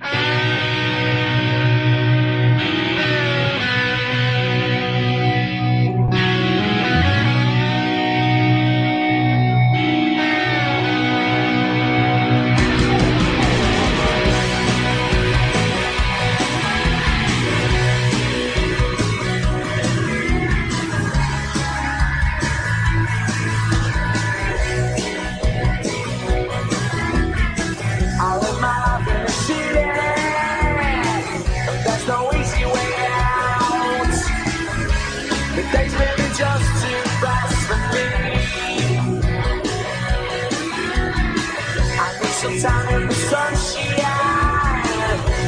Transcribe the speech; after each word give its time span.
Thank 0.00 0.62
you. 0.62 0.67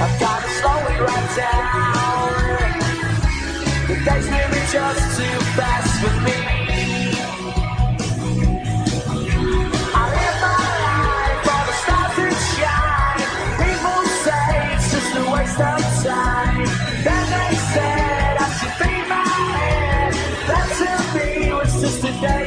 I've 0.03 0.19
got 0.21 0.43
to 0.43 0.49
slow 0.49 0.79
it 0.93 1.01
right 1.01 1.37
down. 1.37 2.33
The 3.89 3.97
days 4.07 4.31
may 4.31 4.47
be 4.49 4.61
just 4.73 5.19
too 5.19 5.37
fast 5.59 5.93
for 6.01 6.15
me. 6.25 6.39
I 9.93 10.05
live 10.17 10.39
my 10.47 10.63
life 10.87 11.41
for 11.47 11.63
the 11.69 11.75
stars 11.83 12.17
that 12.17 12.37
shine. 12.57 13.23
People 13.61 14.03
say 14.25 14.75
it's 14.75 14.89
just 14.95 15.13
a 15.17 15.25
waste 15.33 15.61
of 15.61 15.83
time. 16.05 16.65
Then 17.05 17.25
they 17.35 17.55
said 17.75 18.35
I 18.41 18.49
should 18.59 18.77
be 18.83 18.95
my 19.09 19.25
head. 19.53 20.13
That 20.49 20.69
to 20.79 20.91
me 21.19 21.53
was 21.53 21.73
just 21.83 22.05
a 22.05 22.13
day 22.23 22.40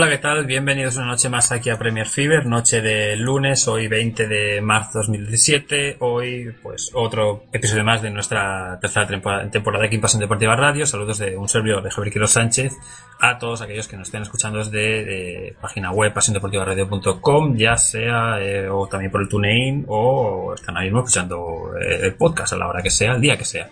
Hola, 0.00 0.08
¿qué 0.08 0.16
tal? 0.16 0.46
Bienvenidos 0.46 0.96
una 0.96 1.08
noche 1.08 1.28
más 1.28 1.52
aquí 1.52 1.68
a 1.68 1.78
Premier 1.78 2.06
Fever, 2.06 2.46
noche 2.46 2.80
de 2.80 3.16
lunes, 3.16 3.68
hoy 3.68 3.86
20 3.86 4.28
de 4.28 4.62
marzo 4.62 5.00
2017, 5.00 5.98
hoy 5.98 6.54
pues 6.62 6.90
otro 6.94 7.44
episodio 7.52 7.84
más 7.84 8.00
de 8.00 8.08
nuestra 8.08 8.78
tercera 8.80 9.06
temporada, 9.06 9.50
temporada 9.50 9.84
aquí 9.84 9.96
en 9.96 10.00
Pasión 10.00 10.20
Deportiva 10.20 10.56
Radio, 10.56 10.86
saludos 10.86 11.18
de 11.18 11.36
un 11.36 11.50
servidor 11.50 11.82
de 11.82 11.90
Javier 11.90 12.14
Quiroz 12.14 12.30
Sánchez 12.30 12.72
a 13.20 13.36
todos 13.36 13.60
aquellos 13.60 13.88
que 13.88 13.98
nos 13.98 14.08
estén 14.08 14.22
escuchando 14.22 14.60
desde 14.60 15.04
de 15.04 15.56
página 15.60 15.92
web 15.92 16.14
pasiondeportivaradio.com, 16.14 17.56
ya 17.58 17.76
sea 17.76 18.40
eh, 18.40 18.70
o 18.70 18.86
también 18.86 19.12
por 19.12 19.20
el 19.20 19.28
TuneIn 19.28 19.84
o 19.86 20.54
están 20.54 20.76
ahora 20.76 20.84
mismo 20.84 21.00
escuchando 21.00 21.72
eh, 21.78 22.06
el 22.06 22.14
podcast 22.14 22.54
a 22.54 22.56
la 22.56 22.68
hora 22.68 22.82
que 22.82 22.88
sea, 22.88 23.12
el 23.12 23.20
día 23.20 23.36
que 23.36 23.44
sea. 23.44 23.68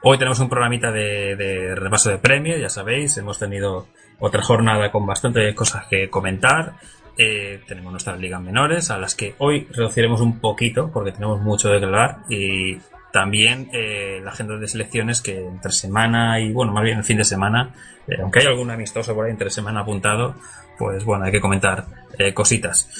Hoy 0.00 0.16
tenemos 0.16 0.40
un 0.40 0.48
programita 0.48 0.90
de, 0.90 1.36
de 1.36 1.74
repaso 1.74 2.08
de 2.08 2.16
Premier, 2.16 2.58
ya 2.58 2.70
sabéis, 2.70 3.18
hemos 3.18 3.38
tenido 3.38 3.88
otra 4.18 4.42
jornada 4.42 4.90
con 4.90 5.06
bastante 5.06 5.54
cosas 5.54 5.86
que 5.86 6.08
comentar. 6.08 6.74
Eh, 7.18 7.62
tenemos 7.66 7.92
nuestras 7.92 8.20
ligas 8.20 8.42
menores 8.42 8.90
a 8.90 8.98
las 8.98 9.14
que 9.14 9.34
hoy 9.38 9.66
reduciremos 9.72 10.20
un 10.20 10.38
poquito 10.38 10.90
porque 10.92 11.12
tenemos 11.12 11.40
mucho 11.40 11.70
de 11.70 11.78
que 11.78 11.84
hablar 11.86 12.18
y 12.28 12.78
también 13.16 13.70
eh, 13.72 14.20
la 14.22 14.30
agenda 14.30 14.58
de 14.58 14.68
selecciones 14.68 15.22
que 15.22 15.38
entre 15.38 15.72
semana 15.72 16.38
y 16.38 16.52
bueno 16.52 16.72
más 16.74 16.84
bien 16.84 16.98
el 16.98 17.04
fin 17.04 17.16
de 17.16 17.24
semana 17.24 17.70
eh, 18.06 18.16
aunque 18.20 18.40
hay 18.40 18.46
algún 18.46 18.70
amistoso 18.70 19.14
por 19.14 19.24
ahí 19.24 19.30
entre 19.30 19.48
semana 19.48 19.80
apuntado 19.80 20.34
pues 20.78 21.02
bueno 21.02 21.24
hay 21.24 21.32
que 21.32 21.40
comentar 21.40 21.86
eh, 22.18 22.34
cositas 22.34 22.90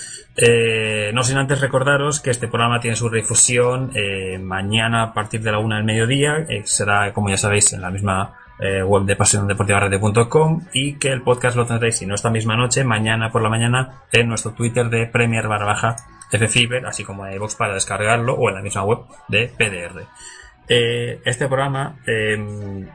no 1.12 1.22
sin 1.22 1.36
antes 1.36 1.60
recordaros 1.60 2.20
que 2.20 2.30
este 2.30 2.48
programa 2.48 2.80
tiene 2.80 2.96
su 2.96 3.10
difusión 3.10 3.92
mañana 4.40 5.02
a 5.02 5.12
partir 5.12 5.42
de 5.42 5.52
la 5.52 5.58
una 5.58 5.76
del 5.76 5.84
mediodía 5.84 6.46
será 6.64 7.12
como 7.12 7.28
ya 7.28 7.36
sabéis 7.36 7.74
en 7.74 7.82
la 7.82 7.90
misma 7.90 8.34
eh, 8.60 8.82
web 8.82 9.04
de 9.04 9.16
pasiondeportivaradio.com 9.16 10.62
y 10.72 10.94
que 10.94 11.12
el 11.12 11.22
podcast 11.22 11.56
lo 11.56 11.66
tendréis, 11.66 11.98
si 11.98 12.06
no 12.06 12.14
esta 12.14 12.30
misma 12.30 12.56
noche, 12.56 12.84
mañana 12.84 13.30
por 13.30 13.42
la 13.42 13.48
mañana 13.50 14.02
en 14.12 14.28
nuestro 14.28 14.52
Twitter 14.52 14.88
de 14.88 15.06
Premier 15.06 15.46
barra 15.48 15.66
baja 15.66 15.96
así 16.86 17.04
como 17.04 17.26
en 17.26 17.34
iVoox 17.34 17.54
para 17.54 17.74
descargarlo 17.74 18.34
o 18.34 18.48
en 18.48 18.54
la 18.56 18.62
misma 18.62 18.82
web 18.84 18.98
de 19.28 19.48
PDR. 19.56 20.06
Eh, 20.68 21.20
este 21.24 21.46
programa 21.46 21.96
eh, 22.06 22.86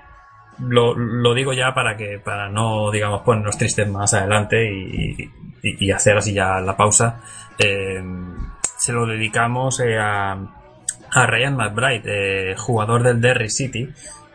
lo, 0.60 0.94
lo 0.96 1.34
digo 1.34 1.54
ya 1.54 1.74
para 1.74 1.96
que 1.96 2.20
para 2.20 2.50
no 2.50 2.92
digamos 2.92 3.22
ponernos 3.22 3.58
tristes 3.58 3.88
más 3.88 4.14
adelante 4.14 4.70
y, 4.70 5.30
y- 5.64 5.92
hacer 5.92 6.18
así 6.18 6.34
ya 6.34 6.60
la 6.60 6.76
pausa 6.76 7.22
eh, 7.58 8.04
se 8.78 8.92
lo 8.94 9.06
dedicamos 9.06 9.80
eh, 9.80 9.98
a, 9.98 10.32
a 10.34 11.26
Ryan 11.26 11.56
McBride 11.56 12.02
eh, 12.52 12.56
jugador 12.58 13.04
del 13.04 13.22
Derry 13.22 13.50
City 13.50 13.90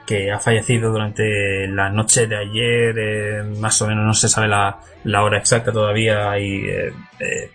que 0.07 0.31
ha 0.31 0.39
fallecido 0.39 0.91
durante 0.93 1.67
la 1.69 1.91
noche 1.91 2.27
de 2.27 2.37
ayer 2.37 2.99
eh, 2.99 3.43
más 3.59 3.81
o 3.83 3.89
menos 3.89 4.05
no 4.05 4.15
se 4.15 4.29
sabe 4.29 4.49
la, 4.49 4.79
la 5.05 5.25
hora 5.25 5.39
exacta 5.39 5.73
todavía 5.73 6.39
y 6.39 6.67
eh, 6.67 6.93
eh, 7.19 7.51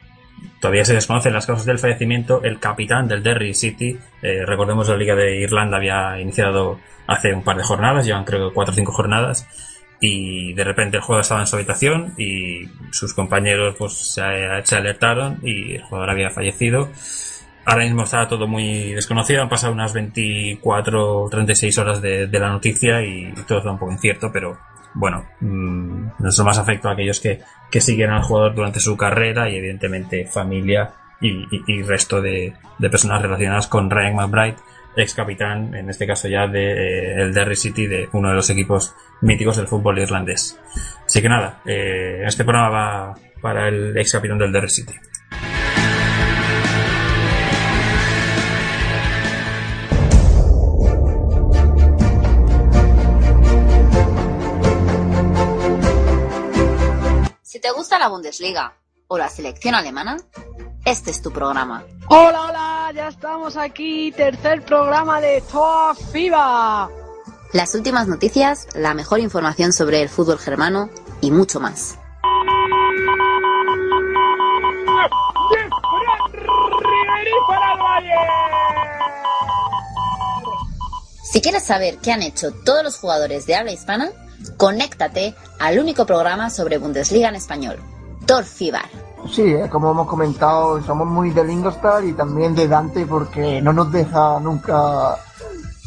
Todavía 0.61 0.85
se 0.85 0.93
desconocen 0.93 1.33
las 1.33 1.47
causas 1.47 1.65
del 1.65 1.79
fallecimiento. 1.79 2.43
El 2.43 2.59
capitán 2.59 3.07
del 3.07 3.23
Derry 3.23 3.55
City, 3.55 3.97
eh, 4.21 4.45
recordemos 4.45 4.87
la 4.89 4.95
Liga 4.95 5.15
de 5.15 5.39
Irlanda 5.39 5.77
había 5.77 6.19
iniciado 6.19 6.79
hace 7.07 7.33
un 7.33 7.43
par 7.43 7.57
de 7.57 7.63
jornadas, 7.63 8.05
llevan 8.05 8.25
creo 8.25 8.53
cuatro 8.53 8.71
o 8.71 8.75
cinco 8.75 8.91
jornadas, 8.91 9.47
y 9.99 10.53
de 10.53 10.63
repente 10.63 10.97
el 10.97 11.03
jugador 11.03 11.21
estaba 11.21 11.41
en 11.41 11.47
su 11.47 11.55
habitación 11.55 12.13
y 12.17 12.69
sus 12.91 13.15
compañeros 13.15 13.75
pues 13.77 13.93
se, 13.93 14.21
se 14.63 14.75
alertaron 14.75 15.39
y 15.41 15.75
el 15.75 15.83
jugador 15.83 16.11
había 16.11 16.29
fallecido. 16.29 16.89
Ahora 17.65 17.83
mismo 17.83 18.03
está 18.03 18.27
todo 18.27 18.47
muy 18.47 18.93
desconocido, 18.93 19.43
han 19.43 19.49
pasado 19.49 19.73
unas 19.73 19.93
24 19.93 21.23
o 21.23 21.29
36 21.29 21.77
horas 21.77 22.01
de, 22.01 22.27
la 22.31 22.49
noticia 22.49 23.03
y 23.03 23.31
todo 23.47 23.59
está 23.59 23.71
un 23.71 23.77
poco 23.77 23.91
incierto, 23.91 24.31
pero 24.31 24.57
bueno, 24.93 25.25
mmm, 25.39 26.07
nuestro 26.19 26.43
más 26.43 26.57
afecto 26.57 26.89
a 26.89 26.93
aquellos 26.93 27.19
que, 27.19 27.39
que 27.69 27.79
siguen 27.79 28.09
al 28.09 28.23
jugador 28.23 28.55
durante 28.55 28.79
su 28.79 28.97
carrera 28.97 29.49
y 29.49 29.57
evidentemente 29.57 30.25
familia 30.25 30.91
y, 31.21 31.83
resto 31.83 32.19
de, 32.19 32.53
de, 32.79 32.89
personas 32.89 33.21
relacionadas 33.21 33.67
con 33.67 33.91
Ryan 33.91 34.15
McBride, 34.15 34.55
ex 34.95 35.13
capitán, 35.13 35.75
en 35.75 35.87
este 35.87 36.07
caso 36.07 36.27
ya 36.27 36.47
de 36.47 36.71
eh, 36.71 37.21
el 37.21 37.33
Derry 37.33 37.55
City, 37.55 37.85
de 37.85 38.09
uno 38.13 38.29
de 38.29 38.35
los 38.35 38.49
equipos 38.49 38.95
míticos 39.21 39.57
del 39.57 39.67
fútbol 39.67 39.99
irlandés. 39.99 40.59
Así 41.05 41.21
que 41.21 41.29
nada, 41.29 41.61
eh, 41.65 42.23
este 42.25 42.43
programa 42.43 42.69
va 42.69 43.15
para 43.39 43.67
el 43.67 43.95
ex 43.97 44.13
capitán 44.13 44.39
del 44.39 44.51
Derry 44.51 44.69
City. 44.69 44.93
Te 57.61 57.71
gusta 57.71 57.99
la 57.99 58.09
Bundesliga 58.09 58.73
o 59.07 59.17
la 59.17 59.29
selección 59.29 59.75
alemana, 59.75 60.17
este 60.83 61.11
es 61.11 61.21
tu 61.21 61.31
programa. 61.31 61.85
Hola, 62.07 62.41
hola, 62.49 62.91
ya 62.93 63.07
estamos 63.09 63.55
aquí, 63.55 64.11
tercer 64.11 64.65
programa 64.65 65.21
de 65.21 65.41
Toa 65.51 65.93
FIBA. 65.93 66.89
Las 67.53 67.75
últimas 67.75 68.07
noticias, 68.07 68.67
la 68.73 68.93
mejor 68.93 69.19
información 69.19 69.73
sobre 69.73 70.01
el 70.01 70.09
fútbol 70.09 70.39
germano 70.39 70.89
y 71.21 71.29
mucho 71.31 71.59
más. 71.59 71.99
Si 81.31 81.41
quieres 81.41 81.63
saber 81.63 81.97
qué 81.99 82.11
han 82.11 82.23
hecho 82.23 82.51
todos 82.65 82.83
los 82.83 82.97
jugadores 82.97 83.45
de 83.45 83.55
habla 83.55 83.71
hispana, 83.71 84.11
Conéctate 84.57 85.35
al 85.59 85.79
único 85.79 86.05
programa 86.05 86.49
sobre 86.49 86.77
Bundesliga 86.77 87.29
en 87.29 87.35
español, 87.35 87.77
Tor 88.25 88.43
Fibar. 88.43 88.89
Sí, 89.31 89.43
eh, 89.43 89.69
como 89.69 89.91
hemos 89.91 90.07
comentado, 90.07 90.81
somos 90.83 91.07
muy 91.07 91.31
de 91.31 91.43
Lingostar 91.43 92.03
y 92.03 92.13
también 92.13 92.55
de 92.55 92.67
Dante 92.67 93.05
porque 93.05 93.61
no 93.61 93.71
nos 93.71 93.91
deja 93.91 94.39
nunca 94.39 95.17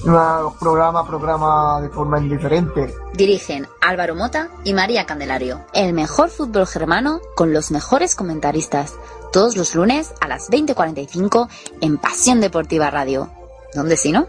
un 0.04 0.58
programa 0.58 1.06
programa 1.06 1.80
de 1.80 1.88
forma 1.88 2.18
indiferente. 2.18 2.94
Dirigen 3.14 3.66
Álvaro 3.80 4.14
Mota 4.14 4.48
y 4.64 4.74
María 4.74 5.06
Candelario. 5.06 5.64
El 5.72 5.92
mejor 5.92 6.28
fútbol 6.28 6.66
germano 6.66 7.20
con 7.34 7.52
los 7.52 7.70
mejores 7.70 8.14
comentaristas. 8.14 8.94
Todos 9.32 9.56
los 9.56 9.74
lunes 9.74 10.12
a 10.20 10.28
las 10.28 10.50
20.45 10.50 11.48
en 11.80 11.98
Pasión 11.98 12.40
Deportiva 12.40 12.90
Radio. 12.90 13.30
¿Dónde 13.74 13.96
si 13.96 14.12
no? 14.12 14.26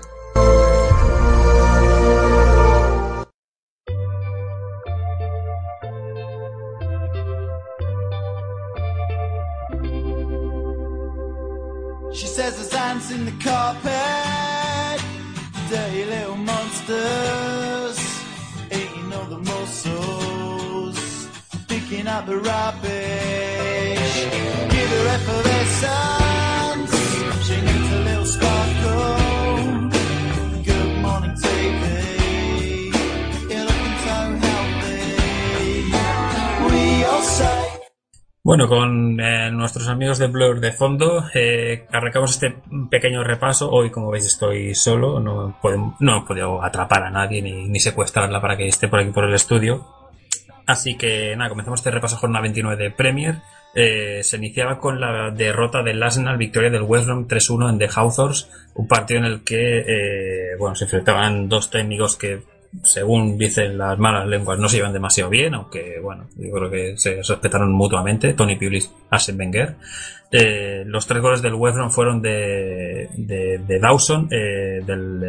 She 12.15 12.27
says 12.27 12.55
there's 12.55 12.73
ants 12.73 13.11
in 13.11 13.25
the 13.25 13.33
carpet, 13.43 15.01
dirty 15.69 16.05
little 16.05 16.37
monsters, 16.37 17.99
eating 18.71 19.11
all 19.11 19.25
the 19.25 19.39
mussels, 19.39 21.27
picking 21.67 22.07
up 22.07 22.25
the 22.25 22.37
rubbish. 22.37 23.44
Bueno, 38.55 38.69
con 38.69 39.19
eh, 39.19 39.51
nuestros 39.51 39.89
amigos 39.89 40.17
de 40.17 40.27
Blur 40.27 40.61
de 40.61 40.71
fondo, 40.71 41.25
eh, 41.33 41.85
arrancamos 41.91 42.31
este 42.31 42.55
pequeño 42.89 43.21
repaso. 43.21 43.69
Hoy, 43.69 43.89
como 43.89 44.09
veis, 44.09 44.25
estoy 44.27 44.73
solo, 44.73 45.19
no, 45.19 45.59
puedo, 45.61 45.97
no 45.99 46.19
he 46.19 46.25
podido 46.25 46.63
atrapar 46.63 47.03
a 47.03 47.09
nadie 47.09 47.41
ni, 47.41 47.79
secuestrarla 47.81 48.39
para 48.39 48.55
que 48.55 48.65
esté 48.65 48.87
por 48.87 49.01
aquí 49.01 49.11
por 49.11 49.25
el 49.25 49.33
estudio. 49.33 49.85
Así 50.65 50.95
que 50.95 51.35
nada, 51.35 51.49
comenzamos 51.49 51.81
este 51.81 51.91
repaso 51.91 52.15
jornada 52.15 52.43
29 52.43 52.81
de 52.81 52.91
Premier. 52.91 53.41
Eh, 53.73 54.21
se 54.23 54.37
iniciaba 54.37 54.79
con 54.79 55.01
la 55.01 55.31
derrota 55.31 55.83
del 55.83 56.01
Arsenal, 56.01 56.37
victoria 56.37 56.69
del 56.69 56.83
West 56.83 57.07
Brom 57.07 57.27
3-1 57.27 57.71
en 57.71 57.77
The 57.77 57.89
Hawthorns, 57.93 58.49
un 58.75 58.87
partido 58.87 59.19
en 59.19 59.25
el 59.25 59.43
que 59.43 60.55
bueno, 60.57 60.77
se 60.77 60.85
enfrentaban 60.85 61.49
dos 61.49 61.69
técnicos 61.69 62.15
que 62.15 62.41
según 62.83 63.37
dicen 63.37 63.77
las 63.77 63.97
malas 63.97 64.27
lenguas, 64.27 64.59
no 64.59 64.67
se 64.67 64.77
llevan 64.77 64.93
demasiado 64.93 65.29
bien, 65.29 65.53
aunque 65.53 65.99
bueno, 66.01 66.27
yo 66.35 66.51
creo 66.51 66.69
que 66.69 66.97
se 66.97 67.15
respetaron 67.17 67.71
mutuamente, 67.73 68.33
Tony 68.33 68.55
Pulis, 68.55 68.91
Arsene 69.09 69.37
Wenger. 69.39 69.75
Eh, 70.31 70.83
los 70.85 71.05
tres 71.07 71.21
goles 71.21 71.41
del 71.41 71.53
West 71.53 71.77
Brom 71.77 71.91
fueron 71.91 72.21
de, 72.21 73.07
de, 73.15 73.79
Dawson, 73.79 74.27
eh, 74.31 74.81
del, 74.85 75.19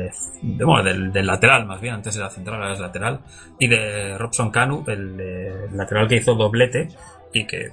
de- 0.43 0.65
bueno, 0.65 0.83
del, 0.83 1.27
lateral 1.27 1.67
más 1.67 1.81
bien, 1.81 1.95
antes 1.95 2.17
era 2.17 2.31
central, 2.31 2.61
ahora 2.61 2.73
es 2.75 2.81
lateral, 2.81 3.21
y 3.59 3.69
de 3.69 4.17
Robson 4.19 4.51
Canu, 4.51 4.85
el, 4.89 5.17
eh, 5.21 5.53
lateral 5.73 6.09
que 6.09 6.17
hizo 6.17 6.35
doblete 6.35 6.89
y 7.33 7.45
que 7.47 7.71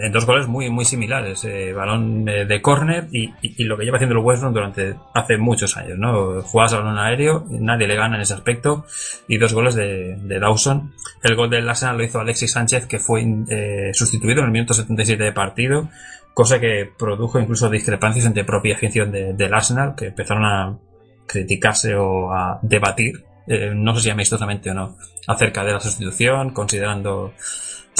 en 0.00 0.12
dos 0.12 0.24
goles 0.26 0.46
muy 0.46 0.70
muy 0.70 0.84
similares 0.84 1.44
eh, 1.44 1.72
balón 1.72 2.28
eh, 2.28 2.44
de 2.46 2.62
córner 2.62 3.08
y, 3.12 3.32
lo 3.64 3.76
que 3.76 3.84
lleva 3.84 3.96
haciendo 3.96 4.16
el 4.18 4.24
West 4.24 4.42
Brom 4.42 4.54
durante 4.54 4.94
hace 5.14 5.36
muchos 5.38 5.76
años 5.76 5.98
no 5.98 6.40
jugadas 6.42 6.74
balón 6.74 6.98
aéreo 6.98 7.44
nadie 7.50 7.86
le 7.86 7.96
gana 7.96 8.16
en 8.16 8.22
ese 8.22 8.34
aspecto 8.34 8.84
y 9.28 9.38
dos 9.38 9.52
goles 9.54 9.74
de, 9.74 10.16
de 10.16 10.38
Dawson. 10.38 10.92
El 11.22 11.36
gol 11.36 11.50
del 11.50 11.68
Arsenal 11.68 11.96
lo 11.98 12.04
hizo 12.04 12.20
Alexis 12.20 12.52
Sánchez 12.52 12.86
que 12.86 12.98
fue 12.98 13.24
eh, 13.48 13.90
sustituido 13.92 14.40
en 14.40 14.46
el 14.46 14.52
minuto 14.52 14.74
77 14.74 15.22
de 15.22 15.32
partido 15.32 15.88
cosa 16.34 16.58
que 16.60 16.90
produjo 16.98 17.38
incluso 17.38 17.68
discrepancias 17.68 18.24
entre 18.26 18.44
propia 18.44 18.74
afición 18.74 19.10
de- 19.12 19.32
del 19.34 19.52
Arsenal 19.54 19.94
que 19.96 20.06
empezaron 20.06 20.44
a 20.44 20.78
criticarse 21.26 21.94
o 21.94 22.32
a 22.32 22.58
debatir 22.62 23.24
eh, 23.46 23.72
no 23.74 23.94
sé 23.94 24.02
si 24.02 24.10
amistosamente 24.10 24.70
o 24.70 24.74
no 24.74 24.96
acerca 25.26 25.64
de 25.64 25.72
la 25.72 25.80
sustitución 25.80 26.50
considerando 26.52 27.32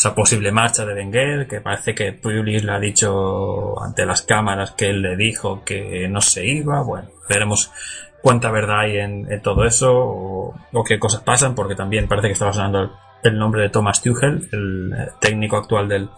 esa 0.03 0.17
posible 0.17 0.51
marcha 0.51 0.85
de 0.85 0.95
Wenger, 0.95 1.47
que 1.47 1.61
parece 1.61 1.95
que 1.95 2.13
Pulis 2.13 2.65
le 2.65 2.73
ha 2.73 2.81
dicho 2.81 3.81
ante 3.81 4.05
las 4.05 4.23
cámaras 4.23 4.73
que 4.73 4.91
él 4.91 5.01
le 5.01 5.17
dijo 5.17 5.63
que 5.65 6.09
no 6.09 6.21
se 6.21 6.45
iba. 6.45 6.83
Bueno, 6.83 7.09
veremos 7.29 7.71
cuánta 8.21 8.51
verdad 8.51 8.81
hay 8.81 8.99
en, 8.99 9.41
todo 9.43 9.65
eso 9.65 9.93
o, 9.95 10.55
o 10.73 10.85
qué 10.85 10.99
cosas 10.99 11.21
pasan, 11.23 11.55
porque 11.55 11.77
también 11.77 12.09
parece 12.09 12.27
que 12.27 12.33
estaba 12.33 12.53
sonando 12.53 12.91
el, 13.23 13.39
nombre 13.39 13.63
de 13.63 13.69
Thomas 13.69 14.03
Tuchel, 14.03 14.49
el 14.51 14.93
eh, 14.93 15.09
técnico 15.21 15.57
actual 15.57 15.87
del, 15.87 16.11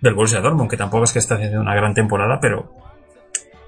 del 0.00 0.14
Borussia 0.14 0.40
Dortmund, 0.40 0.70
que 0.70 0.76
tampoco 0.76 1.02
es 1.02 1.12
que 1.12 1.18
esté 1.18 1.34
haciendo 1.34 1.60
una 1.60 1.74
gran 1.74 1.94
temporada, 1.94 2.38
pero 2.40 2.72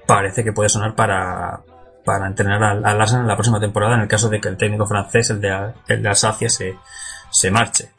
parece 0.07 0.45
que 0.45 0.53
puede 0.53 0.69
sonar 0.69 0.95
para 0.95 1.63
para 2.05 2.27
entrenar 2.27 2.63
al, 2.63 2.85
al 2.85 3.01
Arsenal 3.01 3.23
en 3.23 3.27
la 3.27 3.35
próxima 3.35 3.59
temporada 3.59 3.95
en 3.95 4.01
el 4.01 4.07
caso 4.07 4.29
de 4.29 4.39
que 4.39 4.47
el 4.47 4.55
técnico 4.55 4.85
francés, 4.85 5.31
el 5.31 5.41
de, 5.41 5.73
el 5.87 6.01
de 6.01 6.07
Alsacia, 6.07 6.47
se, 6.47 6.77
se 7.29 7.51
marche. 7.51 7.89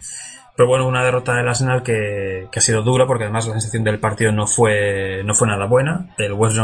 Pero 0.57 0.69
bueno, 0.69 0.87
una 0.89 1.05
derrota 1.05 1.35
del 1.35 1.49
Arsenal 1.49 1.83
que, 1.83 2.49
que 2.51 2.59
ha 2.59 2.63
sido 2.63 2.83
dura 2.83 3.07
porque 3.07 3.25
además 3.25 3.47
la 3.47 3.53
sensación 3.53 3.85
del 3.85 3.99
partido 4.01 4.33
no 4.33 4.47
fue, 4.47 5.23
no 5.25 5.35
fue 5.35 5.49
nada 5.49 5.67
buena. 5.67 6.15
El 6.19 6.33
West 6.33 6.57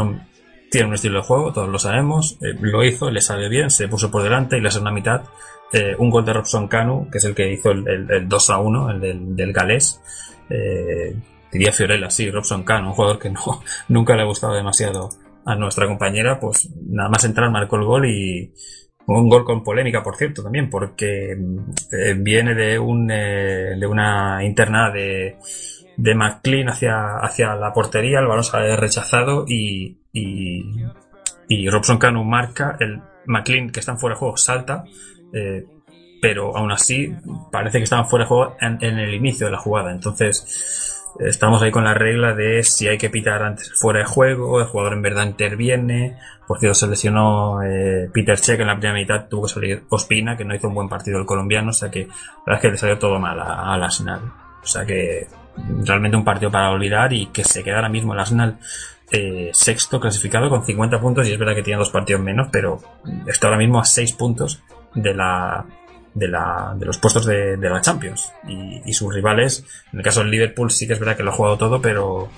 tiene 0.71 0.87
un 0.87 0.95
estilo 0.95 1.19
de 1.19 1.25
juego, 1.25 1.53
todos 1.53 1.69
lo 1.69 1.77
sabemos. 1.77 2.37
eh, 2.41 2.55
lo 2.59 2.83
hizo, 2.83 3.11
le 3.11 3.21
salió 3.21 3.49
bien, 3.49 3.69
se 3.69 3.87
puso 3.87 4.09
por 4.09 4.23
delante 4.23 4.57
y 4.57 4.61
la 4.61 4.71
segunda 4.71 4.91
mitad 4.91 5.21
eh, 5.71 5.95
un 5.97 6.09
gol 6.09 6.25
de 6.25 6.33
Robson 6.33 6.67
Canu, 6.67 7.07
que 7.11 7.17
es 7.19 7.23
el 7.25 7.35
que 7.35 7.51
hizo 7.51 7.71
el, 7.71 7.87
el- 7.87 8.11
el 8.11 8.27
2 8.29 8.49
a 8.49 8.57
1, 8.59 8.89
el 8.91 8.99
del, 8.99 9.35
del 9.35 9.53
galés. 9.53 10.01
Eh, 10.49 11.15
diría 11.51 11.71
Fiorella, 11.71 12.09
sí, 12.09 12.29
Robson 12.31 12.63
Canu, 12.63 12.87
un 12.89 12.93
jugador 12.93 13.19
que 13.19 13.29
no, 13.29 13.41
nunca 13.89 14.15
le 14.15 14.23
ha 14.23 14.25
gustado 14.25 14.53
demasiado 14.53 15.09
a 15.45 15.55
nuestra 15.55 15.87
compañera, 15.87 16.39
pues 16.39 16.69
nada 16.89 17.09
más 17.09 17.23
entrar 17.25 17.51
marcó 17.51 17.75
el 17.75 17.83
gol 17.85 18.05
y, 18.07 18.53
un 19.07 19.29
gol 19.29 19.43
con 19.43 19.63
polémica, 19.63 20.01
por 20.01 20.15
cierto, 20.15 20.43
también, 20.43 20.69
porque 20.69 21.31
eh, 21.31 22.13
viene 22.17 22.55
de 22.55 22.79
un 22.79 23.09
eh, 23.11 23.75
de 23.77 23.85
una 23.85 24.43
interna 24.43 24.91
de, 24.91 25.37
de 25.97 26.15
McLean 26.15 26.69
hacia, 26.69 27.17
hacia 27.17 27.55
la 27.55 27.73
portería, 27.73 28.19
el 28.19 28.27
balón 28.27 28.43
sale 28.43 28.75
rechazado 28.75 29.45
y, 29.47 29.97
y, 30.11 31.69
Robson 31.69 31.97
Canu 31.97 32.23
marca, 32.23 32.77
el 32.79 33.01
McLean 33.25 33.69
que 33.69 33.79
está 33.79 33.91
en 33.91 33.99
fuera 33.99 34.15
de 34.15 34.19
juego 34.19 34.37
salta, 34.37 34.85
eh, 35.33 35.65
pero 36.21 36.55
aún 36.55 36.71
así 36.71 37.13
parece 37.51 37.77
que 37.79 37.83
estaban 37.83 38.07
fuera 38.07 38.25
de 38.25 38.29
juego 38.29 38.55
en, 38.59 38.77
en 38.81 38.99
el 38.99 39.13
inicio 39.13 39.47
de 39.47 39.51
la 39.51 39.59
jugada, 39.59 39.91
entonces 39.91 40.92
estamos 41.19 41.61
ahí 41.61 41.71
con 41.71 41.83
la 41.83 41.93
regla 41.93 42.33
de 42.33 42.63
si 42.63 42.87
hay 42.87 42.97
que 42.97 43.09
pitar 43.09 43.43
antes 43.43 43.71
fuera 43.79 43.99
de 43.99 44.05
juego, 44.05 44.59
el 44.59 44.67
jugador 44.67 44.93
en 44.93 45.01
verdad 45.01 45.25
interviene. 45.25 46.17
Por 46.47 46.59
cierto, 46.59 46.75
se 46.75 46.87
lesionó 46.87 47.61
eh, 47.63 48.09
Peter 48.13 48.39
Check 48.39 48.59
en 48.59 48.67
la 48.67 48.73
primera 48.73 48.93
mitad, 48.93 49.27
tuvo 49.29 49.43
que 49.43 49.53
salir 49.53 49.83
Ospina, 49.89 50.35
que 50.35 50.45
no 50.45 50.55
hizo 50.55 50.67
un 50.67 50.75
buen 50.75 50.89
partido 50.89 51.19
el 51.19 51.25
colombiano, 51.25 51.69
o 51.69 51.73
sea 51.73 51.89
que 51.89 52.07
la 52.07 52.43
verdad 52.45 52.55
es 52.55 52.61
que 52.61 52.71
le 52.71 52.77
salió 52.77 52.99
todo 52.99 53.19
mal 53.19 53.39
al 53.39 53.83
Arsenal. 53.83 54.21
O 54.61 54.67
sea 54.67 54.85
que 54.85 55.27
realmente 55.85 56.17
un 56.17 56.25
partido 56.25 56.51
para 56.51 56.71
olvidar 56.71 57.13
y 57.13 57.27
que 57.27 57.43
se 57.43 57.63
queda 57.63 57.77
ahora 57.77 57.89
mismo 57.89 58.13
el 58.13 58.19
Arsenal 58.19 58.57
eh, 59.11 59.51
sexto 59.53 59.99
clasificado 59.99 60.49
con 60.49 60.65
50 60.65 60.99
puntos 60.99 61.27
y 61.27 61.33
es 61.33 61.37
verdad 61.37 61.53
que 61.53 61.61
tiene 61.61 61.77
dos 61.77 61.91
partidos 61.91 62.21
menos, 62.21 62.47
pero 62.51 62.79
está 63.27 63.47
ahora 63.47 63.59
mismo 63.59 63.79
a 63.79 63.85
6 63.85 64.13
puntos 64.13 64.63
de 64.95 65.13
la 65.13 65.65
de, 66.13 66.27
la, 66.27 66.73
de 66.77 66.85
los 66.85 66.97
puestos 66.97 67.25
de, 67.25 67.57
de 67.57 67.69
la 67.69 67.81
Champions. 67.81 68.31
Y, 68.47 68.81
y 68.85 68.93
sus 68.93 69.13
rivales, 69.13 69.65
en 69.91 69.99
el 69.99 70.05
caso 70.05 70.21
del 70.21 70.31
Liverpool 70.31 70.71
sí 70.71 70.87
que 70.87 70.93
es 70.93 70.99
verdad 70.99 71.17
que 71.17 71.23
lo 71.23 71.31
ha 71.31 71.35
jugado 71.35 71.57
todo, 71.57 71.81
pero 71.81 72.29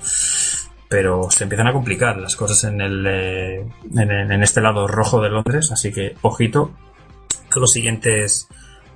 pero 0.88 1.28
se 1.30 1.44
empiezan 1.44 1.66
a 1.66 1.72
complicar 1.72 2.16
las 2.16 2.36
cosas 2.36 2.62
en 2.64 2.80
el 2.80 3.04
eh, 3.06 3.66
en, 3.96 4.10
en 4.10 4.42
este 4.42 4.60
lado 4.60 4.86
rojo 4.86 5.20
de 5.20 5.30
Londres, 5.30 5.72
así 5.72 5.92
que 5.92 6.14
ojito 6.22 6.72
a 7.50 7.58
los 7.58 7.72
siguientes 7.72 8.48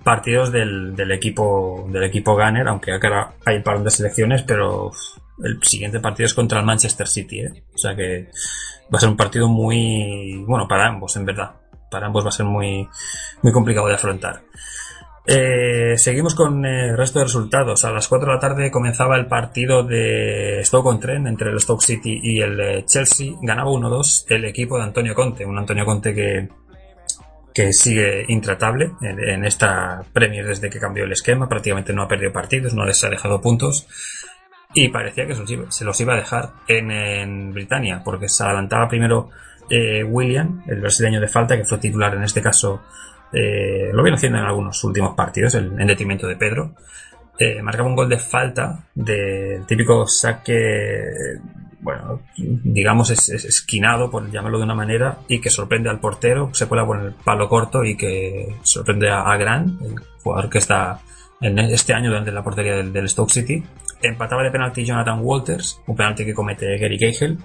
partidos 0.04 0.52
del, 0.52 0.94
del 0.94 1.12
equipo 1.12 1.86
del 1.90 2.04
equipo 2.04 2.34
Gunner, 2.34 2.68
aunque 2.68 2.92
ahora 2.92 3.34
hay 3.44 3.56
un 3.56 3.62
par 3.62 3.82
de 3.82 3.90
selecciones, 3.90 4.42
pero 4.42 4.92
el 5.42 5.62
siguiente 5.62 6.00
partido 6.00 6.26
es 6.26 6.34
contra 6.34 6.60
el 6.60 6.66
Manchester 6.66 7.08
City, 7.08 7.40
¿eh? 7.40 7.64
o 7.74 7.78
sea 7.78 7.94
que 7.94 8.28
va 8.92 8.96
a 8.96 9.00
ser 9.00 9.08
un 9.08 9.16
partido 9.16 9.48
muy 9.48 10.42
bueno 10.46 10.66
para 10.66 10.88
ambos, 10.88 11.16
en 11.16 11.24
verdad, 11.24 11.52
para 11.90 12.06
ambos 12.06 12.24
va 12.24 12.28
a 12.28 12.32
ser 12.32 12.46
muy 12.46 12.88
muy 13.42 13.52
complicado 13.52 13.88
de 13.88 13.94
afrontar. 13.94 14.42
Eh, 15.26 15.94
seguimos 15.96 16.34
con 16.34 16.64
eh, 16.64 16.88
el 16.88 16.96
resto 16.96 17.18
de 17.18 17.26
resultados. 17.26 17.84
A 17.84 17.92
las 17.92 18.08
4 18.08 18.26
de 18.26 18.34
la 18.34 18.40
tarde 18.40 18.70
comenzaba 18.70 19.16
el 19.16 19.26
partido 19.26 19.84
de 19.84 20.60
Stoke-on-Trent 20.64 21.26
entre 21.26 21.50
el 21.50 21.60
Stoke 21.60 21.82
City 21.82 22.18
y 22.22 22.40
el 22.40 22.60
eh, 22.60 22.84
Chelsea. 22.86 23.34
Ganaba 23.42 23.70
1-2 23.70 24.24
el 24.28 24.44
equipo 24.46 24.78
de 24.78 24.84
Antonio 24.84 25.14
Conte, 25.14 25.44
un 25.44 25.58
Antonio 25.58 25.84
Conte 25.84 26.14
que, 26.14 26.48
que 27.52 27.72
sigue 27.72 28.24
intratable 28.28 28.92
en, 29.02 29.44
esta 29.44 30.02
Premier 30.12 30.46
desde 30.46 30.70
que 30.70 30.80
cambió 30.80 31.04
el 31.04 31.12
esquema. 31.12 31.48
Prácticamente 31.48 31.92
no 31.92 32.02
ha 32.02 32.08
perdido 32.08 32.32
partidos, 32.32 32.74
no 32.74 32.84
les 32.84 33.04
ha 33.04 33.10
dejado 33.10 33.40
puntos. 33.40 33.86
Y 34.72 34.88
parecía 34.88 35.26
que 35.26 35.34
se 35.34 35.40
los 35.40 35.50
iba, 35.50 35.70
se 35.70 35.84
los 35.84 36.00
iba 36.00 36.14
a 36.14 36.16
dejar 36.16 36.50
en, 36.66 36.90
en 36.90 37.52
Britania, 37.52 38.02
porque 38.04 38.28
se 38.28 38.44
adelantaba 38.44 38.88
primero 38.88 39.30
eh, 39.70 40.04
William, 40.04 40.62
el 40.66 40.80
brasileño 40.80 41.20
de 41.20 41.28
falta, 41.28 41.56
que 41.56 41.64
fue 41.64 41.78
titular 41.78 42.14
en 42.14 42.24
este 42.24 42.42
caso 42.42 42.82
eh, 43.32 43.90
lo 43.92 44.02
viene 44.02 44.16
haciendo 44.16 44.38
en 44.38 44.44
algunos 44.44 44.82
últimos 44.84 45.14
partidos, 45.14 45.54
en, 45.54 45.80
en 45.80 45.86
detrimento 45.86 46.26
de 46.26 46.36
Pedro. 46.36 46.74
Eh, 47.38 47.62
marcaba 47.62 47.88
un 47.88 47.96
gol 47.96 48.08
de 48.08 48.18
falta 48.18 48.84
del 48.94 49.64
típico 49.64 50.06
saque, 50.06 51.38
bueno, 51.80 52.20
digamos 52.36 53.08
es, 53.10 53.30
es 53.30 53.44
esquinado, 53.46 54.10
por 54.10 54.30
llamarlo 54.30 54.58
de 54.58 54.64
una 54.64 54.74
manera, 54.74 55.18
y 55.28 55.40
que 55.40 55.48
sorprende 55.48 55.88
al 55.88 56.00
portero, 56.00 56.50
se 56.52 56.66
cuela 56.66 56.84
por 56.84 57.00
el 57.00 57.12
palo 57.12 57.48
corto 57.48 57.82
y 57.84 57.96
que 57.96 58.56
sorprende 58.62 59.08
a, 59.08 59.22
a 59.22 59.36
Gran, 59.38 59.78
el 59.82 59.94
jugador 60.22 60.50
que 60.50 60.58
está 60.58 61.00
en 61.40 61.58
este 61.58 61.94
año 61.94 62.10
delante 62.10 62.30
de 62.30 62.34
la 62.34 62.44
portería 62.44 62.74
del, 62.74 62.92
del 62.92 63.08
Stoke 63.08 63.32
City. 63.32 63.62
Empataba 64.02 64.42
de 64.42 64.50
penalti 64.50 64.84
Jonathan 64.84 65.20
Walters, 65.22 65.80
un 65.86 65.96
penalti 65.96 66.24
que 66.24 66.34
comete 66.34 66.76
Gary 66.78 66.98
Cahill. 66.98 67.38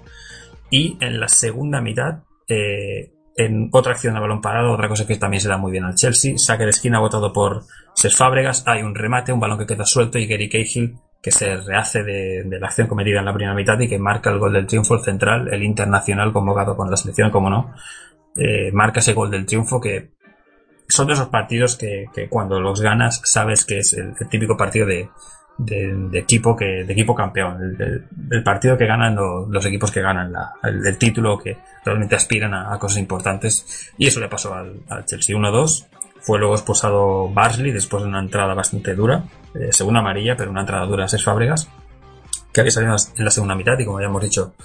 Y 0.69 0.97
en 0.99 1.19
la 1.19 1.27
segunda 1.27 1.81
mitad, 1.81 2.23
eh, 2.47 3.11
en 3.35 3.69
otra 3.71 3.93
acción 3.93 4.13
de 4.13 4.19
balón 4.19 4.41
parado, 4.41 4.73
otra 4.73 4.87
cosa 4.87 5.05
que 5.05 5.17
también 5.17 5.41
se 5.41 5.49
da 5.49 5.57
muy 5.57 5.71
bien 5.71 5.83
al 5.83 5.95
Chelsea, 5.95 6.37
saque 6.37 6.63
de 6.63 6.69
esquina 6.69 6.99
votado 6.99 7.33
por 7.33 7.63
Ses 7.93 8.15
Fábregas, 8.15 8.63
hay 8.65 8.81
un 8.81 8.95
remate, 8.95 9.33
un 9.33 9.39
balón 9.39 9.59
que 9.59 9.65
queda 9.65 9.85
suelto 9.85 10.17
y 10.17 10.27
Gary 10.27 10.49
Cahill 10.49 10.95
que 11.21 11.31
se 11.31 11.57
rehace 11.57 12.03
de, 12.03 12.45
la 12.59 12.67
acción 12.67 12.87
cometida 12.87 13.19
en 13.19 13.25
la 13.25 13.33
primera 13.33 13.55
mitad 13.55 13.79
y 13.79 13.87
que 13.87 13.97
marca 13.97 14.29
el 14.29 14.37
gol 14.37 14.53
del 14.53 14.67
triunfo, 14.67 14.93
el 14.93 15.01
central, 15.01 15.51
el 15.51 15.63
internacional 15.63 16.31
convocado 16.31 16.77
con 16.77 16.89
la 16.89 16.97
selección, 16.97 17.31
como 17.31 17.49
no, 17.49 17.73
eh, 18.35 18.71
marca 18.71 18.99
ese 18.99 19.13
gol 19.13 19.31
del 19.31 19.45
triunfo 19.45 19.81
que 19.81 20.11
son 20.87 21.07
de 21.07 21.13
esos 21.13 21.29
partidos 21.29 21.77
que, 21.77 22.05
cuando 22.29 22.61
los 22.61 22.79
ganas 22.79 23.21
sabes 23.25 23.65
que 23.65 23.79
es 23.79 23.93
el 23.93 24.13
típico 24.29 24.55
partido 24.55 24.85
de, 24.85 25.09
de, 25.57 26.19
equipo 26.19 26.55
que 26.55 26.83
de 26.83 26.91
equipo 26.93 27.15
campeón 27.15 27.77
el, 28.31 28.43
partido 28.43 28.77
que 28.77 28.85
ganan 28.85 29.15
lo- 29.15 29.45
los 29.47 29.65
equipos 29.65 29.91
que 29.91 30.01
ganan 30.01 30.31
la- 30.31 30.53
el, 30.63 30.97
título 30.97 31.37
que 31.37 31.57
realmente 31.83 32.15
aspiran 32.15 32.53
a, 32.53 32.77
cosas 32.77 32.97
importantes. 32.99 33.91
Y 33.97 34.07
eso 34.07 34.19
le 34.19 34.27
pasó 34.27 34.53
al, 34.53 34.81
Chelsea. 35.05 35.35
1-2 35.35 35.87
fue 36.21 36.39
luego 36.39 36.55
expulsado 36.55 37.29
Barsley 37.29 37.71
después 37.71 38.03
de 38.03 38.09
una 38.09 38.19
entrada 38.19 38.53
bastante 38.55 38.95
dura 38.95 39.23
eh, 39.53 39.71
segunda 39.71 39.99
amarilla 39.99 40.35
pero 40.35 40.49
una 40.49 40.61
entrada 40.61 40.85
dura 40.87 41.05
a 41.05 41.07
seis 41.07 41.23
Fábregas 41.23 41.69
que 42.51 42.61
había 42.61 42.71
salido 42.71 42.95
en 43.15 43.23
la 43.25 43.29
segunda 43.29 43.53
mitad 43.53 43.77
y 43.77 43.85
como 43.85 43.97
habíamos 43.97 44.23
dicho 44.23 44.55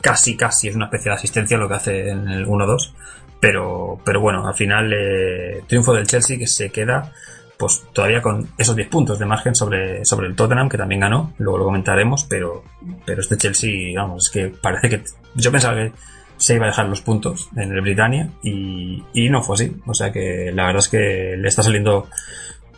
casi 0.00 0.34
casi 0.34 0.68
es 0.68 0.74
una 0.76 0.86
especie 0.86 1.10
de 1.10 1.16
asistencia 1.16 1.58
lo 1.58 1.68
que 1.68 1.74
hace 1.74 2.08
en 2.08 2.26
el 2.28 2.46
1-2 2.46 2.92
pero 3.38 4.00
pero 4.04 4.20
bueno 4.20 4.46
al 4.48 4.54
final 4.54 4.90
eh, 4.94 5.62
triunfo 5.66 5.92
del 5.92 6.06
Chelsea 6.06 6.38
que 6.38 6.46
se 6.46 6.70
queda 6.70 7.12
pues 7.58 7.84
todavía 7.92 8.20
con 8.22 8.48
esos 8.58 8.74
10 8.76 8.88
puntos 8.88 9.18
de 9.18 9.26
margen 9.26 9.54
sobre, 9.54 10.04
sobre 10.04 10.26
el 10.26 10.34
Tottenham 10.34 10.68
que 10.68 10.78
también 10.78 11.00
ganó 11.02 11.32
luego 11.38 11.58
lo 11.58 11.64
comentaremos 11.64 12.24
pero 12.24 12.64
pero 13.06 13.20
este 13.20 13.36
Chelsea 13.36 13.92
vamos 13.94 14.26
es 14.26 14.32
que 14.32 14.48
parece 14.48 14.88
que 14.88 15.02
yo 15.34 15.52
pensaba 15.52 15.76
que 15.76 15.92
se 16.36 16.54
iba 16.56 16.64
a 16.64 16.68
dejar 16.68 16.86
los 16.88 17.02
puntos 17.02 17.48
en 17.56 17.70
el 17.72 17.80
Britannia 17.80 18.30
y, 18.42 19.02
y 19.14 19.30
no 19.30 19.42
fue 19.42 19.54
así 19.54 19.76
o 19.86 19.94
sea 19.94 20.10
que 20.10 20.50
la 20.52 20.66
verdad 20.66 20.80
es 20.80 20.88
que 20.88 21.36
le 21.38 21.48
está 21.48 21.62
saliendo 21.62 22.08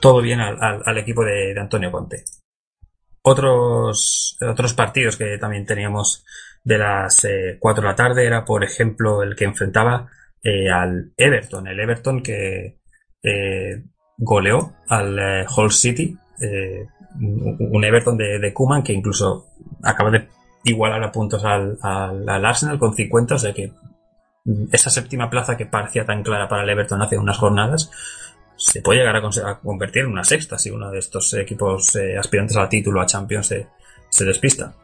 todo 0.00 0.20
bien 0.20 0.40
al, 0.40 0.58
al- 0.84 0.98
equipo 0.98 1.24
de, 1.24 1.54
de 1.54 1.60
Antonio 1.60 1.90
Conte 1.90 2.24
otros, 3.22 4.36
otros 4.46 4.74
partidos 4.74 5.16
que 5.16 5.38
también 5.38 5.64
teníamos 5.66 6.24
de 6.62 6.78
las 6.78 7.24
eh, 7.24 7.56
4 7.58 7.82
de 7.82 7.88
la 7.88 7.96
tarde 7.96 8.26
era, 8.26 8.44
por 8.44 8.64
ejemplo, 8.64 9.22
el 9.22 9.34
que 9.34 9.44
enfrentaba 9.44 10.08
eh, 10.42 10.70
al 10.70 11.12
Everton. 11.16 11.66
El 11.66 11.80
Everton 11.80 12.22
que 12.22 12.78
eh, 13.22 13.82
goleó 14.16 14.72
al 14.88 15.18
eh, 15.18 15.46
Hull 15.56 15.72
City. 15.72 16.16
eh, 16.40 16.86
un 17.20 17.84
Everton 17.84 18.16
de, 18.16 18.40
de 18.40 18.52
Koeman 18.52 18.82
que 18.82 18.92
incluso 18.92 19.46
acaba 19.82 20.10
de 20.10 20.28
igualar 20.64 21.02
a 21.04 21.12
puntos 21.12 21.44
al, 21.44 21.78
al, 21.80 22.28
al 22.28 22.44
Arsenal 22.44 22.78
con 22.78 22.94
50. 22.94 23.34
O 23.34 23.38
sea 23.38 23.52
que 23.52 23.72
esa 24.72 24.90
séptima 24.90 25.30
plaza 25.30 25.56
que 25.56 25.66
parecía 25.66 26.04
tan 26.04 26.22
clara 26.22 26.48
para 26.48 26.64
el 26.64 26.70
Everton 26.70 27.02
hace 27.02 27.16
unas 27.16 27.38
jornadas 27.38 27.90
se 28.56 28.82
puede 28.82 29.00
llegar 29.00 29.16
a, 29.16 29.50
a 29.50 29.58
convertir 29.60 30.02
en 30.02 30.12
una 30.12 30.24
sexta 30.24 30.58
si 30.58 30.70
uno 30.70 30.90
de 30.90 30.98
estos 30.98 31.32
equipos 31.34 31.94
eh, 31.96 32.16
aspirantes 32.18 32.56
al 32.56 32.68
título 32.68 33.00
a 33.00 33.06
Champions 33.06 33.54
se 34.08 34.24
despista. 34.24 34.74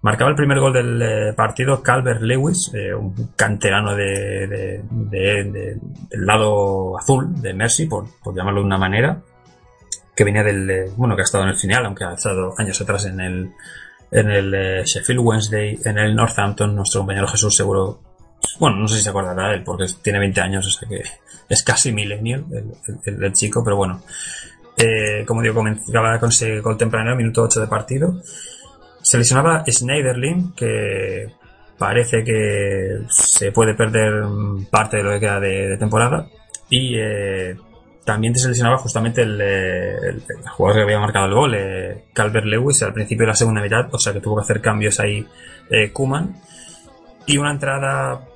Marcaba 0.00 0.30
el 0.30 0.36
primer 0.36 0.60
gol 0.60 0.72
del 0.72 1.02
eh, 1.02 1.32
partido 1.34 1.82
Calvert 1.82 2.22
Lewis, 2.22 2.70
eh, 2.72 2.94
un 2.94 3.32
canterano 3.34 3.96
de, 3.96 4.46
de- 4.46 4.82
de- 4.90 5.44
de- 5.44 5.76
del 6.10 6.26
lado 6.26 6.96
azul 6.96 7.40
de 7.42 7.52
Mercy, 7.52 7.86
por, 7.86 8.06
por 8.22 8.34
llamarlo 8.34 8.60
de 8.60 8.66
una 8.66 8.78
manera, 8.78 9.20
que 10.14 10.22
venía 10.24 10.44
del, 10.44 10.70
eh, 10.70 10.90
bueno, 10.96 11.16
que 11.16 11.22
ha 11.22 11.24
estado 11.24 11.44
en 11.44 11.50
el 11.50 11.56
final, 11.56 11.84
aunque 11.86 12.04
ha 12.04 12.12
estado 12.14 12.54
años 12.58 12.80
atrás 12.80 13.06
en 13.06 13.20
el, 13.20 13.50
en 14.12 14.30
el 14.30 14.84
Sheffield 14.84 15.20
Wednesday, 15.20 15.78
en 15.84 15.98
el 15.98 16.14
Northampton, 16.14 16.76
nuestro 16.76 17.00
compañero 17.00 17.26
Jesús 17.26 17.56
seguro, 17.56 18.00
bueno, 18.60 18.76
no 18.76 18.86
sé 18.86 18.98
si 18.98 19.02
se 19.02 19.10
acordará 19.10 19.48
de 19.48 19.56
él, 19.56 19.64
porque 19.64 19.86
tiene 20.00 20.20
20 20.20 20.40
años, 20.40 20.64
o 20.64 20.70
sea 20.70 20.88
que 20.88 21.02
es 21.48 21.62
casi 21.64 21.92
millennial 21.92 22.44
el 23.04 23.32
chico, 23.32 23.64
pero 23.64 23.74
bueno. 23.76 24.00
Eh, 24.80 25.24
como 25.26 25.42
digo, 25.42 25.56
comenzaba 25.56 26.20
con 26.20 26.28
ese 26.28 26.60
gol 26.60 26.76
temprano, 26.78 27.16
minuto 27.16 27.42
8 27.42 27.62
de 27.62 27.66
partido. 27.66 28.22
Se 29.08 29.16
lesionaba 29.16 29.64
Schneiderlin, 29.66 30.52
que 30.52 31.28
parece 31.78 32.22
que 32.22 32.98
se 33.08 33.52
puede 33.52 33.72
perder 33.72 34.22
parte 34.70 34.98
de 34.98 35.02
lo 35.02 35.12
que 35.12 35.20
queda 35.20 35.40
de, 35.40 35.78
temporada. 35.78 36.28
Y 36.68 36.98
eh, 36.98 37.56
también 38.04 38.36
se 38.36 38.50
lesionaba 38.50 38.76
justamente 38.76 39.22
el, 39.22 39.40
eh, 39.40 39.96
el 40.10 40.22
jugador 40.50 40.76
que 40.76 40.82
había 40.82 41.00
marcado 41.00 41.24
el 41.24 41.32
gol, 41.32 41.54
eh, 41.54 42.04
Calvert 42.12 42.44
Lewis, 42.44 42.82
al 42.82 42.92
principio 42.92 43.22
de 43.22 43.28
la 43.28 43.34
segunda 43.34 43.62
mitad, 43.62 43.88
o 43.90 43.98
sea 43.98 44.12
que 44.12 44.20
tuvo 44.20 44.36
que 44.36 44.42
hacer 44.42 44.60
cambios 44.60 45.00
ahí 45.00 45.26
eh, 45.70 45.90
Kuman. 45.90 46.36
Y 47.24 47.38
una 47.38 47.52
entrada 47.52 48.28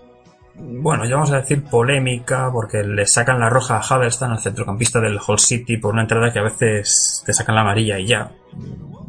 bueno, 0.54 1.04
ya 1.04 1.16
vamos 1.16 1.32
a 1.32 1.40
decir 1.40 1.64
polémica, 1.64 2.48
porque 2.50 2.82
le 2.82 3.04
sacan 3.04 3.38
la 3.38 3.50
roja 3.50 3.76
a 3.76 3.80
Haverstan, 3.80 4.30
al 4.30 4.40
centrocampista 4.40 5.00
del 5.00 5.18
Hull 5.28 5.38
City, 5.38 5.76
por 5.76 5.92
una 5.92 6.02
entrada 6.04 6.32
que 6.32 6.38
a 6.38 6.44
veces 6.44 7.22
te 7.26 7.34
sacan 7.34 7.56
la 7.56 7.60
amarilla 7.60 7.98
y 7.98 8.06
ya. 8.06 8.30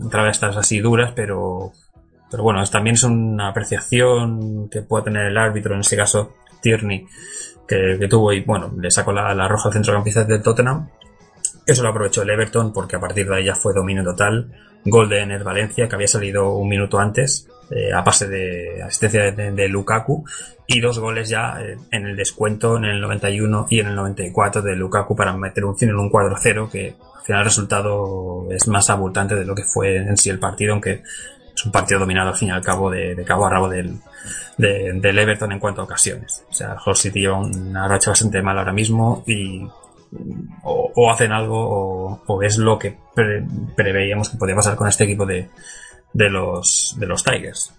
Entradas 0.04 0.36
estas 0.36 0.58
así 0.58 0.80
duras, 0.80 1.14
pero, 1.16 1.72
pero 2.30 2.44
bueno, 2.44 2.64
también 2.66 2.96
es 2.96 3.04
una 3.04 3.50
apreciación 3.50 4.70
que 4.70 4.82
puede 4.82 5.06
tener 5.06 5.26
el 5.28 5.38
árbitro, 5.38 5.74
en 5.74 5.80
este 5.80 5.96
caso 5.96 6.34
Tierney, 6.62 7.08
que, 7.68 8.08
tuvo 8.10 8.34
y 8.34 8.42
bueno, 8.42 8.72
le 8.80 8.92
sacó 8.92 9.12
la, 9.12 9.48
roja 9.48 9.70
al 9.70 9.74
centrocampista 9.74 10.24
del 10.24 10.42
Tottenham. 10.42 10.90
Eso 11.66 11.84
lo 11.84 11.90
aprovechó 11.90 12.24
el 12.24 12.30
Everton 12.30 12.74
porque 12.74 12.98
a 12.98 13.00
partir 13.00 13.28
de 13.28 13.38
ahí 13.38 13.46
ya 13.46 13.56
fue 13.56 13.74
dominio 13.74 14.04
total. 14.04 14.52
Gol 14.86 15.08
de 15.08 15.22
Ener 15.22 15.44
Valencia, 15.44 15.88
que 15.88 15.96
había 15.96 16.08
salido 16.08 16.56
un 16.56 16.68
minuto 16.68 17.00
antes, 17.00 17.48
eh, 17.72 17.94
a 17.94 18.04
pase 18.04 18.28
de 18.28 18.84
asistencia 18.84 19.32
de, 19.32 19.68
Lukaku, 19.70 20.26
y 20.68 20.82
dos 20.82 21.00
goles 21.00 21.30
ya 21.30 21.58
eh, 21.62 21.78
en 21.92 22.06
el 22.06 22.18
descuento 22.18 22.76
en 22.78 22.86
el 22.86 23.00
91 23.00 23.68
y 23.70 23.80
en 23.80 23.88
el 23.88 23.96
94 23.96 24.62
de 24.62 24.76
Lukaku 24.76 25.16
para 25.16 25.36
meter 25.38 25.64
un 25.64 25.78
fin 25.78 25.90
en 25.90 25.96
un 25.96 26.10
cuadro 26.10 26.36
cero, 26.38 26.68
que 26.70 26.96
al 27.24 27.26
final 27.26 27.40
el 27.42 27.46
resultado 27.46 28.48
es 28.52 28.68
más 28.68 28.90
abultante 28.90 29.34
de 29.36 29.46
lo 29.46 29.56
que 29.56 29.64
fue 29.64 29.96
en 29.96 30.18
sí 30.18 30.30
el 30.30 30.40
partido, 30.40 30.74
aunque 30.74 31.04
es 31.56 31.66
un 31.66 31.72
partido 31.72 32.02
dominado 32.02 32.30
al 32.30 32.36
fin 32.36 32.50
y 32.50 32.52
al 32.52 32.62
cabo 32.62 32.92
de, 32.92 33.16
cabo 33.26 33.46
a 33.46 33.50
rabo 33.50 33.70
del, 33.70 33.98
de- 34.58 34.92
del 34.94 35.20
Everton 35.20 35.52
en 35.54 35.60
cuanto 35.60 35.82
a 35.82 35.86
ocasiones. 35.86 36.44
O 36.50 36.54
sea, 36.54 36.74
el 36.74 36.78
Hull 36.86 36.96
City 36.98 37.22
lleva 37.22 37.38
una 37.40 37.88
racha 37.88 38.12
bastante 38.12 38.42
mal 38.42 38.58
ahora 38.58 38.74
mismo 38.74 39.24
y 39.26 39.66
o, 40.64 41.12
hacen 41.12 41.32
algo 41.32 42.22
o, 42.28 42.42
es 42.44 42.58
lo 42.58 42.78
que 42.78 42.98
pre- 43.16 43.46
preveíamos 43.76 44.30
que 44.30 44.38
podía 44.38 44.56
pasar 44.56 44.76
con 44.76 44.88
este 44.88 45.06
equipo 45.06 45.26
de, 45.26 45.50
de 46.12 46.30
los 46.30 46.96
de 47.00 47.06
los 47.08 47.24
Tigers. 47.24 47.74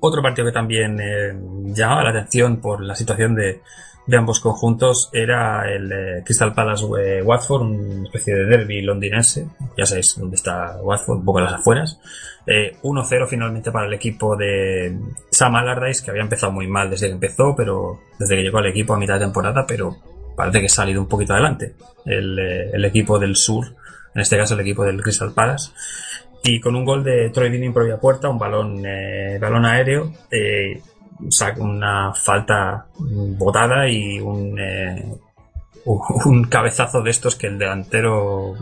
Otro 0.00 0.20
partido 0.20 0.46
que 0.46 0.52
también 0.52 0.98
eh, 1.00 1.32
llamaba 1.66 2.02
la 2.02 2.10
atención 2.10 2.60
por 2.60 2.82
la 2.82 2.96
situación 2.96 3.36
de, 3.36 3.62
de 4.06 4.16
ambos 4.16 4.40
conjuntos 4.40 5.10
era 5.12 5.70
el 5.72 5.92
eh, 5.92 6.22
Crystal 6.24 6.52
Palace 6.52 6.84
eh, 7.00 7.22
Watford, 7.22 7.62
una 7.62 8.04
especie 8.04 8.34
de 8.34 8.46
derby 8.46 8.82
londinense. 8.82 9.46
Ya 9.76 9.86
sabéis 9.86 10.16
dónde 10.18 10.36
está 10.36 10.78
Watford, 10.82 11.18
un 11.18 11.24
poco 11.24 11.38
a 11.38 11.42
las 11.42 11.54
afueras. 11.54 12.00
Eh, 12.46 12.76
1-0 12.82 13.28
finalmente 13.28 13.70
para 13.70 13.86
el 13.86 13.94
equipo 13.94 14.36
de 14.36 14.98
Sam 15.30 15.54
Allardyce, 15.54 16.04
que 16.04 16.10
había 16.10 16.22
empezado 16.22 16.52
muy 16.52 16.66
mal 16.66 16.90
desde 16.90 17.06
que 17.06 17.12
empezó, 17.12 17.54
pero 17.56 18.00
desde 18.18 18.36
que 18.36 18.42
llegó 18.42 18.58
al 18.58 18.66
equipo 18.66 18.94
a 18.94 18.98
mitad 18.98 19.14
de 19.14 19.20
temporada, 19.20 19.64
pero 19.66 19.96
parece 20.36 20.60
que 20.60 20.66
ha 20.66 20.68
salido 20.68 21.00
un 21.00 21.08
poquito 21.08 21.34
adelante 21.34 21.74
el, 22.04 22.38
eh, 22.38 22.86
equipo 22.86 23.18
del 23.18 23.36
sur, 23.36 23.76
en 24.14 24.20
este 24.20 24.36
caso 24.36 24.54
el 24.54 24.60
equipo 24.60 24.84
del 24.84 25.00
Crystal 25.00 25.32
Palace. 25.32 25.70
Y 26.44 26.60
con 26.60 26.74
un 26.74 26.84
gol 26.84 27.04
de 27.04 27.30
Troy 27.30 27.50
Deeney 27.50 27.68
en 27.68 27.74
propia 27.74 27.98
puerta, 27.98 28.28
un 28.28 28.38
balón, 28.38 28.82
eh, 28.84 29.38
balón 29.40 29.64
aéreo, 29.64 30.12
eh, 30.28 30.80
una 31.58 32.12
falta 32.14 32.86
botada 32.98 33.88
y 33.88 34.18
un, 34.20 34.58
eh, 34.58 35.14
un 35.84 36.44
cabezazo 36.44 37.02
de 37.02 37.10
estos 37.10 37.36
que 37.36 37.46
el 37.48 37.58
delantero 37.58 38.54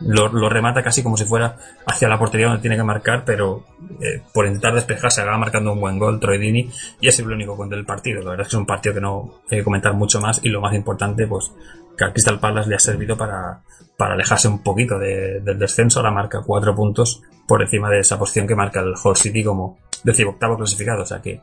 lo, 0.00 0.48
remata 0.48 0.82
casi 0.82 1.02
como 1.02 1.16
si 1.16 1.24
fuera 1.24 1.56
hacia 1.86 2.08
la 2.08 2.18
portería 2.18 2.46
donde 2.46 2.62
tiene 2.62 2.76
que 2.76 2.82
marcar, 2.82 3.24
pero 3.24 3.64
eh, 4.00 4.22
por 4.32 4.46
intentar 4.46 4.74
despejarse 4.74 5.20
acaba 5.20 5.38
marcando 5.38 5.72
un 5.72 5.80
buen 5.80 5.98
gol 5.98 6.18
Troy 6.18 6.38
Deeney 6.38 6.70
y 7.00 7.08
es 7.08 7.18
el 7.18 7.30
único 7.30 7.56
gol 7.56 7.68
del 7.68 7.84
partido. 7.84 8.22
La 8.22 8.30
verdad 8.30 8.46
es 8.46 8.48
que 8.48 8.56
es 8.56 8.60
un 8.60 8.66
partido 8.66 8.94
que 8.94 9.00
no 9.00 9.34
hay 9.50 9.58
que 9.58 9.64
comentar 9.64 9.92
mucho 9.94 10.20
más 10.20 10.40
y 10.42 10.48
lo 10.48 10.60
más 10.60 10.74
importante, 10.74 11.26
pues 11.26 11.52
que 11.96 12.04
al 12.04 12.12
Crystal 12.12 12.40
Palace 12.40 12.68
le 12.70 12.76
ha 12.76 12.78
servido 12.80 13.16
para, 13.16 13.60
para 13.96 14.14
alejarse 14.14 14.48
un 14.48 14.62
poquito 14.62 14.98
de- 14.98 15.40
del 15.40 15.58
descenso. 15.58 16.00
Ahora 16.00 16.10
marca 16.10 16.40
cuatro 16.44 16.74
puntos 16.74 17.22
por 17.46 17.60
encima 17.60 17.90
de 17.90 18.00
esa 18.00 18.18
posición 18.18 18.46
que 18.46 18.54
marca 18.56 18.80
el 18.80 18.94
Hull 19.02 19.16
City 19.16 19.44
como 19.44 19.78
decimoctavo 20.04 20.56
clasificado. 20.56 21.02
O 21.02 21.06
sea 21.06 21.20
que 21.20 21.40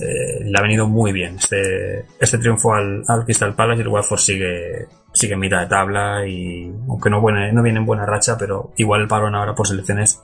eh, 0.00 0.44
le 0.44 0.58
ha 0.58 0.62
venido 0.62 0.88
muy 0.88 1.12
bien 1.12 1.36
este, 1.36 2.06
este 2.18 2.38
triunfo 2.38 2.74
al, 2.74 3.04
al 3.06 3.24
Crystal 3.24 3.54
Palace 3.54 3.78
y 3.78 3.82
el 3.82 3.88
Watford 3.88 4.18
sigue, 4.18 4.88
sigue 5.12 5.34
en 5.34 5.40
mitad 5.40 5.60
de 5.60 5.66
tabla 5.66 6.26
y 6.26 6.72
aunque 6.88 7.10
no, 7.10 7.20
buena, 7.20 7.52
no 7.52 7.62
viene 7.62 7.78
en 7.78 7.86
buena 7.86 8.04
racha, 8.04 8.36
pero 8.36 8.72
igual 8.76 9.02
el 9.02 9.08
parón 9.08 9.36
ahora 9.36 9.54
por 9.54 9.68
selecciones 9.68 10.20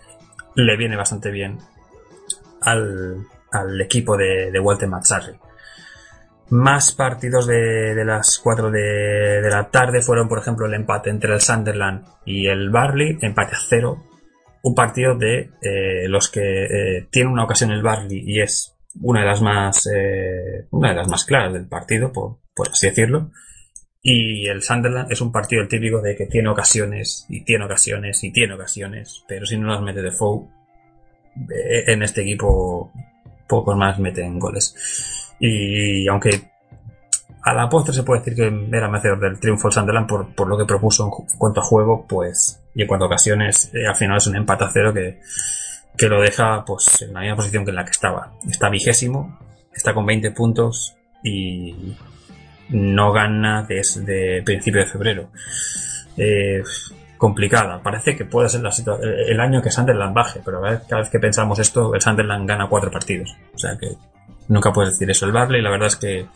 le 0.56 0.76
viene 0.76 0.96
bastante 0.96 1.30
bien 1.30 1.58
al, 2.62 3.26
al 3.52 3.80
equipo 3.80 4.16
de, 4.16 4.58
Walter 4.60 4.88
Mazzarri. 4.88 5.38
Más 6.50 6.90
partidos 6.90 7.46
de, 7.46 7.94
de 7.94 8.04
las 8.04 8.40
4 8.40 8.72
de, 8.72 8.80
de 9.40 9.50
la 9.50 9.68
tarde 9.70 10.02
fueron, 10.02 10.28
por 10.28 10.40
ejemplo, 10.40 10.66
el 10.66 10.74
empate 10.74 11.10
entre 11.10 11.32
el 11.32 11.40
Sunderland 11.40 12.04
y 12.24 12.48
el 12.48 12.70
Barley, 12.70 13.18
empate 13.20 13.54
a 13.54 13.58
cero. 13.60 14.02
Un 14.62 14.74
partido 14.74 15.16
de 15.16 15.50
eh, 15.62 16.08
los 16.08 16.28
que 16.28 16.64
eh, 16.64 17.08
tiene 17.10 17.30
una 17.30 17.44
ocasión 17.44 17.70
el 17.70 17.82
Barley 17.82 18.22
y 18.26 18.40
es 18.40 18.76
una 19.00 19.20
de 19.20 19.26
las 19.26 19.40
más 19.40 19.86
eh, 19.86 20.66
una 20.70 20.90
de 20.90 20.96
las 20.96 21.08
más 21.08 21.24
claras 21.24 21.52
del 21.52 21.66
partido, 21.66 22.12
por, 22.12 22.38
por 22.54 22.68
así 22.68 22.88
decirlo. 22.88 23.30
Y 24.02 24.46
el 24.48 24.62
Sunderland 24.62 25.12
es 25.12 25.20
un 25.20 25.30
partido 25.30 25.66
típico 25.68 26.00
de 26.00 26.16
que 26.16 26.26
tiene 26.26 26.48
ocasiones 26.48 27.26
y 27.28 27.44
tiene 27.44 27.66
ocasiones 27.66 28.24
y 28.24 28.32
tiene 28.32 28.54
ocasiones, 28.54 29.24
pero 29.28 29.44
si 29.44 29.58
no 29.58 29.68
las 29.68 29.82
mete 29.82 30.00
de 30.00 30.08
eh, 30.08 31.84
en 31.86 32.02
este 32.02 32.22
equipo 32.22 32.92
pocos 33.46 33.76
más 33.76 33.98
meten 33.98 34.38
goles. 34.38 34.74
Y 35.38 36.06
aunque 36.08 36.30
a 37.42 37.54
la 37.54 37.68
postre 37.68 37.94
se 37.94 38.02
puede 38.02 38.20
decir 38.20 38.34
que 38.34 38.76
era 38.76 38.88
merecedor 38.88 39.20
del 39.20 39.38
triunfo 39.38 39.68
el 39.68 39.74
Sunderland 39.74 40.06
por, 40.06 40.34
por 40.34 40.48
lo 40.48 40.56
que 40.56 40.64
propuso 40.64 41.04
en 41.04 41.38
cuanto 41.38 41.60
a 41.60 41.64
juego, 41.64 42.06
pues, 42.06 42.59
y 42.74 42.82
en 42.82 42.88
cuanto 42.88 43.04
a 43.04 43.08
ocasiones, 43.08 43.70
eh, 43.74 43.86
al 43.86 43.96
final 43.96 44.16
es 44.18 44.26
un 44.26 44.36
empate 44.36 44.64
a 44.64 44.70
cero 44.72 44.92
que, 44.94 45.20
que 45.96 46.08
lo 46.08 46.20
deja 46.20 46.64
pues 46.64 47.02
en 47.02 47.12
la 47.12 47.20
misma 47.20 47.36
posición 47.36 47.64
que 47.64 47.70
en 47.70 47.76
la 47.76 47.84
que 47.84 47.90
estaba. 47.90 48.32
Está 48.48 48.68
vigésimo, 48.68 49.38
está 49.74 49.92
con 49.94 50.06
20 50.06 50.30
puntos 50.32 50.96
y 51.22 51.96
no 52.70 53.12
gana 53.12 53.64
desde 53.68 54.42
principio 54.42 54.80
de 54.80 54.86
febrero. 54.86 55.30
Eh, 56.16 56.62
complicada. 57.16 57.82
Parece 57.82 58.16
que 58.16 58.24
puede 58.24 58.48
ser 58.48 58.62
la 58.62 58.70
situa- 58.70 58.98
el 59.02 59.38
año 59.40 59.60
que 59.60 59.70
Sunderland 59.70 60.14
baje, 60.14 60.40
pero 60.44 60.62
cada 60.62 61.02
vez 61.02 61.10
que 61.10 61.18
pensamos 61.18 61.58
esto, 61.58 61.94
el 61.94 62.00
Sunderland 62.00 62.48
gana 62.48 62.66
cuatro 62.68 62.90
partidos. 62.90 63.36
O 63.54 63.58
sea 63.58 63.76
que 63.78 63.88
nunca 64.48 64.72
puedes 64.72 64.92
decir 64.94 65.10
eso. 65.10 65.26
El 65.26 65.32
Barley, 65.32 65.60
la 65.60 65.70
verdad 65.70 65.88
es 65.88 65.96
que, 65.96 66.26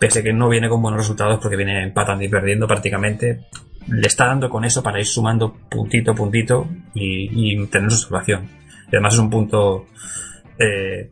pese 0.00 0.24
que 0.24 0.32
no 0.32 0.48
viene 0.48 0.68
con 0.68 0.82
buenos 0.82 0.98
resultados 0.98 1.38
porque 1.40 1.56
viene 1.56 1.80
empatando 1.82 2.24
y 2.24 2.28
perdiendo 2.28 2.66
prácticamente, 2.66 3.46
le 3.88 4.06
está 4.06 4.26
dando 4.26 4.48
con 4.48 4.64
eso 4.64 4.82
para 4.82 4.98
ir 4.98 5.06
sumando 5.06 5.54
puntito 5.68 6.12
a 6.12 6.14
puntito 6.14 6.68
y, 6.94 7.66
tener 7.66 7.90
su 7.90 7.98
salvación. 7.98 8.48
Y 8.86 8.96
además 8.96 9.14
es 9.14 9.20
un 9.20 9.30
punto, 9.30 9.86
eh, 10.58 11.10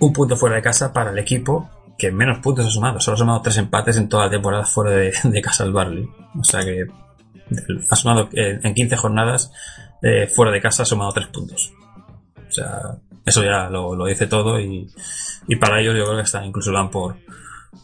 un 0.00 0.12
punto 0.12 0.36
fuera 0.36 0.56
de 0.56 0.62
casa 0.62 0.92
para 0.92 1.10
el 1.10 1.18
equipo 1.18 1.70
que 1.96 2.10
menos 2.10 2.38
puntos 2.38 2.66
ha 2.66 2.70
sumado. 2.70 3.00
Solo 3.00 3.14
ha 3.14 3.18
sumado 3.18 3.42
tres 3.42 3.58
empates 3.58 3.96
en 3.96 4.08
toda 4.08 4.24
la 4.24 4.30
temporada 4.30 4.64
fuera 4.64 4.90
de, 4.90 5.12
casa 5.42 5.64
el 5.64 5.72
Barley. 5.72 6.08
O 6.38 6.44
sea 6.44 6.64
que 6.64 6.86
ha 7.90 7.96
sumado 7.96 8.28
eh, 8.32 8.58
en 8.62 8.74
15 8.74 8.96
jornadas 8.96 9.52
eh, 10.02 10.26
fuera 10.26 10.50
de 10.50 10.60
casa 10.60 10.82
ha 10.82 10.86
sumado 10.86 11.12
tres 11.12 11.28
puntos. 11.28 11.72
O 12.48 12.52
sea, 12.52 12.96
eso 13.24 13.42
ya 13.42 13.68
lo, 13.70 14.04
dice 14.04 14.26
todo 14.26 14.60
y, 14.60 14.88
y 15.48 15.56
para 15.56 15.80
ellos 15.80 15.96
yo 15.96 16.04
creo 16.04 16.16
que 16.16 16.22
está 16.22 16.44
incluso 16.44 16.72
dan 16.72 16.90
por, 16.90 17.16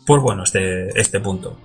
por 0.07 0.21
bueno 0.21 0.43
este, 0.43 0.89
este 0.99 1.21
punto. 1.21 1.57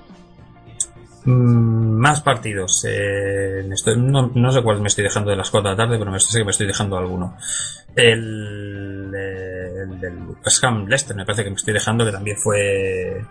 Mm, 1.26 1.98
más 2.00 2.22
partidos. 2.22 2.86
Eh, 2.88 3.68
no, 3.98 4.32
no 4.34 4.52
sé 4.52 4.62
cuál 4.62 4.82
me 4.82 4.88
estoy 4.88 5.04
dejando 5.04 5.32
de 5.32 5.36
las 5.38 5.50
4 5.50 5.70
de 5.72 5.76
la 5.76 5.84
tarde, 5.84 5.98
pero 5.98 6.12
me 6.12 6.20
sé 6.20 6.38
que 6.38 6.46
me 6.46 6.52
estoy 6.52 6.68
dejando 6.68 6.98
alguno. 6.98 7.36
El, 7.96 9.12
eh, 9.16 9.70
el 9.84 10.00
del 10.00 10.18
West 10.44 10.64
Leicester 10.88 11.16
me 11.16 11.26
parece 11.26 11.44
que 11.44 11.50
me 11.50 11.56
estoy 11.56 11.74
dejando 11.74 12.06
que 12.06 12.12
también 12.12 12.38
fue 12.38 13.22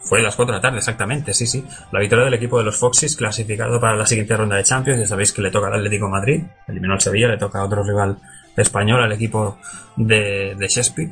fue 0.00 0.20
a 0.20 0.22
las 0.22 0.36
4 0.36 0.52
de 0.52 0.58
la 0.58 0.62
tarde, 0.62 0.78
exactamente, 0.78 1.34
sí, 1.34 1.46
sí. 1.48 1.66
La 1.90 1.98
victoria 1.98 2.26
del 2.26 2.34
equipo 2.34 2.58
de 2.58 2.64
los 2.64 2.76
Foxes 2.78 3.16
clasificado 3.16 3.80
para 3.80 3.96
la 3.96 4.06
siguiente 4.06 4.36
ronda 4.36 4.54
de 4.56 4.62
Champions. 4.62 5.00
Ya 5.00 5.06
sabéis 5.08 5.32
que 5.32 5.42
le 5.42 5.50
toca 5.50 5.66
al 5.66 5.74
Atlético 5.74 6.08
Madrid, 6.08 6.44
eliminó 6.68 6.94
al 6.94 7.00
Sevilla, 7.00 7.26
le 7.28 7.38
toca 7.38 7.58
a 7.58 7.64
otro 7.64 7.82
rival 7.82 8.16
español, 8.56 9.02
al 9.02 9.10
equipo 9.12 9.58
de, 9.96 10.54
de 10.56 10.68
Shakespeare, 10.68 11.10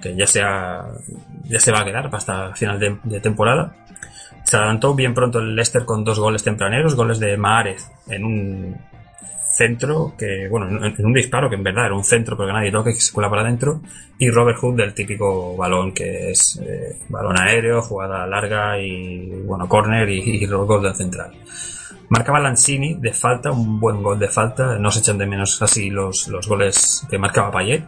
que 0.00 0.14
ya 0.14 0.26
se, 0.28 0.42
ha- 0.42 0.86
ya 1.44 1.58
se 1.58 1.72
va 1.72 1.80
a 1.80 1.84
quedar 1.84 2.08
hasta 2.12 2.54
final 2.54 2.78
de 3.02 3.20
temporada. 3.20 3.74
Se 4.46 4.56
adelantó 4.56 4.94
bien 4.94 5.12
pronto 5.12 5.40
el 5.40 5.56
Leicester 5.56 5.84
con 5.84 6.04
dos 6.04 6.20
goles 6.20 6.44
tempraneros, 6.44 6.94
goles 6.94 7.18
de 7.18 7.36
Maárez 7.36 7.90
en 8.08 8.24
un 8.24 8.76
centro 9.56 10.14
que, 10.16 10.46
bueno, 10.48 10.84
en 10.86 11.04
un 11.04 11.12
disparo 11.12 11.48
que 11.48 11.56
en 11.56 11.64
verdad 11.64 11.86
era 11.86 11.96
un 11.96 12.04
centro 12.04 12.36
porque 12.36 12.52
nadie 12.52 12.70
toca 12.70 12.92
que 12.92 13.00
se 13.00 13.12
cuela 13.12 13.28
para 13.28 13.42
adentro, 13.42 13.80
y 14.18 14.30
Robert 14.30 14.58
Hood 14.58 14.76
del 14.76 14.94
típico 14.94 15.56
balón 15.56 15.92
que 15.92 16.30
es 16.30 16.60
eh, 16.62 16.96
balón 17.08 17.40
aéreo, 17.40 17.82
jugada 17.82 18.24
larga 18.26 18.78
y, 18.78 19.42
bueno, 19.44 19.68
corner 19.68 20.08
y, 20.10 20.20
y 20.20 20.46
gol 20.46 20.82
del 20.82 20.94
central. 20.94 21.32
Marcaba 22.08 22.38
Lanzini 22.38 22.94
de 22.94 23.12
falta, 23.12 23.50
un 23.50 23.80
buen 23.80 24.00
gol 24.00 24.18
de 24.18 24.28
falta, 24.28 24.78
no 24.78 24.92
se 24.92 25.00
echan 25.00 25.18
de 25.18 25.26
menos 25.26 25.60
así 25.60 25.90
los, 25.90 26.28
los 26.28 26.46
goles 26.46 27.04
que 27.10 27.18
marcaba 27.18 27.50
Payet. 27.50 27.82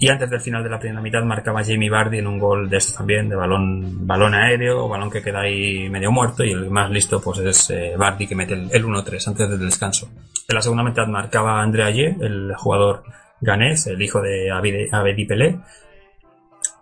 Y 0.00 0.08
antes 0.08 0.30
del 0.30 0.40
final 0.40 0.62
de 0.62 0.70
la 0.70 0.78
primera 0.78 1.02
mitad 1.02 1.22
marcaba 1.24 1.64
Jamie 1.64 1.90
Vardy 1.90 2.18
en 2.18 2.28
un 2.28 2.38
gol 2.38 2.70
de 2.70 2.76
este 2.76 2.96
también, 2.96 3.28
de 3.28 3.34
balón, 3.34 4.06
balón 4.06 4.32
aéreo, 4.34 4.88
balón 4.88 5.10
que 5.10 5.22
queda 5.22 5.40
ahí 5.40 5.88
medio 5.90 6.12
muerto 6.12 6.44
y 6.44 6.52
el 6.52 6.70
más 6.70 6.88
listo 6.90 7.20
pues 7.20 7.40
es 7.40 7.70
eh, 7.70 7.94
Vardy 7.96 8.28
que 8.28 8.36
mete 8.36 8.54
el, 8.54 8.68
el 8.70 8.84
1-3 8.84 9.28
antes 9.28 9.50
del 9.50 9.58
descanso. 9.58 10.08
En 10.48 10.54
la 10.54 10.62
segunda 10.62 10.84
mitad 10.84 11.06
marcaba 11.08 11.60
André 11.60 11.82
Ayer, 11.82 12.16
el 12.20 12.54
jugador 12.54 13.02
ganés, 13.40 13.88
el 13.88 14.00
hijo 14.00 14.20
de 14.20 14.50
Abedi 14.50 15.24
Pelé, 15.24 15.58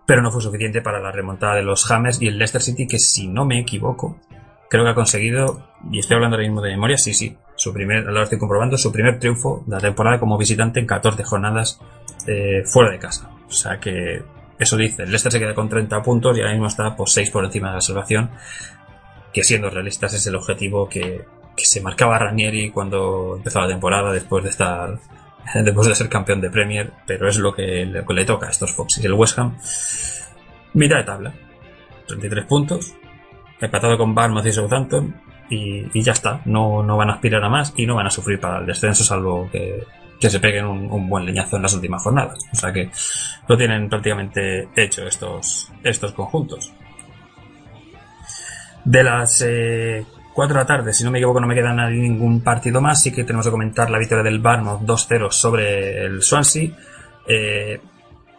pero 0.06 0.20
no 0.20 0.30
fue 0.30 0.42
suficiente 0.42 0.82
para 0.82 1.00
la 1.00 1.10
remontada 1.10 1.54
de 1.54 1.62
los 1.62 1.90
Hammers 1.90 2.20
y 2.20 2.28
el 2.28 2.38
Leicester 2.38 2.60
City 2.60 2.86
que 2.86 2.98
si 2.98 3.28
no 3.28 3.46
me 3.46 3.58
equivoco 3.58 4.20
creo 4.68 4.84
que 4.84 4.90
ha 4.90 4.94
conseguido, 4.94 5.68
y 5.90 6.00
estoy 6.00 6.16
hablando 6.16 6.36
ahora 6.36 6.48
mismo 6.48 6.60
de 6.60 6.70
memoria, 6.70 6.98
sí, 6.98 7.14
sí, 7.14 7.36
su 7.56 7.72
primer, 7.72 8.04
lo 8.04 8.22
estoy 8.22 8.38
comprobando, 8.38 8.76
su 8.78 8.92
primer 8.92 9.18
triunfo 9.18 9.64
de 9.66 9.76
la 9.76 9.80
temporada 9.80 10.20
como 10.20 10.38
visitante 10.38 10.78
en 10.78 10.86
14 10.86 11.24
jornadas 11.24 11.80
eh, 12.26 12.62
fuera 12.64 12.92
de 12.92 12.98
casa. 12.98 13.30
O 13.48 13.52
sea 13.52 13.78
que 13.80 14.22
eso 14.58 14.76
dice, 14.76 15.02
el 15.02 15.10
Leicester 15.10 15.32
se 15.32 15.40
queda 15.40 15.54
con 15.54 15.68
30 15.68 16.02
puntos 16.02 16.36
y 16.36 16.40
ahora 16.40 16.52
mismo 16.52 16.66
está 16.66 16.94
por 16.94 17.08
6 17.08 17.30
por 17.30 17.44
encima 17.44 17.70
de 17.70 17.74
la 17.74 17.80
salvación, 17.80 18.30
que 19.32 19.42
siendo 19.42 19.70
realistas 19.70 20.14
es 20.14 20.26
el 20.26 20.36
objetivo 20.36 20.88
que, 20.88 21.24
que 21.56 21.64
se 21.64 21.80
marcaba 21.80 22.18
Ranieri 22.18 22.70
cuando 22.70 23.34
empezó 23.36 23.60
la 23.60 23.68
temporada 23.68 24.12
después 24.12 24.44
de 24.44 24.50
estar 24.50 24.98
después 25.54 25.88
de 25.88 25.94
ser 25.94 26.08
campeón 26.08 26.40
de 26.40 26.50
Premier, 26.50 26.92
pero 27.06 27.28
es 27.28 27.38
lo 27.38 27.54
que, 27.54 27.86
le 27.86 28.24
toca 28.24 28.46
a 28.46 28.50
estos 28.50 28.72
Foxes. 28.72 29.04
El 29.04 29.14
West 29.14 29.38
Ham, 29.38 29.56
mitad 30.74 30.96
de 30.96 31.04
tabla, 31.04 31.34
33 32.06 32.44
puntos, 32.46 32.94
empatado 33.60 33.96
con 33.96 34.14
Barmouth 34.14 34.46
y 34.46 34.52
Southampton 34.52 35.25
y, 35.48 36.02
ya 36.02 36.12
está, 36.12 36.40
no, 36.44 36.82
no 36.82 36.96
van 36.96 37.10
a 37.10 37.14
aspirar 37.14 37.42
a 37.44 37.48
más 37.48 37.72
y 37.76 37.86
no 37.86 37.94
van 37.94 38.06
a 38.06 38.10
sufrir 38.10 38.40
para 38.40 38.58
el 38.58 38.66
descenso 38.66 39.04
salvo 39.04 39.48
que, 39.50 39.84
que 40.20 40.30
se 40.30 40.40
peguen 40.40 40.66
un, 40.66 41.08
buen 41.08 41.24
leñazo 41.24 41.56
en 41.56 41.62
las 41.62 41.74
últimas 41.74 42.02
jornadas. 42.02 42.38
O 42.52 42.56
sea 42.56 42.72
que 42.72 42.90
lo 43.48 43.56
tienen 43.56 43.88
prácticamente 43.88 44.68
hecho 44.74 45.06
estos, 45.06 45.70
estos 45.82 46.12
conjuntos. 46.12 46.72
De 48.84 49.02
las 49.02 49.42
eh, 49.42 50.04
4 50.32 50.54
de 50.54 50.60
la 50.60 50.66
tarde, 50.66 50.92
si 50.92 51.04
no 51.04 51.10
me 51.10 51.18
equivoco, 51.18 51.40
no 51.40 51.46
me 51.46 51.54
queda 51.54 51.72
ningún 51.90 52.40
partido 52.40 52.80
más. 52.80 53.02
Sí 53.02 53.12
que 53.12 53.24
tenemos 53.24 53.46
que 53.46 53.50
comentar 53.50 53.90
la 53.90 53.98
victoria 53.98 54.24
del 54.24 54.38
Barmouth 54.38 54.82
2-0 54.82 55.30
sobre 55.30 56.04
el 56.04 56.22
Swansea. 56.22 56.70
Eh, 57.26 57.80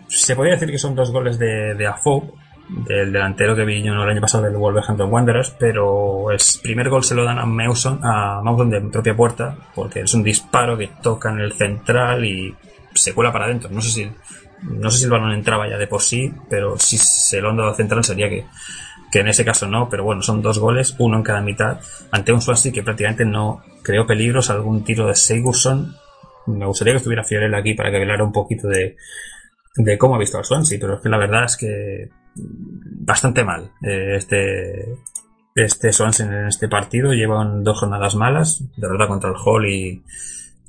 se 0.08 0.36
podría 0.36 0.54
decir 0.54 0.72
que 0.72 0.78
son 0.78 0.96
dos 0.96 1.12
goles 1.12 1.38
de, 1.38 1.76
de 1.76 1.86
Afoe, 1.86 2.32
del 2.70 3.14
delantero 3.14 3.56
que 3.56 3.64
vi 3.64 3.82
yo 3.82 3.94
el 3.94 4.10
año 4.10 4.22
pasado 4.22 4.44
del 4.44 4.58
Wolverhampton 4.58 5.12
Wanderers, 5.12 5.52
pero 5.52 6.32
el 6.32 6.40
primer 6.62 6.90
gol 6.90 7.04
se 7.04 7.16
lo 7.16 7.24
dan 7.24 7.40
a 7.40 7.46
Mawson, 7.46 8.00
a 8.04 8.42
Mawson 8.44 8.70
de 8.70 8.82
propia 8.82 9.16
puerta, 9.16 9.56
porque 9.74 10.02
es 10.02 10.14
un 10.14 10.24
disparo 10.24 10.78
que 10.78 10.90
toca 11.02 11.32
en 11.32 11.40
el 11.40 11.54
central 11.54 12.26
y 12.26 12.54
se 12.94 13.14
cuela 13.14 13.32
para 13.32 13.46
adentro. 13.46 13.70
No 13.70 13.82
sé 13.82 13.90
si, 13.90 14.12
no 14.64 14.92
sé 14.92 15.00
si 15.00 15.06
el 15.06 15.12
balón 15.12 15.32
entraba 15.32 15.70
ya 15.70 15.78
de 15.78 15.88
por 15.88 16.02
sí, 16.02 16.34
pero 16.50 16.78
si 16.78 16.98
se 16.98 17.40
lo 17.40 17.50
han 17.50 17.58
dado 17.58 17.70
al 17.70 17.76
central 17.76 18.04
sería 18.04 18.30
que, 18.30 18.46
que 19.12 19.20
en 19.20 19.30
ese 19.30 19.46
caso 19.46 19.68
no, 19.68 19.88
pero 19.90 20.04
bueno, 20.04 20.22
son 20.22 20.42
dos 20.42 20.60
goles, 20.60 20.96
uno 21.00 21.18
en 21.18 21.24
cada 21.24 21.42
mitad, 21.42 21.80
ante 22.12 22.34
un 22.34 22.42
Swansea 22.42 22.74
que 22.74 22.84
prácticamente 22.84 23.24
no 23.24 23.64
creó 23.82 24.06
peligros, 24.06 24.50
algún 24.50 24.84
tiro 24.84 25.08
de 25.08 25.16
Sigurdsson. 25.16 25.96
Me 26.48 26.66
gustaría 26.66 26.94
que 26.94 26.98
estuviera 26.98 27.24
Fiorella 27.24 27.58
aquí 27.58 27.74
para 27.74 27.92
que 27.92 27.98
hablara 27.98 28.24
un 28.24 28.34
poquito 28.34 28.68
de, 28.68 28.98
de 29.76 29.98
cómo 29.98 30.16
ha 30.16 30.20
visto 30.20 30.38
al 30.38 30.46
Swansea, 30.46 30.80
pero 30.82 30.96
es 30.96 31.02
que 31.02 31.10
la 31.10 31.18
verdad 31.18 31.46
es 31.46 31.56
que 31.56 32.10
bastante 32.38 33.44
mal 33.44 33.72
eh, 33.82 34.16
este 34.16 34.98
este 35.64 35.92
Swansea 35.92 36.28
en 36.28 36.48
este 36.48 36.68
partido. 36.68 37.14
Llevan 37.14 37.64
dos 37.64 37.80
jornadas 37.80 38.16
malas 38.16 38.64
derrota 38.78 39.08
contra 39.08 39.30
el 39.32 39.36
Hull 39.44 39.66
y, 39.68 40.04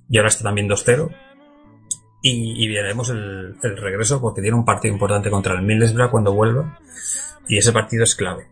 y 0.09 0.17
ahora 0.17 0.29
está 0.29 0.45
también 0.45 0.69
2-0 0.69 1.15
y, 2.23 2.65
y 2.65 2.69
veremos 2.69 3.11
el, 3.11 3.57
el 3.63 3.77
regreso 3.77 4.21
porque 4.21 4.41
tiene 4.41 4.57
un 4.57 4.65
partido 4.65 4.93
importante 4.93 5.31
contra 5.31 5.55
el 5.55 5.63
Middlesbrough 5.63 6.11
cuando 6.11 6.33
vuelva 6.33 6.79
y 7.49 7.59
ese 7.59 7.73
partido 7.73 8.05
es 8.05 8.15
clave. 8.15 8.49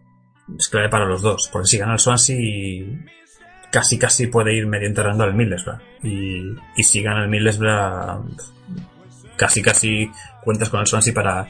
Es 0.59 0.69
clave 0.69 0.89
para 0.89 1.07
los 1.07 1.23
dos 1.23 1.49
porque 1.51 1.69
si 1.69 1.79
gana 1.79 1.95
el 1.95 1.99
Swansea 1.99 2.37
casi 3.73 3.99
casi 3.99 4.27
puede 4.27 4.55
ir 4.55 4.67
medio 4.67 4.89
enterrando 4.89 5.25
al 5.25 5.35
Middlesbrough 5.35 5.81
y, 6.03 6.55
y 6.77 6.83
si 6.83 7.03
gana 7.03 7.23
el 7.23 7.31
Middlesbrough 7.31 8.27
casi 9.37 9.63
casi 9.63 10.11
cuentas 10.45 10.69
con 10.69 10.81
el 10.81 10.87
Swansea 10.87 11.15
para 11.15 11.49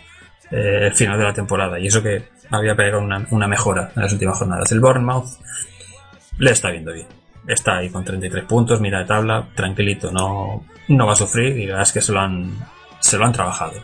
eh, 0.51 0.87
el 0.87 0.95
final 0.95 1.19
de 1.19 1.25
la 1.25 1.33
temporada. 1.33 1.79
Y 1.79 1.87
eso 1.87 2.03
que 2.03 2.29
había 2.51 2.77
pegado 2.77 3.03
una, 3.03 3.27
una 3.31 3.49
mejora 3.49 3.91
en 3.95 4.03
las 4.03 4.13
últimas 4.13 4.39
jornadas. 4.39 4.71
El 4.73 4.81
Bournemouth 4.81 5.27
le 6.39 6.51
está 6.51 6.71
viendo 6.71 6.93
bien. 6.93 7.07
Está 7.47 7.79
ahí 7.79 7.91
con 7.91 8.05
33 8.05 8.45
puntos, 8.45 8.81
mira 8.81 8.99
de 8.99 9.05
tabla, 9.05 9.49
tranquilito, 9.55 10.11
no, 10.11 10.65
no 10.89 11.07
va 11.07 11.13
a 11.13 11.17
sufrir 11.17 11.57
y 11.57 11.67
la 11.67 11.75
verdad 11.75 11.83
es 11.83 11.93
que 11.93 12.01
se 12.01 12.13
lo 12.13 12.21
han, 12.21 12.59
se 12.99 13.17
lo 13.17 13.25
han 13.25 13.33
trabajado. 13.33 13.75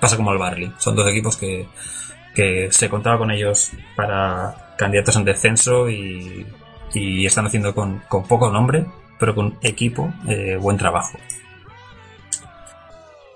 Pasa 0.00 0.16
como 0.16 0.32
el 0.32 0.38
Barley. 0.38 0.72
Son 0.78 0.96
dos 0.96 1.08
equipos 1.08 1.36
que, 1.36 1.68
que 2.34 2.68
se 2.70 2.88
contaba 2.88 3.18
con 3.18 3.30
ellos 3.30 3.70
para 3.94 4.74
candidatos 4.76 5.16
en 5.16 5.24
descenso 5.24 5.88
y, 5.88 6.46
y 6.94 7.26
están 7.26 7.46
haciendo 7.46 7.74
con, 7.74 8.02
con 8.08 8.26
poco 8.26 8.50
nombre, 8.50 8.86
pero 9.18 9.34
con 9.34 9.58
equipo, 9.62 10.12
eh, 10.28 10.56
buen 10.56 10.76
trabajo. 10.76 11.18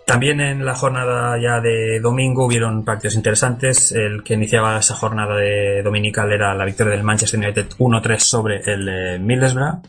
También 0.06 0.40
en 0.40 0.64
la 0.64 0.74
jornada 0.74 1.38
ya 1.40 1.60
de 1.60 2.00
domingo 2.00 2.46
hubieron 2.46 2.84
partidos 2.84 3.14
interesantes. 3.14 3.92
El 3.92 4.22
que 4.22 4.34
iniciaba 4.34 4.78
esa 4.78 4.94
jornada 4.94 5.36
de 5.36 5.82
dominical 5.82 6.32
era 6.32 6.54
la 6.54 6.64
victoria 6.64 6.92
del 6.92 7.04
Manchester 7.04 7.38
United 7.38 7.68
1-3 7.78 8.18
sobre 8.18 8.60
el 8.64 8.88
eh, 8.88 9.18
Middlesbrough. 9.18 9.80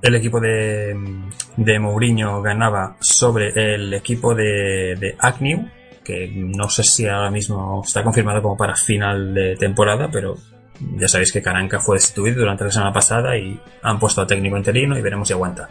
El 0.00 0.14
equipo 0.14 0.40
de, 0.40 0.96
de 1.56 1.78
Mourinho 1.78 2.40
ganaba 2.40 2.96
sobre 3.00 3.74
el 3.74 3.92
equipo 3.94 4.34
de, 4.34 4.96
de 4.98 5.16
Agnew, 5.18 5.68
que 6.04 6.30
no 6.34 6.70
sé 6.70 6.84
si 6.84 7.06
ahora 7.06 7.30
mismo 7.30 7.82
está 7.84 8.02
confirmado 8.04 8.40
como 8.40 8.56
para 8.56 8.76
final 8.76 9.34
de 9.34 9.56
temporada, 9.56 10.08
pero 10.10 10.36
ya 10.96 11.08
sabéis 11.08 11.32
que 11.32 11.42
Caranca 11.42 11.80
fue 11.80 11.96
destituido 11.96 12.40
durante 12.40 12.64
la 12.64 12.70
semana 12.70 12.92
pasada 12.92 13.36
y 13.36 13.60
han 13.82 13.98
puesto 13.98 14.22
a 14.22 14.26
técnico 14.26 14.56
interino 14.56 14.96
y 14.96 15.02
veremos 15.02 15.28
si 15.28 15.34
aguanta. 15.34 15.68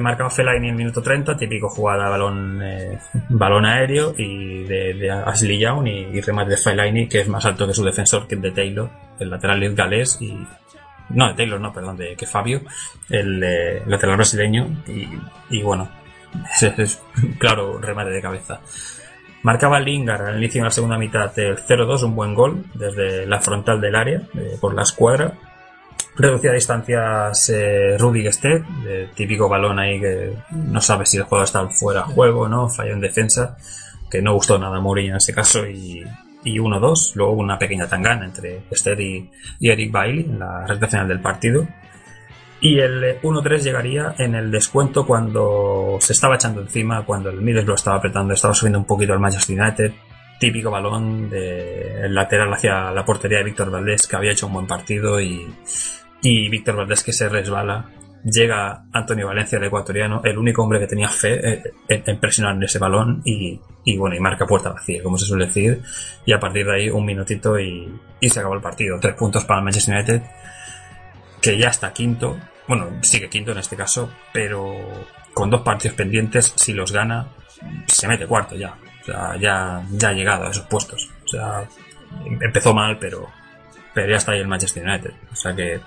Marcaba 0.00 0.30
Fellaini 0.30 0.68
en 0.68 0.72
el 0.72 0.76
minuto 0.76 1.02
30, 1.02 1.36
típico 1.36 1.68
jugada 1.68 2.08
balón, 2.08 2.60
eh, 2.62 2.98
balón 3.30 3.64
aéreo 3.64 4.14
y 4.16 4.64
de, 4.64 4.94
de 4.94 5.10
Ashley 5.10 5.58
Young 5.58 5.86
y, 5.86 6.20
remate 6.20 6.50
de 6.50 6.56
Fellaini 6.56 7.08
que 7.08 7.20
es 7.20 7.28
más 7.28 7.44
alto 7.46 7.66
que 7.66 7.72
su 7.72 7.84
defensor 7.84 8.26
que 8.26 8.34
el 8.34 8.42
de 8.42 8.50
Taylor, 8.50 8.90
el 9.18 9.30
lateral 9.30 9.74
galés 9.74 10.18
y 10.20 10.46
no 11.10 11.28
de 11.28 11.34
Taylor 11.34 11.60
no, 11.60 11.72
perdón, 11.72 11.96
de 11.96 12.14
que 12.14 12.26
Fabio, 12.26 12.62
el 13.08 13.42
eh, 13.42 13.82
lateral 13.86 14.16
brasileño 14.16 14.82
y, 15.50 15.62
bueno, 15.62 15.88
es 16.76 17.02
claro 17.38 17.78
remate 17.78 18.10
de 18.10 18.22
cabeza. 18.22 18.60
Marcaba 19.42 19.80
Lingard 19.80 20.26
al 20.26 20.36
inicio 20.36 20.60
de 20.60 20.66
la 20.66 20.70
segunda 20.70 20.98
mitad 20.98 21.36
el 21.38 21.56
0-2, 21.56 22.04
un 22.04 22.14
buen 22.14 22.34
gol 22.34 22.64
desde 22.74 23.26
la 23.26 23.40
frontal 23.40 23.80
del 23.80 23.94
área, 23.94 24.22
eh, 24.34 24.58
por 24.60 24.74
la 24.74 24.82
escuadra. 24.82 25.32
Reducía 26.16 26.52
distancias 26.52 27.48
eh, 27.50 27.96
Rudy 27.98 28.22
Gested, 28.22 28.62
eh, 28.86 29.08
típico 29.14 29.48
balón 29.48 29.78
ahí 29.78 30.00
que 30.00 30.34
no 30.50 30.80
sabe 30.80 31.06
si 31.06 31.16
el 31.16 31.22
juego 31.22 31.44
está 31.44 31.66
fuera 31.68 32.02
de 32.02 32.12
juego, 32.12 32.48
¿no? 32.48 32.68
Falló 32.68 32.92
en 32.92 33.00
defensa, 33.00 33.56
que 34.10 34.20
no 34.20 34.34
gustó 34.34 34.58
nada 34.58 34.76
a 34.76 34.80
Mourinho 34.80 35.12
en 35.12 35.16
ese 35.16 35.32
caso 35.32 35.66
y, 35.66 36.04
y 36.44 36.58
1-2. 36.58 37.14
Luego 37.14 37.32
una 37.32 37.58
pequeña 37.58 37.86
tangana 37.86 38.24
entre 38.24 38.62
Gested 38.68 38.98
y, 38.98 39.30
Eric 39.60 39.92
Bailey 39.92 40.24
en 40.24 40.38
la 40.38 40.66
recta 40.66 40.88
final 40.88 41.08
del 41.08 41.20
partido. 41.20 41.66
Y 42.60 42.78
el 42.78 43.02
eh, 43.04 43.18
1-3 43.22 43.62
llegaría 43.62 44.14
en 44.18 44.34
el 44.34 44.50
descuento 44.50 45.06
cuando 45.06 45.96
se 46.00 46.12
estaba 46.12 46.34
echando 46.34 46.60
encima, 46.60 47.04
cuando 47.04 47.30
el 47.30 47.40
Middlesbrough 47.40 47.76
estaba 47.76 47.96
apretando, 47.96 48.34
estaba 48.34 48.52
subiendo 48.52 48.78
un 48.78 48.84
poquito 48.84 49.12
al 49.12 49.20
Manchester 49.20 49.58
United. 49.58 49.92
Típico 50.38 50.70
balón 50.70 51.28
de 51.28 52.04
el 52.04 52.14
lateral 52.14 52.52
hacia 52.52 52.90
la 52.90 53.04
portería 53.04 53.38
de 53.38 53.44
Víctor 53.44 53.70
Valdés, 53.70 54.06
que 54.06 54.16
había 54.16 54.32
hecho 54.32 54.46
un 54.46 54.54
buen 54.54 54.66
partido 54.66 55.20
y, 55.20 55.46
y 56.22 56.48
Víctor 56.48 56.76
Valdés 56.76 57.02
que 57.02 57.12
se 57.12 57.28
resbala. 57.28 57.90
Llega 58.22 58.84
Antonio 58.92 59.28
Valencia, 59.28 59.56
el 59.56 59.64
ecuatoriano, 59.64 60.20
el 60.24 60.36
único 60.36 60.62
hombre 60.62 60.78
que 60.78 60.86
tenía 60.86 61.08
fe 61.08 61.52
eh, 61.52 61.62
en, 61.88 62.02
en 62.04 62.20
presionar 62.20 62.54
en 62.54 62.62
ese 62.62 62.78
balón 62.78 63.22
y, 63.24 63.58
y 63.84 63.96
bueno, 63.96 64.14
y 64.14 64.20
marca 64.20 64.46
puerta 64.46 64.68
vacía, 64.68 65.02
como 65.02 65.16
se 65.16 65.24
suele 65.24 65.46
decir. 65.46 65.80
Y 66.26 66.32
a 66.32 66.38
partir 66.38 66.66
de 66.66 66.74
ahí 66.74 66.90
un 66.90 67.06
minutito 67.06 67.58
y, 67.58 67.90
y 68.20 68.28
se 68.28 68.40
acabó 68.40 68.54
el 68.54 68.60
partido. 68.60 68.98
Tres 69.00 69.14
puntos 69.14 69.44
para 69.44 69.60
el 69.60 69.64
Manchester 69.64 69.94
United, 69.94 70.22
que 71.40 71.56
ya 71.56 71.68
está 71.68 71.94
quinto. 71.94 72.38
Bueno, 72.68 72.90
sigue 73.00 73.30
quinto 73.30 73.52
en 73.52 73.58
este 73.58 73.74
caso, 73.74 74.10
pero 74.34 74.76
con 75.32 75.48
dos 75.48 75.62
partidos 75.62 75.96
pendientes, 75.96 76.52
si 76.56 76.74
los 76.74 76.92
gana, 76.92 77.26
se 77.86 78.06
mete 78.06 78.26
cuarto 78.26 78.54
ya. 78.54 78.76
O 79.00 79.04
sea, 79.04 79.36
ya, 79.38 79.82
ya 79.92 80.08
ha 80.10 80.12
llegado 80.12 80.46
a 80.46 80.50
esos 80.50 80.66
puestos. 80.66 81.08
O 81.24 81.28
sea, 81.28 81.66
empezó 82.38 82.74
mal, 82.74 82.98
pero, 82.98 83.26
pero 83.94 84.10
ya 84.10 84.16
está 84.16 84.32
ahí 84.32 84.40
el 84.40 84.48
Manchester 84.48 84.86
United. 84.86 85.12
O 85.32 85.36
sea 85.36 85.56
que, 85.56 85.80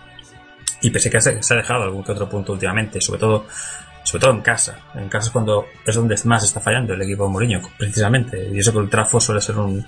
y 0.83 0.91
pese 0.91 1.09
que 1.09 1.19
se, 1.21 1.41
se 1.41 1.53
ha 1.53 1.57
dejado 1.57 1.83
algún 1.83 2.03
que 2.03 2.11
otro 2.11 2.29
punto 2.29 2.51
últimamente, 2.51 2.99
sobre 2.99 3.19
todo, 3.21 3.45
sobre 4.03 4.21
todo 4.21 4.33
en 4.33 4.41
casa. 4.41 4.77
En 4.93 5.07
casa 5.07 5.27
es 5.27 5.31
cuando 5.31 5.65
es 5.85 5.95
donde 5.95 6.15
más 6.25 6.43
está 6.43 6.59
fallando 6.59 6.93
el 6.93 7.01
equipo 7.01 7.23
de 7.23 7.29
Mourinho, 7.31 7.61
precisamente. 7.77 8.49
Y 8.49 8.59
eso 8.59 8.73
que 8.73 8.79
el 8.79 8.89
Trafford 8.89 9.21
suele 9.21 9.41
ser 9.41 9.57
un, 9.57 9.83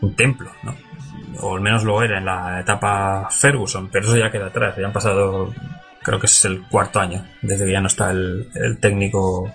un 0.00 0.14
templo, 0.14 0.52
¿no? 0.62 0.76
O 1.40 1.56
al 1.56 1.60
menos 1.60 1.82
lo 1.82 2.00
era 2.00 2.18
en 2.18 2.24
la 2.24 2.60
etapa 2.60 3.28
Ferguson, 3.28 3.90
pero 3.90 4.06
eso 4.06 4.16
ya 4.16 4.30
queda 4.30 4.46
atrás. 4.46 4.76
Ya 4.78 4.86
han 4.86 4.92
pasado, 4.92 5.52
creo 6.02 6.20
que 6.20 6.26
es 6.26 6.44
el 6.44 6.62
cuarto 6.68 7.00
año, 7.00 7.26
desde 7.42 7.64
que 7.66 7.72
ya 7.72 7.80
no 7.80 7.88
está 7.88 8.12
el, 8.12 8.48
el 8.54 8.78
técnico, 8.78 9.52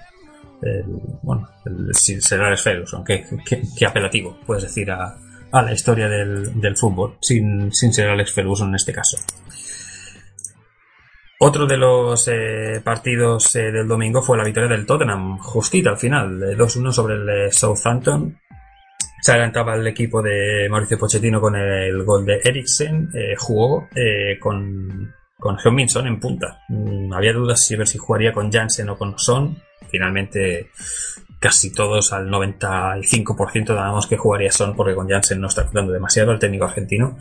el, 0.61 0.83
bueno, 1.21 1.49
el 1.65 1.95
Sir 1.95 2.41
Alex 2.41 2.61
Ferguson. 2.61 3.03
Qué, 3.05 3.25
qué, 3.45 3.61
qué 3.77 3.85
apelativo, 3.85 4.37
puedes 4.45 4.63
decir, 4.63 4.91
a, 4.91 5.15
a 5.53 5.61
la 5.61 5.71
historia 5.71 6.09
del, 6.09 6.59
del 6.59 6.75
fútbol, 6.75 7.15
sin, 7.21 7.71
sin 7.73 7.93
ser 7.93 8.09
Alex 8.09 8.33
Ferguson 8.33 8.67
en 8.67 8.75
este 8.75 8.91
caso. 8.91 9.17
Otro 11.45 11.65
de 11.65 11.75
los 11.75 12.25
eh, 12.29 12.79
partidos 12.81 13.53
eh, 13.57 13.69
del 13.69 13.85
domingo 13.85 14.21
fue 14.21 14.37
la 14.37 14.45
victoria 14.45 14.69
del 14.69 14.85
Tottenham, 14.85 15.37
justita 15.39 15.89
al 15.89 15.97
final, 15.97 16.39
de 16.39 16.57
2-1 16.57 16.93
sobre 16.93 17.15
el 17.15 17.29
eh, 17.29 17.51
Southampton. 17.51 18.39
Se 19.21 19.33
adelantaba 19.33 19.75
el 19.75 19.85
equipo 19.85 20.21
de 20.21 20.69
Mauricio 20.69 20.97
Pochettino 20.97 21.41
con 21.41 21.57
el 21.57 22.01
gol 22.05 22.25
de 22.25 22.39
Eriksen, 22.41 23.09
eh, 23.13 23.35
jugó 23.37 23.89
con, 24.39 25.13
con 25.37 25.57
Heung-Min 25.57 26.07
en 26.07 26.19
punta. 26.21 26.61
Mm, 26.69 27.11
había 27.11 27.33
dudas 27.33 27.59
si 27.59 27.75
ver 27.75 27.87
si 27.89 27.97
jugaría 27.97 28.31
con 28.31 28.49
Jansen 28.49 28.87
o 28.87 28.97
con 28.97 29.19
Son. 29.19 29.57
Finalmente 29.89 30.69
casi 31.39 31.73
todos 31.73 32.13
al 32.13 32.29
95% 32.29 33.75
dábamos 33.75 34.07
que 34.07 34.15
jugaría 34.15 34.49
Son 34.49 34.77
porque 34.77 34.95
con 34.95 35.09
Jansen 35.09 35.41
no 35.41 35.47
está 35.47 35.69
dando 35.73 35.91
demasiado 35.91 36.31
el 36.31 36.39
técnico 36.39 36.63
argentino. 36.63 37.17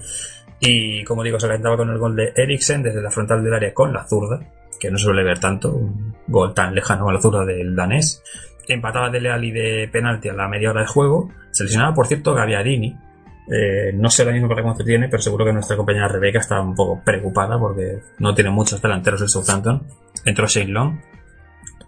Y 0.64 1.02
como 1.02 1.24
digo, 1.24 1.40
se 1.40 1.48
calentaba 1.48 1.76
con 1.76 1.90
el 1.90 1.98
gol 1.98 2.14
de 2.14 2.32
Eriksen 2.36 2.84
desde 2.84 3.02
la 3.02 3.10
frontal 3.10 3.42
del 3.42 3.52
área 3.52 3.74
con 3.74 3.92
la 3.92 4.06
zurda, 4.06 4.38
que 4.78 4.92
no 4.92 4.96
suele 4.96 5.24
ver 5.24 5.40
tanto, 5.40 5.74
un 5.74 6.14
gol 6.28 6.54
tan 6.54 6.72
lejano 6.72 7.08
a 7.08 7.12
la 7.12 7.20
zurda 7.20 7.44
del 7.44 7.74
danés. 7.74 8.22
Empataba 8.68 9.10
de 9.10 9.20
Leal 9.20 9.44
y 9.44 9.50
de 9.50 9.88
penalti 9.92 10.28
a 10.28 10.34
la 10.34 10.46
media 10.46 10.70
hora 10.70 10.82
de 10.82 10.86
juego. 10.86 11.30
Se 11.50 11.64
lesionaba, 11.64 11.92
por 11.92 12.06
cierto, 12.06 12.32
Gaviarini. 12.32 12.96
Eh, 13.50 13.92
no 13.92 14.08
sé 14.08 14.24
la 14.24 14.30
misma 14.30 14.46
problema 14.46 14.76
que 14.76 14.84
tiene, 14.84 15.08
pero 15.08 15.20
seguro 15.20 15.44
que 15.44 15.52
nuestra 15.52 15.76
compañera 15.76 16.06
Rebeca 16.06 16.38
está 16.38 16.60
un 16.60 16.76
poco 16.76 17.02
preocupada 17.04 17.58
porque 17.58 17.98
no 18.20 18.32
tiene 18.32 18.50
muchos 18.50 18.80
delanteros 18.80 19.20
el 19.20 19.28
Southampton. 19.28 19.82
Entró 20.24 20.46
Shane 20.46 20.70
Long. 20.70 21.00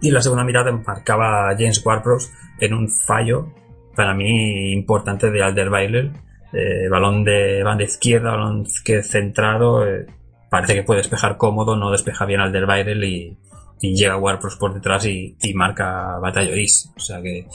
Y 0.01 0.11
la 0.11 0.21
segunda 0.21 0.43
mirada 0.43 0.73
marcaba 0.73 1.55
James 1.57 1.81
Ward-Prowse 1.83 2.29
en 2.59 2.73
un 2.73 2.89
fallo, 2.89 3.53
para 3.95 4.13
mí, 4.13 4.73
importante 4.73 5.31
de 5.31 5.41
Alderweireld 5.41 6.24
eh, 6.55 6.89
balón 6.89 7.23
de 7.23 7.63
banda 7.63 7.83
izquierda, 7.83 8.31
balón 8.31 8.65
que 8.83 9.03
centrado, 9.03 9.85
eh, 9.87 10.05
parece 10.49 10.73
que 10.73 10.83
puede 10.83 10.99
despejar 10.99 11.37
cómodo, 11.37 11.75
no 11.75 11.91
despeja 11.91 12.25
bien 12.25 12.39
al 12.39 12.51
del 12.51 12.65
Bairel 12.65 13.03
y, 13.03 13.37
llega 13.81 14.17
Warpros 14.17 14.55
por 14.55 14.73
detrás 14.73 15.05
y, 15.05 15.37
y 15.39 15.53
marca 15.53 16.17
Batallois. 16.19 16.91
O 16.95 16.99
sea 16.99 17.21
que 17.21 17.47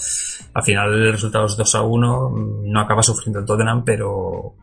al 0.54 0.62
final 0.62 0.92
el 0.92 1.12
resultado 1.12 1.46
es 1.46 1.56
2 1.56 1.74
a 1.74 1.82
1, 1.82 2.30
no 2.66 2.80
acaba 2.80 3.02
sufriendo 3.02 3.40
el 3.40 3.46
Tottenham, 3.46 3.84
pero 3.84 4.54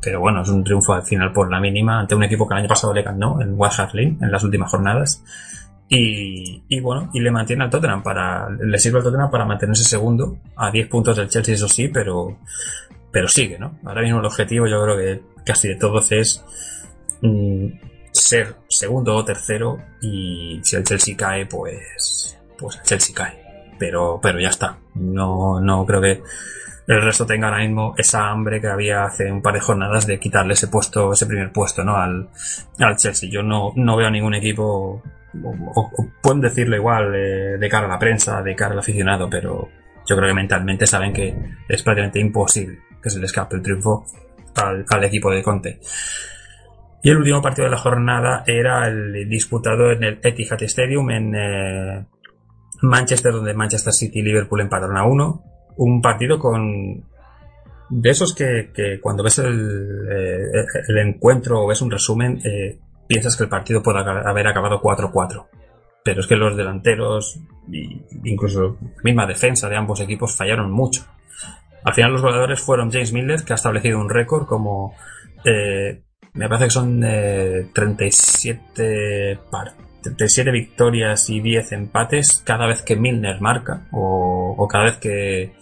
pero 0.00 0.20
bueno, 0.20 0.42
es 0.42 0.48
un 0.48 0.64
triunfo 0.64 0.94
al 0.94 1.02
final 1.02 1.32
por 1.32 1.50
la 1.50 1.60
mínima 1.60 2.00
ante 2.00 2.14
un 2.14 2.22
equipo 2.22 2.48
que 2.48 2.54
el 2.54 2.60
año 2.60 2.68
pasado 2.68 2.94
le 2.94 3.02
ganó 3.02 3.40
en 3.40 3.54
West 3.56 3.78
Hart 3.78 3.94
Lane 3.94 4.16
en 4.20 4.32
las 4.32 4.42
últimas 4.42 4.70
jornadas. 4.70 5.22
Y, 5.88 6.62
y, 6.68 6.80
bueno, 6.80 7.10
y 7.12 7.20
le 7.20 7.32
mantiene 7.32 7.64
al 7.64 7.70
Tottenham 7.70 8.02
para, 8.02 8.48
le 8.48 8.78
sirve 8.78 8.98
al 8.98 9.04
Tottenham 9.04 9.30
para 9.30 9.44
mantenerse 9.44 9.82
segundo, 9.84 10.38
a 10.56 10.70
10 10.70 10.88
puntos 10.88 11.16
del 11.16 11.28
Chelsea, 11.28 11.54
eso 11.56 11.68
sí, 11.68 11.88
pero, 11.88 12.38
pero 13.12 13.28
sigue, 13.28 13.58
¿no? 13.58 13.78
Ahora 13.84 14.02
mismo 14.02 14.20
el 14.20 14.26
objetivo 14.26 14.66
yo 14.66 14.82
creo 14.82 14.96
que 14.96 15.22
casi 15.44 15.68
de 15.68 15.76
todos 15.76 16.12
es 16.12 16.44
mm, 17.22 17.66
ser 18.12 18.56
segundo 18.68 19.16
o 19.16 19.24
tercero 19.24 19.78
y 20.00 20.60
si 20.62 20.76
el 20.76 20.84
Chelsea 20.84 21.16
cae, 21.16 21.46
pues, 21.46 22.38
pues 22.58 22.76
el 22.76 22.82
Chelsea 22.82 23.14
cae. 23.14 23.40
Pero, 23.78 24.20
pero 24.22 24.38
ya 24.38 24.48
está. 24.48 24.78
No, 24.94 25.60
no 25.60 25.86
creo 25.86 26.00
que 26.00 26.22
el 26.86 27.02
resto 27.02 27.24
tenga 27.24 27.48
ahora 27.48 27.60
mismo 27.60 27.94
esa 27.96 28.28
hambre 28.28 28.60
que 28.60 28.66
había 28.66 29.04
hace 29.04 29.30
un 29.30 29.42
par 29.42 29.54
de 29.54 29.60
jornadas 29.60 30.06
de 30.06 30.18
quitarle 30.18 30.54
ese 30.54 30.68
puesto, 30.68 31.12
ese 31.12 31.26
primer 31.26 31.52
puesto, 31.52 31.82
¿no? 31.82 31.96
Al, 31.96 32.28
al 32.78 32.96
Chelsea. 32.96 33.30
Yo 33.30 33.42
no, 33.42 33.72
no 33.76 33.96
veo 33.96 34.08
a 34.08 34.10
ningún 34.10 34.34
equipo, 34.34 35.02
pueden 36.20 36.40
decirlo 36.40 36.76
igual, 36.76 37.14
eh, 37.14 37.58
de 37.58 37.68
cara 37.68 37.86
a 37.86 37.90
la 37.90 37.98
prensa, 37.98 38.42
de 38.42 38.54
cara 38.54 38.72
al 38.72 38.80
aficionado, 38.80 39.30
pero 39.30 39.68
yo 40.06 40.16
creo 40.16 40.28
que 40.28 40.34
mentalmente 40.34 40.86
saben 40.86 41.12
que 41.12 41.34
es 41.68 41.82
prácticamente 41.82 42.20
imposible 42.20 42.89
que 43.02 43.10
se 43.10 43.18
le 43.18 43.26
escape 43.26 43.56
el 43.56 43.62
triunfo 43.62 44.04
al, 44.54 45.04
equipo 45.04 45.30
de 45.30 45.42
Conte. 45.42 45.80
Y 47.02 47.10
el 47.10 47.18
último 47.18 47.40
partido 47.40 47.64
de 47.64 47.70
la 47.70 47.78
jornada 47.78 48.44
era 48.46 48.86
el 48.86 49.28
disputado 49.28 49.90
en 49.90 50.04
el 50.04 50.20
Etihad 50.22 50.62
Stadium 50.62 51.10
en 51.10 51.34
eh, 51.34 52.06
Manchester, 52.82 53.32
donde 53.32 53.54
Manchester 53.54 53.92
City 53.92 54.20
y 54.20 54.22
Liverpool 54.22 54.60
empataron 54.60 54.96
a 54.96 55.04
uno. 55.04 55.42
un 55.76 56.02
partido 56.02 56.38
con 56.38 57.04
de 57.90 58.10
esos 58.10 58.34
que, 58.34 58.70
que 58.72 59.00
cuando 59.00 59.24
ves 59.24 59.38
el, 59.38 60.06
eh, 60.08 60.64
el 60.88 60.98
encuentro 60.98 61.60
o 61.60 61.66
ves 61.66 61.82
un 61.82 61.90
resumen 61.90 62.40
eh, 62.44 62.78
piensas 63.08 63.36
que 63.36 63.42
el 63.42 63.48
partido 63.48 63.82
puede 63.82 63.98
haber 63.98 64.46
acabado 64.46 64.80
4-4 64.80 65.46
pero 66.04 66.20
es 66.20 66.28
que 66.28 66.36
los 66.36 66.56
delanteros 66.56 67.40
incluso 68.22 68.78
la 68.80 69.02
misma 69.02 69.26
defensa 69.26 69.68
de 69.68 69.76
ambos 69.76 70.00
equipos 70.00 70.36
fallaron 70.36 70.70
mucho 70.70 71.04
al 71.84 71.94
final 71.94 72.12
los 72.12 72.22
goleadores 72.22 72.60
fueron 72.60 72.90
James 72.90 73.12
Miller 73.12 73.44
que 73.44 73.52
ha 73.52 73.56
establecido 73.56 73.98
un 73.98 74.10
récord 74.10 74.46
como 74.46 74.94
eh, 75.44 76.02
me 76.34 76.48
parece 76.48 76.66
que 76.66 76.70
son 76.70 77.02
eh, 77.04 77.66
37 77.74 79.38
par- 79.50 79.74
37 80.02 80.50
victorias 80.50 81.28
y 81.30 81.40
10 81.40 81.72
empates 81.72 82.42
cada 82.44 82.66
vez 82.66 82.82
que 82.82 82.96
Milner 82.96 83.40
marca 83.40 83.82
o, 83.92 84.66
cada 84.68 84.84
vez 84.84 84.96
que, 84.96 85.52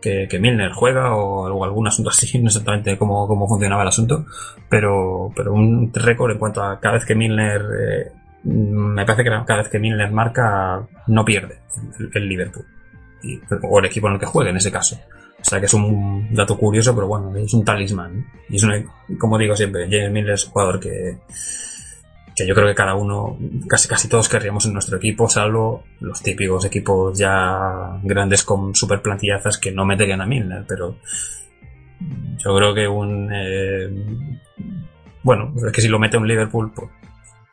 que, 0.00 0.38
Milner 0.38 0.72
juega 0.72 1.14
o, 1.14 1.64
algún 1.64 1.88
asunto 1.88 2.10
así, 2.10 2.38
no 2.40 2.48
exactamente 2.48 2.96
cómo, 2.98 3.26
cómo 3.26 3.48
funcionaba 3.48 3.82
el 3.82 3.88
asunto, 3.88 4.26
pero, 4.68 5.32
pero 5.34 5.52
un 5.52 5.92
récord 5.94 6.32
en 6.32 6.38
cuanto 6.38 6.62
a 6.62 6.78
cada 6.80 6.94
vez 6.94 7.04
que 7.04 7.14
Milner, 7.14 7.62
eh, 7.80 8.12
me 8.44 9.04
parece 9.04 9.24
que 9.24 9.30
cada 9.30 9.62
vez 9.62 9.68
que 9.68 9.78
Milner 9.78 10.10
marca, 10.12 10.86
no 11.06 11.24
pierde 11.24 11.58
el, 12.14 12.28
Liverpool. 12.28 12.64
O 13.62 13.80
el 13.80 13.86
equipo 13.86 14.06
en 14.06 14.14
el 14.14 14.20
que 14.20 14.26
juegue 14.26 14.50
en 14.50 14.56
ese 14.56 14.70
caso. 14.70 15.00
O 15.40 15.44
sea 15.44 15.60
que 15.60 15.66
es 15.66 15.74
un 15.74 16.34
dato 16.34 16.56
curioso, 16.58 16.94
pero 16.94 17.06
bueno, 17.06 17.34
es 17.36 17.52
un 17.54 17.64
talismán. 17.64 18.26
Y 18.48 18.56
es 18.56 18.62
una, 18.62 18.82
como 19.18 19.38
digo 19.38 19.54
siempre, 19.54 19.88
James 19.90 20.10
Miller 20.10 20.34
es 20.34 20.44
un 20.46 20.50
jugador 20.52 20.80
que, 20.80 21.18
que 22.34 22.46
yo 22.46 22.54
creo 22.54 22.66
que 22.66 22.74
cada 22.74 22.94
uno, 22.94 23.38
casi 23.68 23.86
casi 23.86 24.08
todos 24.08 24.28
querríamos 24.28 24.66
en 24.66 24.72
nuestro 24.72 24.96
equipo, 24.96 25.28
salvo 25.28 25.84
los 26.00 26.20
típicos 26.22 26.64
equipos 26.64 27.16
ya 27.16 27.98
grandes 28.02 28.42
con 28.42 28.74
super 28.74 29.00
plantillazas 29.02 29.58
que 29.58 29.70
no 29.70 29.84
meterían 29.84 30.20
a 30.20 30.26
Milner, 30.26 30.64
pero 30.66 30.96
yo 32.38 32.56
creo 32.56 32.74
que 32.74 32.88
un 32.88 33.30
eh, 33.32 33.88
bueno, 35.26 35.52
es 35.56 35.72
que 35.72 35.80
si 35.80 35.88
lo 35.88 35.98
mete 35.98 36.16
un 36.16 36.28
Liverpool, 36.28 36.70
pues 36.72 36.88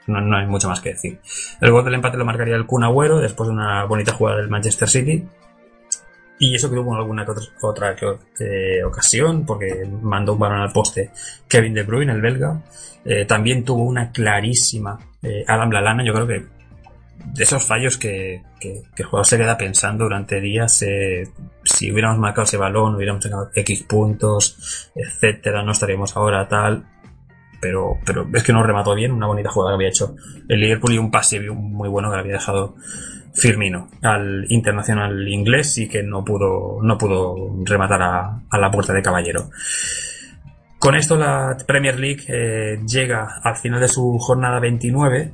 no, 0.06 0.22
no 0.22 0.38
hay 0.38 0.46
mucho 0.46 0.70
más 0.70 0.80
que 0.80 0.90
decir. 0.90 1.20
El 1.60 1.72
gol 1.72 1.84
del 1.84 1.96
empate 1.96 2.18
lo 2.18 2.24
marcaría 2.24 2.56
el 2.56 2.68
Kun 2.68 2.84
Agüero 2.84 3.20
después 3.20 3.48
de 3.48 3.54
una 3.56 3.86
bonita 3.86 4.14
jugada 4.14 4.38
del 4.38 4.48
Manchester 4.48 4.88
City. 4.88 5.28
Y 6.40 6.56
eso 6.56 6.70
que 6.70 6.76
tuvo 6.76 6.96
alguna 6.96 7.24
otra, 7.24 7.36
otra 7.62 7.96
ocasión, 8.86 9.46
porque 9.46 9.88
mandó 10.02 10.34
un 10.34 10.40
balón 10.40 10.62
al 10.62 10.72
poste 10.72 11.12
Kevin 11.48 11.74
De 11.74 11.84
Bruyne, 11.84 12.12
el 12.12 12.22
belga. 12.22 12.62
Eh, 13.06 13.26
también 13.26 13.64
tuvo 13.64 13.84
una 13.84 14.12
clarísima 14.12 14.98
eh, 15.22 15.44
Adam 15.48 15.72
Lallana, 15.72 16.04
yo 16.06 16.14
creo 16.14 16.28
que 16.28 16.46
de 17.34 17.44
esos 17.44 17.66
fallos 17.66 17.98
que, 17.98 18.42
que- 18.60 18.82
que 18.96 19.04
el 19.04 19.08
jugador 19.08 19.26
se 19.26 19.38
queda 19.38 19.58
pensando 19.58 20.04
durante 20.06 20.42
días 20.42 20.82
eh, 20.82 21.30
si 21.64 21.92
hubiéramos 21.92 22.20
marcado 22.20 22.44
ese 22.44 22.58
balón, 22.58 22.96
hubiéramos 22.96 23.24
sacado 23.24 23.50
X 23.56 23.84
puntos, 23.84 24.92
etcétera, 24.96 25.64
no 25.64 25.72
estaríamos 25.72 26.16
ahora 26.18 26.48
tal. 26.48 26.86
Pero, 27.62 27.98
pero 28.06 28.28
es 28.34 28.44
que 28.44 28.52
no 28.52 28.62
remató 28.62 28.94
bien, 28.94 29.14
una 29.14 29.28
bonita 29.28 29.50
jugada 29.50 29.72
que 29.72 29.76
había 29.76 29.88
hecho 29.88 30.16
el 30.50 30.60
Liverpool 30.60 30.94
y 30.94 30.98
un 30.98 31.10
pase 31.12 31.40
muy 31.50 31.88
bueno 31.88 32.10
que 32.10 32.16
le 32.18 32.22
había 32.22 32.34
dejado 32.34 32.76
Firmino 33.34 33.90
al 34.02 34.46
internacional 34.50 35.28
inglés 35.28 35.78
y 35.78 35.88
que 35.88 36.04
no 36.04 36.24
pudo, 36.24 36.80
no 36.82 36.98
pudo 36.98 37.36
rematar 37.64 38.02
a, 38.02 38.60
la 38.60 38.72
puerta 38.72 38.94
de 38.94 39.02
Caballero. 39.02 39.50
Con 40.78 40.96
esto 40.96 41.18
la 41.18 41.58
Premier 41.66 42.00
League 42.00 42.24
eh, 42.28 42.80
llega 42.86 43.40
al 43.44 43.56
final 43.56 43.80
de 43.80 43.88
su 43.88 44.18
jornada 44.20 44.60
29 44.60 45.34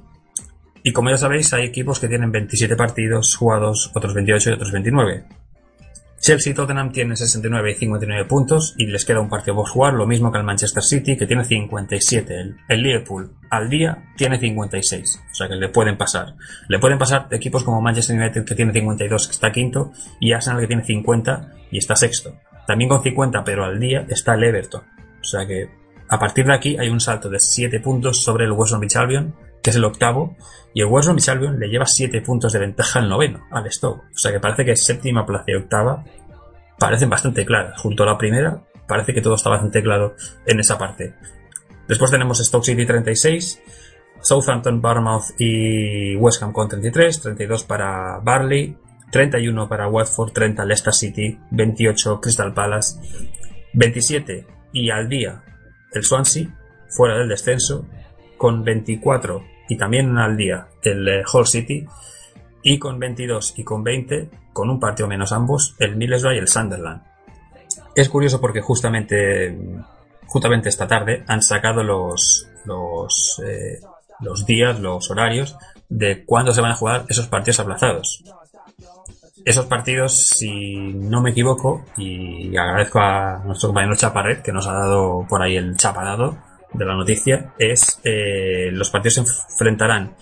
y 0.83 0.93
como 0.93 1.09
ya 1.09 1.17
sabéis 1.17 1.53
hay 1.53 1.65
equipos 1.65 1.99
que 1.99 2.07
tienen 2.07 2.31
27 2.31 2.75
partidos 2.75 3.35
jugados, 3.35 3.91
otros 3.93 4.13
28 4.13 4.49
y 4.49 4.53
otros 4.53 4.71
29. 4.71 5.25
Chelsea 6.19 6.51
y 6.51 6.55
Tottenham 6.55 6.91
tienen 6.91 7.15
69 7.15 7.71
y 7.71 7.75
59 7.75 8.25
puntos 8.25 8.75
y 8.77 8.87
les 8.87 9.05
queda 9.05 9.21
un 9.21 9.29
partido 9.29 9.55
por 9.55 9.69
jugar, 9.69 9.93
lo 9.93 10.05
mismo 10.05 10.31
que 10.31 10.37
el 10.37 10.43
Manchester 10.43 10.83
City 10.83 11.17
que 11.17 11.25
tiene 11.25 11.45
57. 11.45 12.33
El, 12.33 12.57
el 12.67 12.81
Liverpool 12.81 13.31
al 13.49 13.69
día 13.69 14.11
tiene 14.17 14.37
56, 14.37 15.21
o 15.31 15.33
sea 15.33 15.47
que 15.47 15.55
le 15.55 15.69
pueden 15.69 15.97
pasar. 15.97 16.35
Le 16.67 16.79
pueden 16.79 16.97
pasar 16.97 17.27
equipos 17.31 17.63
como 17.63 17.81
Manchester 17.81 18.19
United 18.19 18.45
que 18.45 18.55
tiene 18.55 18.73
52 18.73 19.27
que 19.27 19.31
está 19.31 19.51
quinto 19.51 19.91
y 20.19 20.33
Arsenal 20.33 20.59
que 20.61 20.67
tiene 20.67 20.83
50 20.83 21.53
y 21.71 21.77
está 21.77 21.95
sexto. 21.95 22.35
También 22.67 22.89
con 22.89 23.01
50 23.01 23.43
pero 23.43 23.63
al 23.63 23.79
día 23.79 24.05
está 24.09 24.35
el 24.35 24.43
Everton. 24.43 24.81
O 25.21 25.23
sea 25.23 25.47
que 25.47 25.69
a 26.09 26.19
partir 26.19 26.45
de 26.45 26.53
aquí 26.53 26.77
hay 26.77 26.89
un 26.89 26.99
salto 26.99 27.29
de 27.29 27.39
7 27.39 27.79
puntos 27.79 28.23
sobre 28.23 28.45
el 28.45 28.51
West 28.51 28.71
Bromwich 28.71 28.95
Albion 28.95 29.35
es 29.69 29.75
el 29.75 29.85
octavo, 29.85 30.35
y 30.73 30.81
el 30.81 30.87
West 30.87 31.29
Albion 31.29 31.59
le 31.59 31.67
lleva 31.67 31.85
7 31.85 32.21
puntos 32.21 32.53
de 32.53 32.59
ventaja 32.59 32.99
al 32.99 33.09
noveno, 33.09 33.45
al 33.51 33.71
Stoke. 33.71 34.03
O 34.13 34.17
sea 34.17 34.31
que 34.31 34.39
parece 34.39 34.65
que 34.65 34.75
séptima 34.75 35.25
plaza 35.25 35.45
y 35.47 35.55
octava 35.55 36.03
parecen 36.77 37.09
bastante 37.09 37.45
claras. 37.45 37.79
Junto 37.81 38.03
a 38.03 38.05
la 38.05 38.17
primera, 38.17 38.63
parece 38.87 39.13
que 39.13 39.21
todo 39.21 39.35
está 39.35 39.49
bastante 39.49 39.81
claro 39.81 40.15
en 40.45 40.59
esa 40.59 40.77
parte. 40.77 41.15
Después 41.87 42.11
tenemos 42.11 42.37
Stoke 42.37 42.65
City 42.65 42.85
36, 42.85 43.61
Southampton, 44.21 44.81
Bournemouth 44.81 45.33
y 45.39 46.15
West 46.15 46.43
Ham 46.43 46.53
con 46.53 46.69
33, 46.69 47.21
32 47.21 47.63
para 47.63 48.19
Barley, 48.19 48.77
31 49.11 49.67
para 49.67 49.87
Watford, 49.87 50.31
30 50.31 50.65
Leicester 50.65 50.93
City, 50.93 51.39
28 51.51 52.21
Crystal 52.21 52.53
Palace, 52.53 52.99
27 53.73 54.45
y 54.73 54.91
al 54.91 55.09
día 55.09 55.43
el 55.91 56.03
Swansea, 56.03 56.55
fuera 56.89 57.17
del 57.17 57.29
descenso, 57.29 57.87
con 58.37 58.63
24 58.63 59.43
y 59.69 59.77
también 59.77 60.17
al 60.17 60.35
día 60.35 60.67
el 60.81 61.07
eh, 61.07 61.23
Hull 61.31 61.47
City, 61.47 61.85
y 62.61 62.77
con 62.77 62.99
22 62.99 63.53
y 63.57 63.63
con 63.63 63.83
20, 63.83 64.29
con 64.51 64.69
un 64.69 64.79
partido 64.79 65.07
menos 65.07 65.31
ambos, 65.31 65.75
el 65.79 65.95
Middlesbrough 65.95 66.35
y 66.35 66.39
el 66.39 66.47
Sunderland. 66.47 67.03
Es 67.95 68.09
curioso 68.09 68.41
porque 68.41 68.61
justamente, 68.61 69.57
justamente 70.25 70.69
esta 70.69 70.87
tarde 70.87 71.23
han 71.27 71.41
sacado 71.41 71.83
los, 71.83 72.49
los, 72.65 73.41
eh, 73.45 73.79
los 74.19 74.45
días, 74.45 74.79
los 74.79 75.09
horarios 75.09 75.55
de 75.87 76.25
cuándo 76.25 76.51
se 76.51 76.61
van 76.61 76.71
a 76.71 76.75
jugar 76.75 77.05
esos 77.07 77.27
partidos 77.27 77.59
aplazados. 77.59 78.23
Esos 79.45 79.67
partidos, 79.67 80.13
si 80.13 80.75
no 80.75 81.21
me 81.21 81.31
equivoco, 81.31 81.85
y 81.95 82.57
agradezco 82.57 82.99
a 82.99 83.41
nuestro 83.45 83.69
compañero 83.69 83.95
Chaparret 83.95 84.41
que 84.41 84.51
nos 84.51 84.67
ha 84.67 84.73
dado 84.73 85.25
por 85.29 85.41
ahí 85.41 85.55
el 85.55 85.77
chaparado 85.77 86.48
de 86.73 86.85
la 86.85 86.95
noticia, 86.95 87.53
es 87.57 87.99
eh, 88.03 88.69
los 88.71 88.89
partidos 88.89 89.15
se 89.15 89.21
enfrentarán 89.21 90.15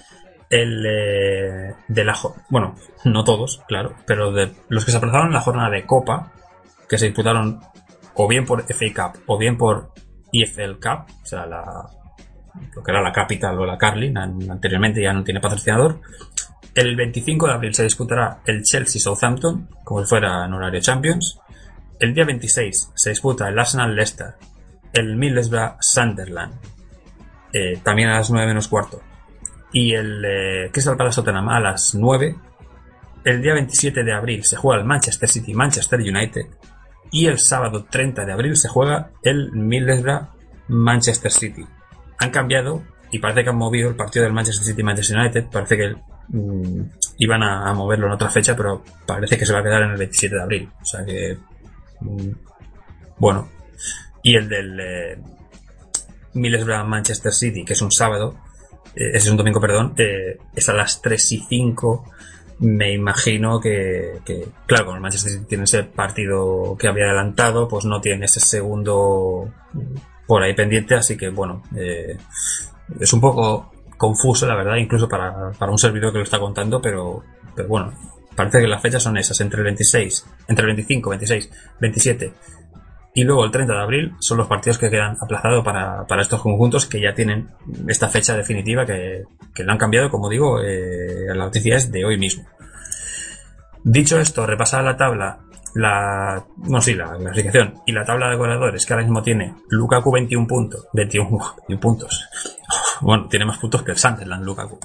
el 0.50 0.86
eh, 0.86 1.74
de 1.90 2.04
la 2.06 2.16
bueno 2.50 2.76
no 3.04 3.24
todos 3.26 3.62
claro 3.68 3.96
pero 4.06 4.32
de 4.32 4.54
los 4.70 4.86
que 4.86 4.92
se 4.92 4.98
aplazaron 4.98 5.28
en 5.28 5.34
la 5.34 5.42
jornada 5.42 5.70
de 5.70 5.86
Copa 5.86 6.32
que 6.88 6.98
se 6.98 7.08
disputaron 7.08 7.60
o 8.14 8.28
bien 8.30 8.46
por 8.46 8.64
FA 8.64 8.86
Cup 9.14 9.24
o 9.26 9.38
bien 9.38 9.58
por 9.58 9.92
EFL 10.32 10.76
Cup 10.82 11.14
o 11.22 11.26
sea 11.26 11.46
la 11.46 11.64
lo 12.74 12.82
que 12.82 12.92
era 12.92 13.02
la 13.02 13.12
Capital 13.12 13.60
o 13.60 13.66
la 13.66 13.78
Carling 13.78 14.18
an- 14.18 14.50
anteriormente 14.50 15.02
ya 15.04 15.12
no 15.12 15.22
tiene 15.24 15.42
patrocinador 15.42 16.00
el 16.74 16.96
25 16.96 17.48
de 17.48 17.54
abril 17.54 17.74
se 17.74 17.84
disputará 17.84 18.40
el 18.46 18.64
Chelsea 18.64 19.02
Southampton 19.02 19.68
como 19.84 20.02
si 20.02 20.08
fuera 20.08 20.46
en 20.46 20.54
horario 20.54 20.80
Champions. 20.80 21.40
El 22.00 22.14
día 22.14 22.24
26 22.24 22.92
se 22.94 23.10
disputa 23.10 23.48
el 23.50 23.58
Arsenal 23.58 23.96
Leicester 23.96 24.36
el 24.98 25.16
Middlesbrough 25.16 25.78
Sunderland 25.80 26.56
eh, 27.54 27.80
también 27.84 28.10
a 28.10 28.16
las 28.18 28.30
9 28.30 28.48
menos 28.48 28.68
cuarto 28.68 29.02
y 29.72 29.94
el 29.94 30.24
eh, 30.26 30.70
Crystal 30.72 30.98
Palace 30.98 31.22
Tottenham 31.22 31.50
a 31.50 31.60
las 31.60 31.94
9. 31.96 32.36
El 33.24 33.42
día 33.42 33.54
27 33.54 34.04
de 34.04 34.14
abril 34.14 34.44
se 34.44 34.56
juega 34.56 34.82
el 34.82 34.88
Manchester 34.88 35.28
City 35.28 35.54
Manchester 35.54 36.00
United 36.00 36.46
y 37.12 37.28
el 37.28 37.40
sábado 37.40 37.86
30 37.90 38.26
de 38.26 38.32
abril 38.32 38.56
se 38.56 38.70
juega 38.70 39.12
el 39.24 39.52
Middlesbrough 39.52 40.30
Manchester 40.70 41.32
City. 41.32 41.66
Han 42.20 42.32
cambiado 42.32 42.84
y 43.12 43.20
parece 43.20 43.44
que 43.44 43.50
han 43.50 43.58
movido 43.58 43.90
el 43.90 43.96
partido 43.96 44.24
del 44.24 44.34
Manchester 44.34 44.66
City 44.66 44.84
Manchester 44.84 45.18
United, 45.18 45.46
parece 45.52 45.78
que 45.78 45.96
mm, 46.30 46.82
iban 47.20 47.44
a, 47.44 47.74
moverlo 47.74 48.08
en 48.08 48.14
otra 48.14 48.30
fecha, 48.30 48.56
pero 48.56 48.84
parece 49.06 49.38
que 49.38 49.46
se 49.46 49.54
va 49.54 49.60
a 49.60 49.64
quedar 49.64 49.84
en 49.84 49.92
el 49.92 49.98
27 49.98 50.36
de 50.36 50.42
abril. 50.42 50.70
O 50.82 50.86
sea 50.86 51.06
que 51.06 51.38
mm, 52.02 52.32
bueno, 53.20 53.50
y 54.28 54.36
el 54.36 54.50
del 54.50 54.78
eh, 54.78 55.18
Middlesbrough 56.34 56.86
Manchester 56.86 57.32
City, 57.32 57.64
que 57.64 57.72
es 57.72 57.82
un 57.82 57.94
sábado, 57.94 58.36
eh, 58.94 59.12
es 59.14 59.30
un 59.30 59.38
domingo, 59.38 59.62
perdón, 59.62 59.94
eh, 59.98 60.38
es 60.54 60.68
a 60.68 60.74
las 60.74 61.02
3 61.02 61.32
y 61.32 61.40
5. 61.48 62.04
Me 62.60 62.92
imagino 62.92 63.62
que, 63.62 64.20
que, 64.26 64.50
claro, 64.66 64.84
como 64.84 64.98
el 64.98 65.02
Manchester 65.02 65.32
City 65.32 65.46
tiene 65.46 65.64
ese 65.64 65.84
partido 65.84 66.76
que 66.78 66.90
había 66.90 67.06
adelantado, 67.06 67.70
pues 67.70 67.86
no 67.86 68.02
tiene 68.02 68.26
ese 68.26 68.42
segundo 68.42 69.50
por 70.26 70.44
ahí 70.44 70.54
pendiente, 70.54 70.96
así 70.96 71.16
que 71.16 71.30
bueno, 71.30 71.64
eh, 71.78 72.18
es 73.00 73.14
un 73.14 73.22
poco 73.22 73.72
confuso, 73.96 74.46
la 74.46 74.56
verdad, 74.56 74.76
incluso 74.76 75.08
para, 75.08 75.54
para 75.54 75.72
un 75.72 75.78
servidor 75.78 76.12
que 76.12 76.18
lo 76.18 76.26
está 76.26 76.38
contando, 76.38 76.82
pero, 76.82 77.24
pero 77.56 77.70
bueno, 77.70 77.94
parece 78.36 78.60
que 78.60 78.68
las 78.68 78.82
fechas 78.82 79.04
son 79.04 79.18
esas, 79.18 79.40
entre 79.40 79.60
el 79.60 79.64
26, 79.64 80.26
entre 80.50 80.64
el 80.64 80.76
25, 80.76 81.10
26, 81.12 81.50
27 81.80 82.34
y 83.18 83.24
luego 83.24 83.44
el 83.44 83.50
30 83.50 83.74
de 83.74 83.82
abril 83.82 84.14
son 84.20 84.38
los 84.38 84.46
partidos 84.46 84.78
que 84.78 84.92
quedan 84.92 85.18
aplazados 85.20 85.66
para, 85.66 86.06
para 86.06 86.22
estos 86.22 86.40
conjuntos 86.40 86.86
que 86.86 87.02
ya 87.02 87.16
tienen 87.16 87.50
esta 87.88 88.10
fecha 88.10 88.38
definitiva 88.38 88.86
que, 88.86 89.24
que 89.56 89.64
lo 89.64 89.72
han 89.72 89.80
cambiado, 89.80 90.12
como 90.12 90.30
digo, 90.30 90.62
eh, 90.62 91.26
la 91.30 91.46
noticia 91.46 91.78
es 91.78 91.92
de 91.92 92.06
hoy 92.06 92.20
mismo. 92.20 92.46
Dicho 93.84 94.20
esto, 94.20 94.46
repasada 94.46 94.84
la 94.84 94.98
tabla, 94.98 95.40
la, 95.74 96.46
no, 96.58 96.80
sí, 96.80 96.94
la 96.94 97.18
clasificación 97.18 97.82
y 97.88 97.92
la 97.92 98.06
tabla 98.06 98.30
de 98.30 98.36
goleadores 98.36 98.86
que 98.86 98.94
ahora 98.94 99.04
mismo 99.04 99.24
tiene 99.24 99.56
Lukaku 99.70 100.12
21 100.12 100.46
puntos, 100.46 100.88
21, 100.94 101.28
21 101.70 101.82
puntos. 101.82 102.30
Bueno, 103.00 103.28
tiene 103.28 103.46
más 103.46 103.60
puntos 103.60 103.84
que 103.84 103.92
el 103.92 103.98
Sunderland, 103.98 104.44
Lukaku. 104.44 104.80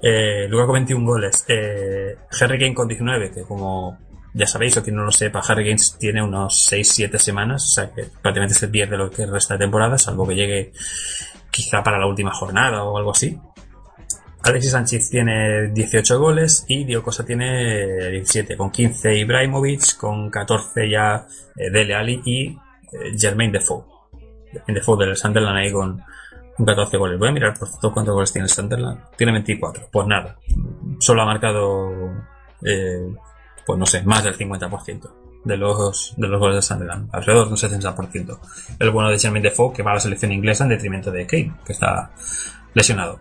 Eh, 0.00 0.48
Lukaku 0.48 0.72
21 0.72 1.04
goles. 1.04 1.44
Eh, 1.48 2.16
Harry 2.40 2.58
Kane 2.58 2.74
con 2.74 2.88
19, 2.88 3.30
que 3.30 3.42
como 3.42 4.07
ya 4.38 4.46
sabéis, 4.46 4.76
o 4.76 4.82
quien 4.82 4.96
no 4.96 5.04
lo 5.04 5.10
sepa, 5.10 5.40
Harry 5.40 5.64
Kane 5.64 5.82
tiene 5.98 6.22
unos 6.22 6.70
6-7 6.72 7.18
semanas, 7.18 7.64
o 7.64 7.68
sea 7.74 7.90
que 7.92 8.04
prácticamente 8.22 8.54
se 8.54 8.68
pierde 8.68 8.96
lo 8.96 9.10
que 9.10 9.26
resta 9.26 9.54
de 9.54 9.60
temporada, 9.64 9.98
salvo 9.98 10.26
que 10.26 10.36
llegue 10.36 10.72
quizá 11.50 11.82
para 11.82 11.98
la 11.98 12.06
última 12.06 12.32
jornada 12.32 12.84
o 12.84 12.96
algo 12.96 13.10
así. 13.10 13.36
Alexis 14.44 14.70
Sánchez 14.70 15.10
tiene 15.10 15.68
18 15.72 16.18
goles 16.18 16.64
y 16.68 16.84
Dio 16.84 17.02
Costa 17.02 17.24
tiene 17.24 18.10
17, 18.10 18.56
con 18.56 18.70
15 18.70 19.18
Ibrahimovic, 19.18 19.96
con 19.96 20.30
14 20.30 20.88
ya 20.88 21.26
eh, 21.56 21.70
Dele 21.70 21.94
Alli 21.94 22.22
y 22.24 22.46
eh, 22.46 22.56
Jermaine 23.18 23.54
Defoe. 23.54 23.84
Jermaine 24.52 24.78
Defoe 24.78 25.04
del 25.04 25.16
Sunderland 25.16 25.58
ahí 25.58 25.72
con 25.72 26.00
14 26.64 26.96
goles. 26.96 27.18
Voy 27.18 27.28
a 27.28 27.32
mirar 27.32 27.58
por 27.58 27.68
cierto 27.68 27.92
cuántos 27.92 28.14
goles 28.14 28.32
tiene 28.32 28.44
el 28.46 28.50
Sunderland. 28.50 29.00
Tiene 29.16 29.32
24. 29.32 29.88
Pues 29.90 30.06
nada, 30.06 30.38
solo 31.00 31.22
ha 31.22 31.26
marcado, 31.26 31.90
eh, 32.64 33.12
pues 33.68 33.78
no 33.78 33.84
sé, 33.86 34.02
más 34.02 34.24
del 34.24 34.34
50% 34.36 35.10
de 35.44 35.56
los, 35.58 36.14
de 36.16 36.26
los 36.26 36.40
goles 36.40 36.56
del 36.56 36.62
Sunderland, 36.62 37.10
alrededor 37.12 37.46
de 37.46 37.52
un 37.52 37.56
70%. 37.58 38.38
El 38.78 38.90
bueno 38.90 39.10
de 39.10 39.18
Jermaine 39.18 39.48
Defoe 39.50 39.72
que 39.74 39.82
va 39.82 39.90
a 39.90 39.94
la 39.94 40.00
selección 40.00 40.32
inglesa 40.32 40.64
en 40.64 40.70
detrimento 40.70 41.10
de 41.12 41.26
Kane, 41.26 41.52
que 41.66 41.72
está 41.74 42.10
lesionado. 42.74 43.20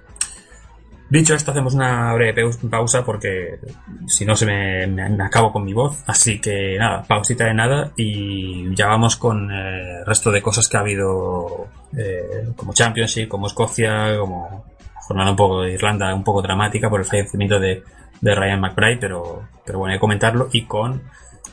Dicho 1.10 1.36
esto, 1.36 1.52
hacemos 1.52 1.74
una 1.74 2.14
breve 2.14 2.50
pausa 2.70 3.04
porque 3.06 3.60
si 4.08 4.26
no 4.26 4.36
se 4.36 4.46
me, 4.46 4.88
me- 4.88 5.10
me 5.10 5.24
acabo 5.24 5.54
con 5.54 5.64
mi 5.64 5.72
voz. 5.74 6.04
Así 6.06 6.40
que 6.42 6.76
nada, 6.78 7.04
pausita 7.04 7.46
de 7.46 7.54
nada 7.54 7.92
y 7.96 8.74
ya 8.76 8.88
vamos 8.88 9.16
con 9.16 9.50
eh, 9.52 10.00
el 10.00 10.06
resto 10.06 10.32
de 10.32 10.42
cosas 10.42 10.68
que 10.68 10.76
ha 10.78 10.82
habido 10.82 11.68
eh, 11.98 12.50
como 12.58 12.74
Championship, 12.74 13.30
como 13.30 13.48
Escocia, 13.48 14.18
como 14.20 14.66
jornada 15.08 15.32
un 15.32 15.38
poco 15.38 15.62
de 15.62 15.72
Irlanda, 15.74 16.14
un 16.14 16.26
poco 16.26 16.42
dramática 16.42 16.90
por 16.90 17.00
el 17.00 17.06
fallecimiento 17.06 17.58
de, 17.58 17.84
de 18.22 18.36
Ryan 18.36 18.60
McBride, 18.60 18.98
pero, 18.98 19.48
pero 19.66 19.80
bueno, 19.80 19.92
hay 19.94 19.98
que 19.98 20.02
comentarlo 20.02 20.50
y 20.52 20.66
con 20.66 21.04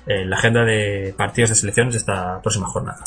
eh, 0.07 0.25
la 0.25 0.37
agenda 0.37 0.65
de 0.65 1.15
partidos 1.17 1.51
de 1.51 1.57
selecciones 1.57 1.95
de 1.95 1.99
esta 1.99 2.41
próxima 2.43 2.67
jornada. 2.67 3.05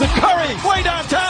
The 0.00 0.06
Curry 0.06 0.56
way 0.64 0.82
downtown. 0.82 1.29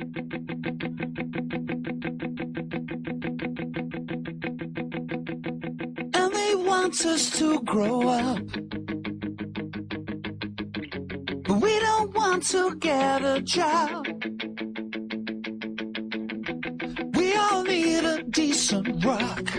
And 0.00 0.14
they 6.32 6.54
want 6.54 7.04
us 7.04 7.30
to 7.38 7.60
grow 7.62 8.08
up. 8.08 8.38
But 11.44 11.60
we 11.60 11.80
don't 11.80 12.14
want 12.14 12.44
to 12.48 12.76
get 12.76 13.24
a 13.24 13.40
job. 13.42 14.06
We 17.14 17.34
all 17.34 17.64
need 17.64 18.04
a 18.04 18.22
decent 18.22 19.04
rock. 19.04 19.50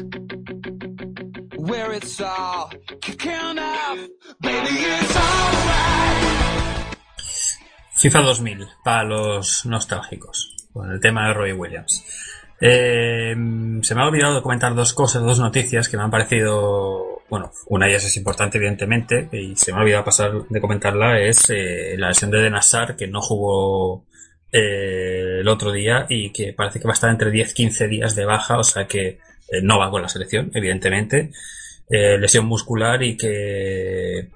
Where 1.58 1.92
it's 1.94 2.22
all 2.22 2.72
kicking 3.02 3.60
off. 3.60 4.00
Baby, 4.42 4.70
it's 4.70 5.16
alright. 5.18 6.29
FIFA 8.00 8.22
2000, 8.22 8.68
para 8.82 9.04
los 9.04 9.66
nostálgicos, 9.66 10.56
con 10.72 10.90
el 10.90 11.02
tema 11.02 11.28
de 11.28 11.34
Roy 11.34 11.52
Williams. 11.52 12.06
Eh, 12.62 13.36
se 13.82 13.96
me 13.96 14.02
ha 14.02 14.06
olvidado 14.08 14.42
comentar 14.42 14.74
dos 14.74 14.94
cosas, 14.94 15.22
dos 15.22 15.40
noticias 15.40 15.90
que 15.90 15.98
me 15.98 16.04
han 16.04 16.12
parecido, 16.12 17.24
bueno, 17.30 17.52
una 17.68 17.86
de 17.86 17.92
ellas 17.92 18.06
es 18.06 18.16
importante 18.16 18.58
evidentemente, 18.58 19.28
y 19.34 19.54
se 19.58 19.74
me 19.74 19.80
ha 19.80 19.82
olvidado 19.82 20.06
pasar 20.06 20.32
de 20.48 20.62
comentarla, 20.62 21.20
es 21.20 21.50
eh, 21.50 21.96
la 21.98 22.08
lesión 22.08 22.32
de 22.32 22.40
Denassar, 22.40 22.96
que 22.96 23.08
no 23.08 23.20
jugó 23.22 24.06
eh, 24.54 25.40
el 25.42 25.48
otro 25.50 25.74
día 25.74 26.06
y 26.08 26.32
que 26.32 26.54
parece 26.54 26.80
que 26.80 26.88
va 26.88 26.94
a 26.94 26.94
estar 26.94 27.10
entre 27.10 27.32
10-15 27.32 27.90
días 27.90 28.16
de 28.16 28.24
baja, 28.24 28.60
o 28.60 28.64
sea 28.64 28.88
que 28.88 29.08
eh, 29.08 29.20
no 29.62 29.78
va 29.78 29.92
con 29.92 30.02
la 30.02 30.08
selección, 30.08 30.52
evidentemente. 30.54 31.32
Lesión 31.92 32.46
muscular 32.46 33.02
y 33.02 33.18
que 33.18 34.30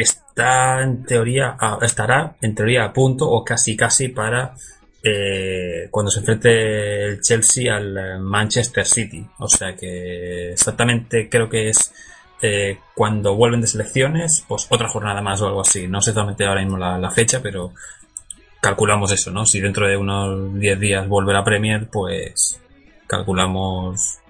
está 0.00 0.82
en 0.82 1.04
teoría 1.04 1.56
estará 1.82 2.36
en 2.40 2.54
teoría 2.54 2.84
a 2.84 2.92
punto 2.92 3.28
o 3.28 3.44
casi 3.44 3.76
casi 3.76 4.08
para 4.08 4.54
eh, 5.02 5.88
cuando 5.90 6.10
se 6.10 6.20
enfrente 6.20 7.06
el 7.06 7.20
Chelsea 7.20 7.74
al 7.74 7.96
eh, 7.96 8.18
Manchester 8.18 8.86
City. 8.86 9.26
O 9.38 9.48
sea 9.48 9.74
que 9.74 10.52
exactamente 10.52 11.28
creo 11.28 11.48
que 11.48 11.68
es 11.68 11.92
eh, 12.40 12.78
cuando 12.94 13.34
vuelven 13.34 13.60
de 13.60 13.66
selecciones 13.66 14.44
pues 14.46 14.66
otra 14.70 14.88
jornada 14.88 15.20
más 15.20 15.40
o 15.42 15.48
algo 15.48 15.60
así. 15.60 15.88
No 15.88 16.00
sé 16.00 16.10
exactamente 16.10 16.46
ahora 16.46 16.62
mismo 16.62 16.78
la, 16.78 16.98
la 16.98 17.10
fecha 17.10 17.40
pero 17.42 17.72
calculamos 18.60 19.10
eso 19.10 19.32
no 19.32 19.44
si 19.44 19.60
dentro 19.60 19.88
de 19.88 19.96
unos 19.96 20.54
10 20.58 20.78
días 20.78 21.08
vuelve 21.08 21.32
la 21.32 21.42
Premier 21.42 21.88
pues 21.90 22.60
calculamos 23.08 24.20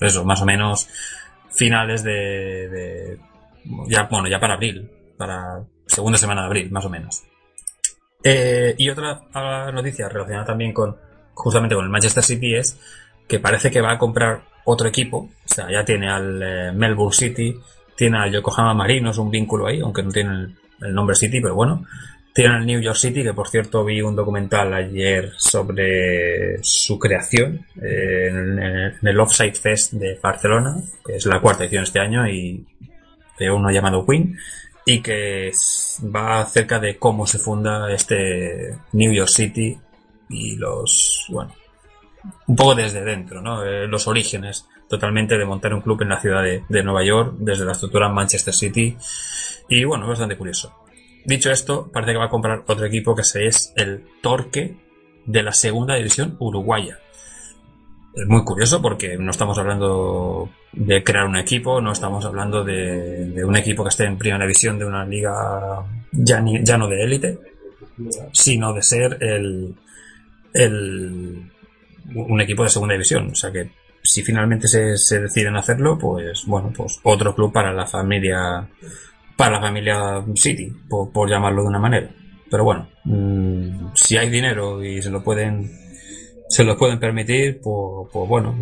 eso 0.00 0.24
más 0.24 0.40
o 0.42 0.46
menos 0.46 0.88
finales 1.50 2.04
de, 2.04 2.68
de 2.68 3.18
ya 3.88 4.04
bueno 4.04 4.28
ya 4.28 4.38
para 4.38 4.54
abril 4.54 4.88
para 5.16 5.64
segunda 5.86 6.18
semana 6.18 6.42
de 6.42 6.46
abril 6.46 6.70
más 6.70 6.84
o 6.84 6.90
menos. 6.90 7.24
Eh, 8.22 8.74
y 8.78 8.88
otra 8.88 9.20
noticia 9.72 10.08
relacionada 10.08 10.46
también 10.46 10.72
con 10.72 10.96
justamente 11.34 11.74
con 11.74 11.84
el 11.84 11.90
Manchester 11.90 12.22
City 12.22 12.54
es 12.54 12.78
que 13.28 13.38
parece 13.38 13.70
que 13.70 13.82
va 13.82 13.92
a 13.92 13.98
comprar 13.98 14.42
otro 14.64 14.88
equipo. 14.88 15.18
O 15.18 15.54
sea 15.54 15.70
ya 15.70 15.84
tiene 15.84 16.10
al 16.10 16.42
eh, 16.42 16.72
Melbourne 16.72 17.14
City 17.14 17.54
tiene 17.96 18.18
al 18.18 18.32
Yokohama 18.32 18.74
Marinos 18.74 19.18
un 19.18 19.30
vínculo 19.30 19.66
ahí 19.66 19.80
aunque 19.80 20.02
no 20.02 20.10
tiene 20.10 20.54
el, 20.80 20.94
nombre 20.94 21.14
City 21.14 21.40
pero 21.40 21.54
bueno. 21.54 21.84
Tiene 22.32 22.56
al 22.56 22.66
New 22.66 22.80
York 22.80 22.96
City 22.96 23.22
que 23.22 23.34
por 23.34 23.48
cierto 23.48 23.84
vi 23.84 24.00
un 24.00 24.16
documental 24.16 24.72
ayer 24.72 25.32
sobre 25.36 26.58
su 26.62 26.98
creación 26.98 27.66
eh, 27.80 28.28
en, 28.28 28.58
en 28.58 29.06
el 29.06 29.20
Offside 29.20 29.54
Fest 29.54 29.92
de 29.92 30.18
Barcelona 30.20 30.76
que 31.06 31.16
es 31.16 31.26
la 31.26 31.40
cuarta 31.40 31.64
edición 31.64 31.84
este 31.84 32.00
año 32.00 32.26
y 32.26 32.66
de 33.38 33.50
uno 33.50 33.70
llamado 33.70 34.04
Queen 34.06 34.36
y 34.86 35.00
que 35.00 35.52
va 36.14 36.40
acerca 36.40 36.78
de 36.78 36.98
cómo 36.98 37.26
se 37.26 37.38
funda 37.38 37.92
este 37.92 38.78
New 38.92 39.12
York 39.12 39.30
City 39.30 39.78
y 40.28 40.56
los 40.56 41.26
bueno 41.30 41.54
un 42.46 42.56
poco 42.56 42.74
desde 42.74 43.02
dentro 43.02 43.40
no 43.40 43.64
Eh, 43.64 43.86
los 43.86 44.06
orígenes 44.08 44.66
totalmente 44.88 45.36
de 45.36 45.44
montar 45.44 45.74
un 45.74 45.80
club 45.80 46.02
en 46.02 46.08
la 46.08 46.20
ciudad 46.20 46.42
de, 46.42 46.64
de 46.68 46.82
Nueva 46.82 47.04
York 47.04 47.34
desde 47.38 47.64
la 47.64 47.72
estructura 47.72 48.08
Manchester 48.08 48.54
City. 48.54 48.96
Y 49.68 49.84
bueno 49.84 50.06
bastante 50.06 50.36
curioso. 50.36 50.74
Dicho 51.24 51.50
esto, 51.50 51.90
parece 51.92 52.12
que 52.12 52.18
va 52.18 52.26
a 52.26 52.30
comprar 52.30 52.64
otro 52.66 52.84
equipo 52.84 53.14
que 53.14 53.24
se 53.24 53.46
es 53.46 53.72
el 53.76 54.04
Torque 54.22 54.76
de 55.24 55.42
la 55.42 55.52
segunda 55.52 55.94
división 55.94 56.36
uruguaya. 56.38 56.98
Es 58.14 58.26
muy 58.28 58.44
curioso 58.44 58.82
porque 58.82 59.16
no 59.16 59.30
estamos 59.30 59.58
hablando 59.58 60.50
de 60.76 61.02
crear 61.04 61.26
un 61.26 61.36
equipo, 61.36 61.80
no 61.80 61.92
estamos 61.92 62.24
hablando 62.24 62.64
de, 62.64 63.44
un 63.44 63.56
equipo 63.56 63.82
que 63.84 63.90
esté 63.90 64.04
en 64.04 64.18
primera 64.18 64.44
división 64.44 64.78
de 64.78 64.84
una 64.84 65.04
liga 65.04 65.32
ya, 66.12 66.40
ni- 66.40 66.64
ya 66.64 66.76
no 66.76 66.88
de 66.88 67.02
élite, 67.02 67.38
sino 68.32 68.72
de 68.72 68.82
ser 68.82 69.18
el, 69.20 69.74
el, 70.52 71.50
un 72.14 72.40
equipo 72.40 72.62
de 72.64 72.68
segunda 72.70 72.94
división. 72.94 73.28
O 73.30 73.34
sea 73.34 73.52
que 73.52 73.70
si 74.02 74.22
finalmente 74.22 74.68
se, 74.68 74.96
se 74.96 75.20
deciden 75.20 75.56
hacerlo, 75.56 75.96
pues 75.98 76.44
bueno, 76.46 76.72
pues 76.76 77.00
otro 77.04 77.34
club 77.34 77.52
para 77.52 77.72
la 77.72 77.86
familia, 77.86 78.68
para 79.36 79.52
la 79.56 79.60
familia 79.60 80.24
City, 80.34 80.72
por, 80.88 81.12
por 81.12 81.28
llamarlo 81.28 81.62
de 81.62 81.68
una 81.68 81.78
manera. 81.78 82.10
Pero 82.50 82.64
bueno, 82.64 82.88
mm, 83.04 83.92
si 83.94 84.16
hay 84.16 84.28
dinero 84.28 84.82
y 84.84 85.00
se 85.02 85.10
lo 85.10 85.22
pueden 85.22 85.70
se 86.48 86.62
lo 86.62 86.76
pueden 86.76 87.00
permitir, 87.00 87.58
pues, 87.62 88.08
pues 88.12 88.28
bueno, 88.28 88.54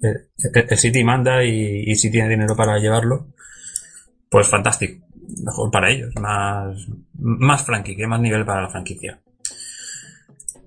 el, 0.00 0.78
City 0.78 1.04
manda 1.04 1.44
y, 1.44 1.94
si 1.94 2.10
tiene 2.10 2.28
dinero 2.28 2.54
para 2.56 2.78
llevarlo, 2.78 3.28
pues 4.28 4.48
fantástico. 4.48 5.04
Mejor 5.44 5.70
para 5.70 5.90
ellos, 5.90 6.14
más, 6.20 6.86
más 7.18 7.64
franquicia, 7.64 8.06
más 8.06 8.20
nivel 8.20 8.44
para 8.44 8.62
la 8.62 8.68
franquicia. 8.68 9.18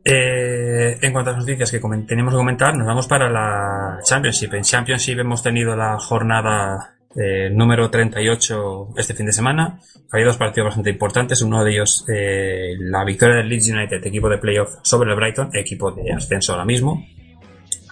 Eh, 0.03 0.97
en 1.01 1.11
cuanto 1.13 1.29
a 1.29 1.33
las 1.33 1.41
noticias 1.41 1.71
que 1.71 1.79
teníamos 1.79 2.33
que 2.33 2.37
comentar, 2.37 2.75
nos 2.75 2.87
vamos 2.87 3.07
para 3.07 3.29
la 3.29 3.99
Championship. 4.03 4.53
En 4.53 4.63
Championship 4.63 5.19
hemos 5.19 5.43
tenido 5.43 5.75
la 5.75 5.97
jornada 5.99 6.95
eh, 7.15 7.49
número 7.51 7.89
38 7.89 8.89
este 8.97 9.13
fin 9.13 9.25
de 9.25 9.31
semana. 9.31 9.79
Hay 10.11 10.23
dos 10.23 10.37
partidos 10.37 10.67
bastante 10.67 10.89
importantes. 10.89 11.41
Uno 11.41 11.63
de 11.63 11.71
ellos, 11.71 12.05
eh, 12.07 12.75
la 12.79 13.03
victoria 13.03 13.37
del 13.37 13.49
Leeds 13.49 13.69
United, 13.69 14.05
equipo 14.05 14.29
de 14.29 14.37
playoff, 14.37 14.75
sobre 14.83 15.11
el 15.11 15.15
Brighton, 15.15 15.49
equipo 15.53 15.91
de 15.91 16.11
ascenso 16.13 16.53
ahora 16.53 16.65
mismo. 16.65 17.05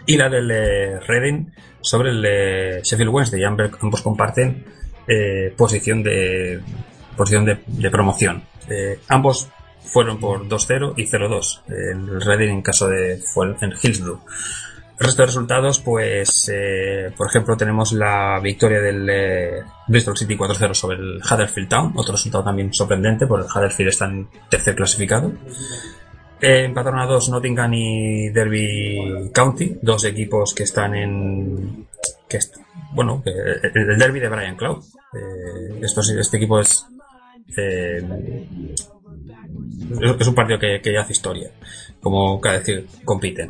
Y 0.07 0.15
la 0.15 0.29
del 0.29 0.49
eh, 0.49 0.99
Reading 1.01 1.51
sobre 1.81 2.11
el 2.11 2.25
eh, 2.25 2.81
Sheffield 2.81 3.11
Wednesday. 3.11 3.43
Ambos, 3.43 4.01
comparten 4.01 4.63
eh, 5.05 5.53
posición 5.55 6.01
de 6.01 6.61
posición 7.17 7.45
de, 7.45 7.89
promoción. 7.91 8.43
Ambos 9.09 9.49
fueron 9.81 10.19
por 10.19 10.47
2-0 10.47 10.93
y 10.95 11.07
0-2. 11.07 11.61
En 11.67 12.07
el 12.07 12.21
Reading 12.21 12.49
en 12.49 12.61
caso 12.61 12.87
de 12.87 13.17
fue 13.17 13.47
en 13.59 13.73
Hillsborough. 13.81 14.21
El 14.99 15.05
resto 15.05 15.23
de 15.23 15.25
resultados, 15.27 15.79
pues, 15.79 16.51
por 17.15 17.27
ejemplo, 17.27 17.57
tenemos 17.57 17.91
la 17.91 18.39
victoria 18.39 18.79
del 18.79 19.63
Bristol 19.87 20.17
City 20.17 20.37
4-0 20.37 20.73
sobre 20.73 20.97
el 20.97 21.17
Huddersfield 21.17 21.69
Town, 21.69 21.93
otro 21.95 22.13
resultado 22.13 22.43
también 22.43 22.73
sorprendente, 22.73 23.27
porque 23.27 23.47
el 23.47 23.51
Huddersfield 23.51 23.89
está 23.89 24.05
en 24.05 24.27
tercer 24.49 24.75
clasificado. 24.75 25.33
Eh, 26.39 26.65
empataron 26.65 26.99
a 26.99 27.05
dos 27.05 27.29
Nottingham 27.29 27.73
y 27.73 28.29
Derby 28.29 29.29
County, 29.33 29.77
dos 29.81 30.03
equipos 30.05 30.53
que 30.53 30.63
están 30.63 30.95
en. 30.95 31.87
que 32.29 32.37
est- 32.37 32.57
bueno, 32.93 33.23
el, 33.25 33.89
el 33.91 33.97
Derby 33.97 34.19
de 34.19 34.29
Brian 34.29 34.55
Cloud. 34.55 34.83
Eh, 35.13 35.81
este 35.81 36.37
equipo 36.37 36.59
es. 36.59 36.85
eh, 37.57 38.03
es 40.19 40.27
un 40.27 40.35
partido 40.35 40.59
que, 40.59 40.79
que 40.81 40.97
hace 40.97 41.13
historia, 41.13 41.49
como 42.01 42.39
cada 42.41 42.59
decir, 42.59 42.87
compiten. 43.05 43.49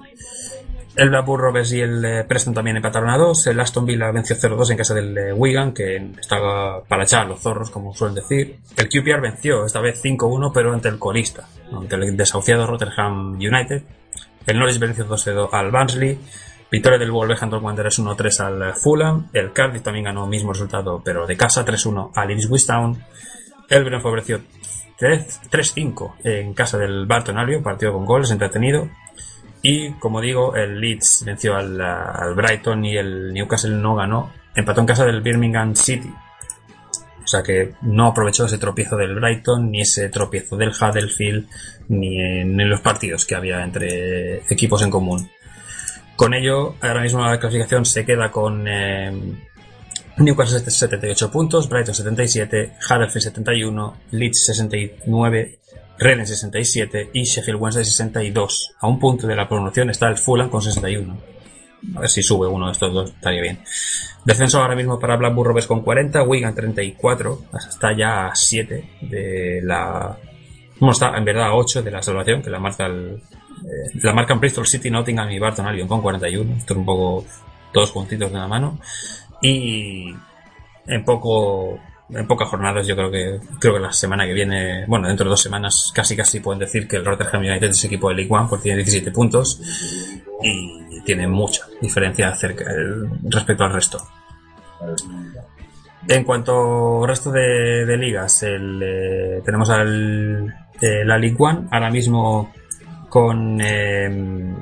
El 0.97 1.11
Blackburn 1.11 1.43
Rovers 1.43 1.71
y 1.73 1.81
el 1.81 2.03
eh, 2.03 2.23
Preston 2.23 2.55
también 2.55 2.77
empataron 2.77 3.11
a 3.11 3.17
dos. 3.17 3.45
El 3.45 3.59
Aston 3.59 3.85
Villa 3.85 4.09
venció 4.09 4.35
0-2 4.35 4.71
en 4.71 4.77
casa 4.77 4.95
del 4.95 5.15
eh, 5.15 5.31
Wigan, 5.31 5.71
que 5.71 5.95
estaba 6.19 6.83
para 6.85 7.03
echar 7.03 7.21
a 7.21 7.25
los 7.25 7.39
zorros, 7.39 7.69
como 7.69 7.93
suelen 7.93 8.15
decir. 8.15 8.57
El 8.75 8.89
QPR 8.89 9.21
venció, 9.21 9.63
esta 9.63 9.79
vez 9.79 10.03
5-1, 10.03 10.51
pero 10.51 10.73
ante 10.73 10.89
el 10.89 10.97
colista, 10.97 11.47
ante 11.71 11.95
el 11.95 12.17
desahuciado 12.17 12.65
Rotterdam 12.65 13.33
United. 13.33 13.83
El 14.47 14.57
Norwich 14.57 14.79
venció 14.79 15.07
2-0 15.07 15.49
al 15.51 15.69
Barnsley. 15.69 16.17
Victoria 16.71 16.97
del 16.97 17.11
Wolverhampton 17.11 17.63
Wanderers 17.63 17.99
1-3 17.99 18.39
al 18.39 18.61
eh, 18.63 18.73
Fulham. 18.73 19.29
El 19.33 19.53
Cardiff 19.53 19.83
también 19.83 20.05
ganó 20.05 20.23
el 20.23 20.31
mismo 20.31 20.51
resultado, 20.51 20.99
pero 21.05 21.27
de 21.27 21.37
casa 21.37 21.63
3-1 21.63 22.09
al 22.15 22.31
Ipswich 22.31 22.65
Town. 22.65 22.97
El 23.69 23.83
Brentford 23.83 24.15
venció 24.15 24.41
3 24.97 25.41
3-5 25.51 26.13
en 26.23 26.55
casa 26.55 26.79
del 26.79 27.05
Barton 27.05 27.37
Albion, 27.37 27.61
partido 27.61 27.93
con 27.93 28.03
goles, 28.03 28.31
entretenido. 28.31 28.89
Y 29.69 29.91
como 29.99 30.21
digo, 30.21 30.55
el 30.55 30.79
Leeds 30.79 31.23
venció 31.25 31.53
al, 31.57 31.77
Brighton 32.37 32.85
y 32.85 32.95
el 32.95 33.33
Newcastle 33.33 33.75
no 33.75 33.95
ganó. 33.95 34.31
Empató 34.55 34.79
en 34.79 34.87
casa 34.87 35.03
del 35.03 35.19
Birmingham 35.19 35.75
City. 35.75 36.09
O 36.09 37.27
sea 37.27 37.43
que 37.43 37.73
no 37.81 38.07
aprovechó 38.07 38.45
ese 38.45 38.59
tropiezo 38.59 38.95
del 38.95 39.15
Brighton, 39.15 39.69
ni 39.69 39.81
ese 39.81 40.07
tropiezo 40.07 40.55
del 40.55 40.69
Huddersfield, 40.69 41.49
ni 41.89 42.17
en, 42.17 42.61
en 42.61 42.69
los 42.69 42.79
partidos 42.79 43.25
que 43.25 43.35
había 43.35 43.61
entre 43.61 44.37
equipos 44.49 44.81
en 44.83 44.89
común. 44.89 45.29
Con 46.15 46.33
ello, 46.33 46.75
ahora 46.79 47.01
mismo 47.01 47.25
la 47.25 47.37
clasificación 47.37 47.83
se 47.83 48.05
queda 48.05 48.31
con 48.31 48.65
eh, 48.69 49.11
Newcastle 50.15 50.61
78 50.61 51.29
puntos, 51.29 51.67
Brighton 51.67 51.93
77, 51.93 52.73
Huddersfield 52.89 53.23
71, 53.23 53.97
Leeds 54.11 54.45
69, 54.45 55.59
Reading 55.99 56.25
67 56.25 57.09
y 57.13 57.23
Sheffield 57.23 57.59
Wednesday 57.59 57.85
62. 57.85 58.75
A 58.79 58.87
un 58.87 58.99
punto 58.99 59.27
de 59.27 59.35
la 59.35 59.47
promoción 59.47 59.89
está 59.89 60.07
el 60.07 60.17
Fulham 60.17 60.49
con 60.49 60.61
61. 60.61 61.17
A 61.95 61.99
ver 62.01 62.09
si 62.09 62.21
sube 62.21 62.47
uno 62.47 62.67
de 62.67 62.71
estos 62.71 62.93
dos, 62.93 63.09
estaría 63.11 63.41
bien. 63.41 63.59
Descenso 64.25 64.59
ahora 64.59 64.75
mismo 64.75 64.99
para 64.99 65.15
Blackburn 65.15 65.49
Rovers 65.49 65.67
con 65.67 65.81
40, 65.81 66.23
Wigan 66.23 66.53
34, 66.53 67.39
está 67.69 67.95
ya 67.95 68.27
a 68.27 68.35
7 68.35 68.97
de 69.01 69.61
la... 69.63 70.17
Bueno, 70.79 70.91
está 70.91 71.15
en 71.17 71.25
verdad 71.25 71.47
a 71.47 71.55
8 71.55 71.81
de 71.81 71.91
la 71.91 72.01
salvación, 72.01 72.41
que 72.41 72.49
la 72.49 72.59
marca 72.59 72.87
el, 72.87 73.21
eh, 73.63 73.99
la 74.03 74.13
marcan 74.13 74.39
Bristol 74.39 74.67
City, 74.67 74.89
Nottingham 74.89 75.31
y 75.31 75.39
Barton 75.39 75.65
Albion 75.65 75.87
con 75.87 76.01
41. 76.01 76.57
Esto 76.57 76.73
es 76.73 76.77
un 76.77 76.85
poco 76.85 77.25
todos 77.71 77.91
juntitos 77.91 78.31
de 78.31 78.37
la 78.37 78.47
mano. 78.47 78.79
Y 79.41 80.13
en 80.87 81.05
poco 81.05 81.79
en 82.09 82.27
pocas 82.27 82.47
jornadas 82.47 82.87
yo 82.87 82.95
creo 82.95 83.11
que 83.11 83.39
creo 83.59 83.73
que 83.73 83.79
la 83.79 83.91
semana 83.91 84.25
que 84.25 84.33
viene 84.33 84.85
bueno 84.87 85.07
dentro 85.07 85.25
de 85.25 85.31
dos 85.31 85.41
semanas 85.41 85.91
casi 85.93 86.15
casi 86.15 86.39
pueden 86.39 86.59
decir 86.59 86.87
que 86.87 86.97
el 86.97 87.05
Rotterdam 87.05 87.41
United 87.41 87.69
es 87.69 87.83
equipo 87.83 88.09
de 88.09 88.15
League 88.15 88.33
One 88.33 88.47
porque 88.49 88.63
tiene 88.63 88.77
17 88.77 89.11
puntos 89.11 89.61
y 90.41 91.01
tiene 91.01 91.27
mucha 91.27 91.65
diferencia 91.81 92.29
acerca, 92.29 92.63
eh, 92.63 92.75
respecto 93.23 93.63
al 93.63 93.73
resto 93.73 93.99
en 96.07 96.23
cuanto 96.23 97.01
al 97.03 97.09
resto 97.09 97.31
de, 97.31 97.85
de 97.85 97.97
ligas 97.97 98.43
el, 98.43 98.81
eh, 98.81 99.41
tenemos 99.43 99.69
al, 99.69 100.47
eh, 100.79 101.03
la 101.03 101.17
League 101.17 101.35
One 101.37 101.67
ahora 101.71 101.89
mismo 101.89 102.53
con 103.09 103.59
eh, 103.59 104.53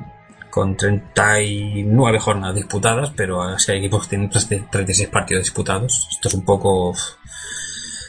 con 0.56 0.74
39 0.74 2.18
jornadas 2.18 2.54
disputadas, 2.54 3.12
pero 3.14 3.42
así 3.42 3.72
hay 3.72 3.78
equipos 3.80 4.04
que 4.04 4.16
tienen 4.16 4.30
36 4.30 5.10
partidos 5.10 5.44
disputados. 5.44 6.08
Esto 6.10 6.28
es 6.28 6.34
un 6.34 6.46
poco 6.46 6.94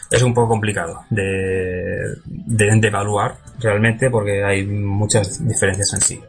es 0.10 0.24
un 0.24 0.34
poco 0.34 0.50
complicado 0.50 1.02
de, 1.10 2.16
de, 2.26 2.88
evaluar 2.88 3.38
realmente 3.60 4.10
porque 4.10 4.44
hay 4.44 4.66
muchas 4.66 5.46
diferencias 5.46 5.94
en 5.94 6.02
sí. 6.02 6.22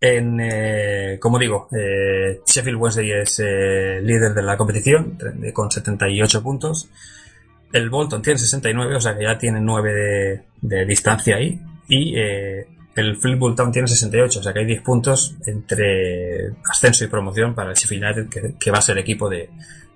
En, 0.00 0.40
eh, 0.40 1.18
como 1.20 1.38
digo, 1.38 1.68
eh, 1.70 2.40
Sheffield 2.44 2.78
Wednesday 2.80 3.12
es 3.12 3.38
eh, 3.38 4.00
líder 4.02 4.34
de 4.34 4.42
la 4.42 4.56
competición 4.56 5.16
con 5.52 5.70
78 5.70 6.42
puntos. 6.42 6.88
El 7.72 7.88
Bolton 7.88 8.20
tiene 8.20 8.38
69, 8.38 8.96
o 8.96 9.00
sea 9.00 9.16
que 9.16 9.22
ya 9.22 9.38
tiene 9.38 9.60
9 9.60 9.92
de, 9.92 10.42
de 10.60 10.84
distancia 10.84 11.36
ahí. 11.36 11.60
Y 11.88 12.18
eh, 12.18 12.66
el 12.96 13.16
Fleetwood 13.16 13.54
Town 13.54 13.72
tiene 13.72 13.86
68, 13.86 14.40
o 14.40 14.42
sea 14.42 14.52
que 14.52 14.60
hay 14.60 14.66
10 14.66 14.82
puntos 14.82 15.36
entre 15.46 16.50
ascenso 16.68 17.04
y 17.04 17.08
promoción 17.08 17.54
para 17.54 17.70
el 17.70 17.76
Sheffield 17.76 18.04
United, 18.04 18.28
que, 18.28 18.54
que 18.58 18.70
va 18.70 18.78
a 18.78 18.82
ser 18.82 18.98
equipo 18.98 19.28
de, 19.28 19.48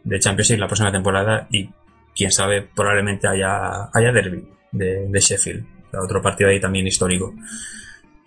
de 0.04 0.20
Championship 0.20 0.58
la 0.58 0.68
próxima 0.68 0.92
temporada. 0.92 1.48
Y 1.50 1.68
quién 2.16 2.32
sabe, 2.32 2.62
probablemente 2.74 3.28
haya, 3.28 3.90
haya 3.92 4.12
derby 4.12 4.48
de, 4.72 5.20
Sheffield. 5.20 5.64
Otro 5.92 6.20
partido 6.22 6.50
ahí 6.50 6.60
también 6.60 6.86
histórico. 6.86 7.34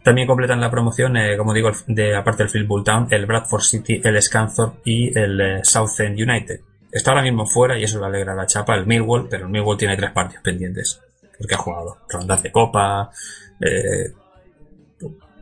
También 0.04 0.28
completan 0.28 0.62
la 0.62 0.72
promoción, 0.72 1.18
eh, 1.18 1.36
como 1.38 1.54
digo, 1.54 1.72
de 1.88 2.16
aparte 2.16 2.44
del 2.44 2.50
Fleetwood 2.50 2.84
Town, 2.84 3.08
el 3.12 3.26
Bradford 3.26 3.62
City, 3.62 4.00
el 4.04 4.22
Scunthorpe 4.22 4.80
y 4.86 5.18
el 5.18 5.42
eh, 5.42 5.60
Southend 5.64 6.20
United. 6.20 6.62
Está 6.92 7.12
ahora 7.12 7.24
mismo 7.24 7.46
fuera 7.46 7.78
y 7.78 7.84
eso 7.84 8.00
le 8.00 8.06
alegra 8.06 8.34
la 8.34 8.48
chapa 8.48 8.76
el 8.76 8.88
Millwall, 8.88 9.28
pero 9.30 9.46
el 9.46 9.52
Millwall 9.52 9.78
tiene 9.78 9.98
tres 9.98 10.12
partidos 10.12 10.44
pendientes. 10.44 11.02
Porque 11.38 11.56
ha 11.56 11.58
jugado 11.58 11.98
rondas 12.10 12.42
de 12.42 12.52
copa. 12.52 13.12
Eh, 13.60 14.14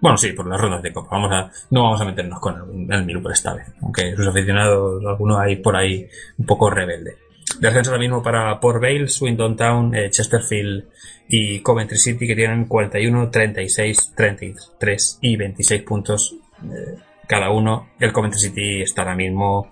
bueno, 0.02 0.18
sí, 0.18 0.34
por 0.34 0.48
las 0.48 0.60
rondas 0.60 0.82
de 0.82 0.92
copa. 0.92 1.10
Vamos 1.12 1.32
a, 1.32 1.52
no 1.70 1.84
vamos 1.84 2.02
a 2.02 2.06
meternos 2.06 2.40
con 2.40 2.56
el, 2.56 2.94
el 2.94 3.06
Millwall 3.06 3.32
esta 3.32 3.54
vez. 3.54 3.68
Aunque 3.82 4.16
sus 4.16 4.28
aficionados, 4.28 5.04
algunos 5.06 5.40
hay 5.40 5.58
por 5.58 5.76
ahí 5.76 6.10
un 6.38 6.46
poco 6.46 6.70
rebelde. 6.70 7.27
Descenso 7.60 7.92
ahora 7.92 8.02
mismo 8.02 8.22
para 8.22 8.60
Port 8.60 8.82
Vale, 8.82 9.08
Swindon 9.08 9.56
Town, 9.56 9.96
eh, 9.96 10.10
Chesterfield 10.10 10.86
y 11.30 11.60
Coventry 11.62 11.98
City 11.98 12.28
que 12.28 12.36
tienen 12.36 12.66
41, 12.66 13.30
36, 13.30 14.14
33 14.16 15.20
y 15.22 15.36
26 15.36 15.82
puntos 15.84 16.36
eh, 16.64 16.96
cada 17.28 17.50
uno. 17.50 17.90
El 18.00 18.12
Coventry 18.12 18.40
City 18.40 18.82
está 18.82 19.02
ahora 19.02 19.16
mismo 19.16 19.70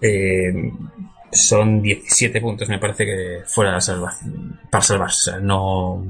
eh, 0.00 0.72
son 1.32 1.82
17 1.82 2.40
puntos, 2.40 2.68
me 2.68 2.78
parece 2.78 3.04
que 3.04 3.42
fuera 3.46 3.74
de 3.74 3.80
salva, 3.80 4.12
para 4.70 4.82
salvarse. 4.82 5.40
No, 5.40 6.04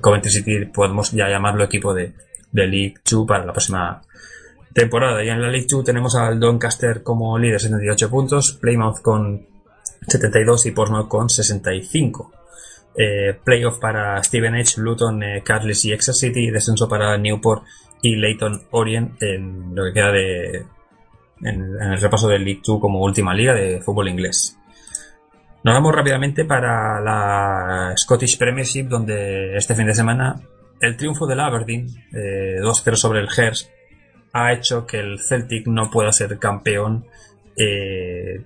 Coventry 0.00 0.30
City 0.30 0.64
podemos 0.66 1.12
ya 1.12 1.28
llamarlo 1.28 1.64
equipo 1.64 1.92
de, 1.92 2.14
de 2.50 2.66
League 2.66 2.94
2 3.08 3.26
para 3.26 3.44
la 3.44 3.52
próxima 3.52 4.02
temporada. 4.72 5.22
Y 5.22 5.28
en 5.28 5.42
la 5.42 5.48
League 5.48 5.66
2 5.68 5.84
tenemos 5.84 6.14
al 6.14 6.40
Doncaster 6.40 7.02
como 7.02 7.38
líder, 7.38 7.60
78 7.60 8.08
puntos, 8.08 8.52
Plymouth 8.60 9.02
con 9.02 9.51
72 10.06 10.66
y 10.66 10.70
Portsmouth 10.72 11.08
con 11.08 11.28
65. 11.28 12.32
Eh, 12.94 13.38
playoff 13.42 13.78
para 13.78 14.22
Steven 14.22 14.54
H, 14.54 14.80
Luton, 14.80 15.22
eh, 15.22 15.42
Carlisle 15.42 15.90
y 15.90 15.94
Exeter 15.94 16.14
City, 16.14 16.50
descenso 16.50 16.88
para 16.88 17.16
Newport 17.16 17.64
y 18.02 18.16
Leighton 18.16 18.66
Orient 18.70 19.22
en 19.22 19.74
lo 19.74 19.84
que 19.84 19.92
queda 19.92 20.12
de 20.12 20.66
en, 21.42 21.80
el 21.80 22.00
repaso 22.00 22.28
del 22.28 22.44
League 22.44 22.60
2 22.64 22.80
como 22.80 23.02
última 23.02 23.34
liga 23.34 23.54
de 23.54 23.80
fútbol 23.80 24.08
inglés. 24.08 24.58
Nos 25.64 25.74
vamos 25.74 25.94
rápidamente 25.94 26.44
para 26.44 27.00
la 27.00 27.94
Scottish 27.96 28.36
Premiership, 28.36 28.84
donde 28.84 29.56
este 29.56 29.74
fin 29.74 29.86
de 29.86 29.94
semana 29.94 30.40
el 30.80 30.96
triunfo 30.96 31.26
del 31.26 31.40
Aberdeen, 31.40 31.86
eh, 32.12 32.56
2-0 32.60 32.96
sobre 32.96 33.20
el 33.20 33.28
Hearts, 33.28 33.70
ha 34.32 34.52
hecho 34.52 34.86
que 34.86 34.98
el 34.98 35.20
Celtic 35.20 35.66
no 35.68 35.90
pueda 35.90 36.10
ser 36.10 36.38
campeón 36.38 37.06
eh, 37.56 38.44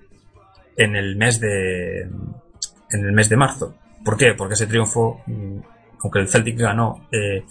en 0.77 0.95
el 0.95 1.15
mes 1.15 1.39
de 1.39 2.01
en 2.01 3.05
el 3.05 3.11
mes 3.11 3.27
de 3.29 3.35
marzo. 3.35 3.75
¿Por 4.05 4.15
qué? 4.15 4.33
Porque 4.33 4.53
ese 4.53 4.67
triunfo, 4.67 5.21
mm, 5.25 5.57
aunque 6.01 6.19
el 6.19 6.29
Celtic 6.29 6.57
ganó, 6.57 7.07
eh, 7.11 7.43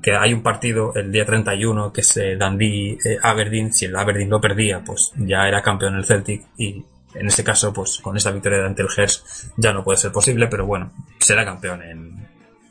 que 0.00 0.14
hay 0.14 0.32
un 0.32 0.42
partido 0.42 0.94
el 0.94 1.12
día 1.12 1.26
31 1.26 1.92
que 1.92 2.00
es 2.00 2.16
eh, 2.16 2.36
Dundee 2.36 2.96
eh, 3.04 3.18
Aberdeen, 3.20 3.72
si 3.72 3.86
el 3.86 3.96
Aberdeen 3.96 4.30
lo 4.30 4.40
perdía, 4.40 4.82
pues 4.84 5.12
ya 5.16 5.46
era 5.46 5.60
campeón 5.60 5.96
el 5.96 6.04
Celtic 6.04 6.46
y 6.56 6.84
en 7.14 7.26
este 7.26 7.42
caso, 7.42 7.72
pues 7.72 7.98
con 8.02 8.16
esta 8.16 8.30
victoria 8.30 8.64
ante 8.64 8.82
el 8.82 8.88
Hearts 8.88 9.50
ya 9.56 9.72
no 9.72 9.82
puede 9.82 9.98
ser 9.98 10.12
posible, 10.12 10.46
pero 10.46 10.66
bueno, 10.66 10.92
será 11.18 11.44
campeón 11.44 11.82
en, 11.82 12.28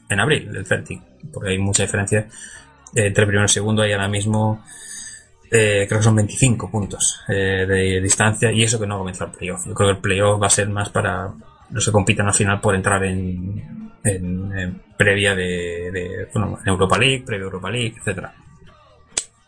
en 0.10 0.20
abril 0.20 0.56
el 0.56 0.66
Celtic, 0.66 1.02
porque 1.34 1.52
hay 1.52 1.58
mucha 1.58 1.84
diferencia 1.84 2.28
eh, 2.96 3.08
entre 3.08 3.26
primero 3.26 3.46
y 3.46 3.50
segundo, 3.50 3.82
hay 3.82 3.92
ahora 3.92 4.08
mismo 4.08 4.64
eh, 5.52 5.86
creo 5.88 6.00
que 6.00 6.04
son 6.04 6.16
25 6.16 6.70
puntos 6.70 7.22
eh, 7.30 7.66
de 7.68 8.02
distancia 8.02 8.52
y 8.52 8.64
eso 8.64 8.80
que 8.80 8.88
no 8.88 8.96
ha 8.96 9.00
comenzado 9.00 9.32
el 9.32 9.38
playoff. 9.38 9.66
Yo 9.66 9.74
creo 9.74 9.90
que 9.90 9.96
el 9.96 10.02
playoff 10.02 10.42
va 10.42 10.48
a 10.48 10.52
ser 10.52 10.70
más 10.70 10.90
para 10.90 11.34
los 11.72 11.86
que 11.86 11.92
compitan 11.92 12.28
al 12.28 12.34
final 12.34 12.60
por 12.60 12.76
entrar 12.76 13.04
en, 13.04 13.92
en, 14.04 14.82
previa 14.98 15.36
de, 15.36 15.92
de, 15.92 16.28
bueno, 16.34 16.60
en 16.62 16.68
Europa 16.68 16.98
League, 16.98 17.24
previa 17.26 17.46
Europa 17.46 17.70
League, 17.70 17.96
etcétera. 17.98 18.34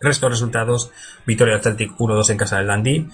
Resto 0.02 0.28
de 0.28 0.32
resultados, 0.32 0.92
victoria 1.26 1.56
del 1.56 1.64
Celtic 1.64 1.92
1-2 1.98 2.30
en 2.30 2.38
casa 2.38 2.58
del 2.58 2.68
Dundee, 2.68 3.06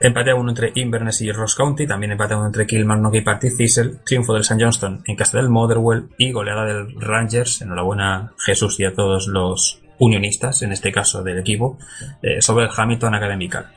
empate 0.00 0.30
a 0.30 0.34
1 0.34 0.48
entre 0.48 0.72
Inverness 0.74 1.20
y 1.20 1.30
Ross 1.30 1.54
County, 1.54 1.86
también 1.86 2.12
empate 2.12 2.34
a 2.34 2.38
1 2.38 2.46
entre 2.46 2.66
Kilmarnock 2.66 3.14
y 3.16 3.20
Partick 3.20 3.56
Thistle, 3.56 3.96
triunfo 4.04 4.32
del 4.32 4.42
St 4.42 4.62
Johnston 4.62 5.02
en 5.06 5.16
casa 5.16 5.36
del 5.36 5.50
Motherwell 5.50 6.08
y 6.16 6.32
goleada 6.32 6.64
del 6.64 6.98
Rangers, 6.98 7.60
enhorabuena 7.60 8.32
Jesús 8.38 8.80
y 8.80 8.84
a 8.84 8.94
todos 8.94 9.26
los 9.26 9.81
unionistas, 10.02 10.62
en 10.62 10.72
este 10.72 10.90
caso 10.90 11.22
del 11.22 11.38
equipo, 11.38 11.78
eh, 12.22 12.42
sobre 12.42 12.64
el 12.64 12.70
Hamilton 12.76 13.14
Academical. 13.14 13.68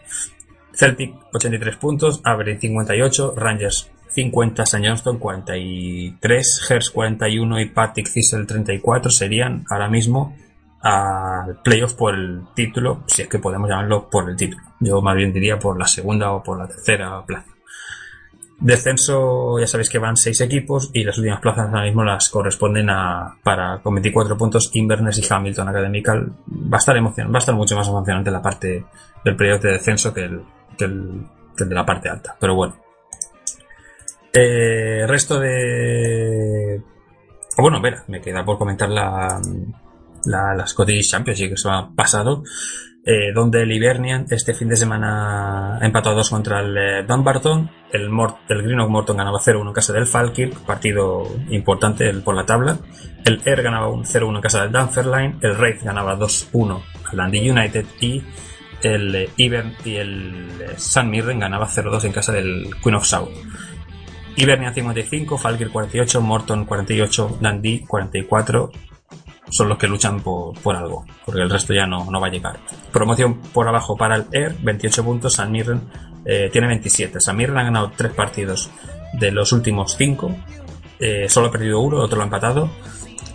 Celtic 0.73 1.13
83 1.34 1.76
puntos, 1.78 2.21
Aberdeen 2.23 2.59
58, 2.59 3.34
Rangers 3.38 3.91
50, 4.09 4.63
St 4.63 4.88
Johnston 4.88 5.19
43, 5.19 6.65
Hearts 6.67 6.89
41 6.89 7.59
y 7.61 7.65
Partick 7.69 8.11
Thistle 8.11 8.45
34 8.45 9.11
serían 9.11 9.65
ahora 9.69 9.88
mismo 9.88 10.36
al 10.82 11.61
playoff 11.63 11.93
por 11.93 12.15
el 12.15 12.41
título, 12.55 13.03
si 13.07 13.23
es 13.23 13.28
que 13.28 13.39
podemos 13.39 13.69
llamarlo 13.69 14.09
por 14.09 14.30
el 14.30 14.36
título. 14.36 14.63
Yo 14.80 15.01
más 15.01 15.15
bien 15.15 15.32
diría 15.32 15.59
por 15.59 15.78
la 15.78 15.88
segunda 15.88 16.32
o 16.32 16.43
por 16.43 16.57
la 16.59 16.67
tercera 16.67 17.23
plaza. 17.26 17.55
Descenso, 18.60 19.60
ya 19.60 19.68
sabéis 19.68 19.89
que 19.89 19.99
van 19.99 20.16
seis 20.16 20.39
equipos 20.39 20.89
y 20.93 21.03
las 21.03 21.18
últimas 21.18 21.41
plazas 21.41 21.68
ahora 21.68 21.84
mismo 21.84 22.03
las 22.03 22.30
corresponden 22.30 22.89
a, 22.89 23.38
para, 23.43 23.80
con 23.80 23.95
24 23.95 24.38
puntos, 24.38 24.72
Inverness 24.74 25.20
y 25.20 25.34
Hamilton 25.34 25.70
Academical. 25.70 26.32
Va 26.49 26.78
a 26.78 26.80
estar 26.80 26.95
emocion, 26.95 27.32
va 27.32 27.36
a 27.36 27.39
estar 27.39 27.53
mucho 27.53 27.76
más 27.76 27.88
emocionante 27.88 28.32
la 28.32 28.41
parte 28.41 28.86
del 29.24 29.36
playoff 29.36 29.62
de 29.62 29.72
descenso 29.74 30.14
que 30.14 30.24
el, 30.24 30.41
que 30.78 31.66
de 31.66 31.76
la 31.76 31.86
parte 31.86 32.10
alta. 32.10 32.36
Pero 32.39 32.56
bueno. 32.56 32.76
Eh, 34.34 35.06
resto 35.08 35.39
de... 35.39 36.82
Bueno, 37.58 37.78
espera, 37.78 38.03
me 38.08 38.22
queda 38.22 38.43
por 38.43 38.58
comentar 38.58 38.89
la, 38.89 39.39
la, 40.26 40.56
la 40.56 40.68
Scottish 40.68 41.12
Championship 41.12 41.51
que 41.51 41.58
se 41.58 41.70
ha 41.70 41.89
pasado, 41.95 42.43
eh, 43.06 43.32
donde 43.34 43.62
el 43.62 43.72
Hibernian 43.72 44.26
este 44.30 44.53
fin 44.53 44.68
de 44.68 44.76
semana 44.76 45.78
ha 45.78 45.86
empatado 45.86 46.16
a 46.16 46.18
dos 46.18 46.30
contra 46.32 46.62
el 46.62 46.76
eh, 46.76 47.03
Dumbarton, 47.08 47.70
el, 47.91 48.10
Mort, 48.10 48.38
el 48.49 48.64
Greenock 48.64 48.89
Morton 48.89 49.18
ganaba 49.18 49.39
0-1 49.39 49.68
en 49.68 49.74
casa 49.74 49.93
del 49.93 50.08
Falkirk, 50.08 50.66
partido 50.66 51.24
importante 51.49 52.12
por 52.16 52.36
la 52.36 52.45
tabla, 52.45 52.80
el 53.24 53.41
Air 53.45 53.62
ganaba 53.62 53.89
un 53.89 54.06
0-1 54.06 54.36
en 54.36 54.41
casa 54.41 54.62
del 54.64 54.72
Dunfermline, 54.72 55.38
el 55.41 55.51
Wraith 55.53 55.84
ganaba 55.84 56.18
2-1 56.18 56.82
al 57.12 57.18
Dundee 57.18 57.51
United. 57.51 57.86
Y 57.99 58.24
el 58.82 59.16
eh, 59.16 59.30
Ivern 59.38 59.74
y 59.84 59.95
el 59.95 60.47
San 60.78 61.10
Mirren 61.10 61.39
ganaba 61.39 61.68
0-2 61.68 62.06
en 62.06 62.12
casa 62.12 62.32
del 62.32 62.70
Queen 62.84 62.95
of 62.95 63.06
South. 63.06 63.30
Hibernian 64.36 64.74
55, 64.74 65.38
Falkirk 65.38 65.72
48, 65.72 66.22
Morton 66.22 66.66
48, 66.66 67.38
Dundee 67.39 67.86
44, 67.88 68.72
son 69.50 69.70
los 69.70 69.78
que 69.78 69.88
luchan 69.88 70.22
por, 70.22 70.60
por 70.60 70.76
algo, 70.76 71.06
porque 71.26 71.41
el 71.41 71.50
resto 71.50 71.74
ya 71.74 71.86
no, 71.86 72.10
no 72.10 72.20
va 72.20 72.28
a 72.28 72.32
llegar. 72.32 72.58
Promoción 72.91 73.39
por 73.54 73.68
abajo 73.68 73.96
para 73.96 74.16
el 74.16 74.26
Air, 74.32 74.56
28 74.62 75.04
puntos, 75.04 75.34
San 75.34 75.52
Mirren 75.52 75.82
eh, 76.26 76.50
tiene 76.52 76.68
27. 76.68 77.20
San 77.20 77.38
Mirren 77.38 77.58
ha 77.58 77.64
ganado 77.64 77.91
3 77.96 78.14
partidos 78.14 78.70
de 79.14 79.32
los 79.32 79.52
últimos 79.52 79.96
5, 79.98 80.36
eh, 81.00 81.30
solo 81.30 81.48
ha 81.48 81.52
perdido 81.52 81.80
uno, 81.80 81.98
otro 81.98 82.18
lo 82.18 82.24
ha 82.24 82.26
empatado, 82.26 82.70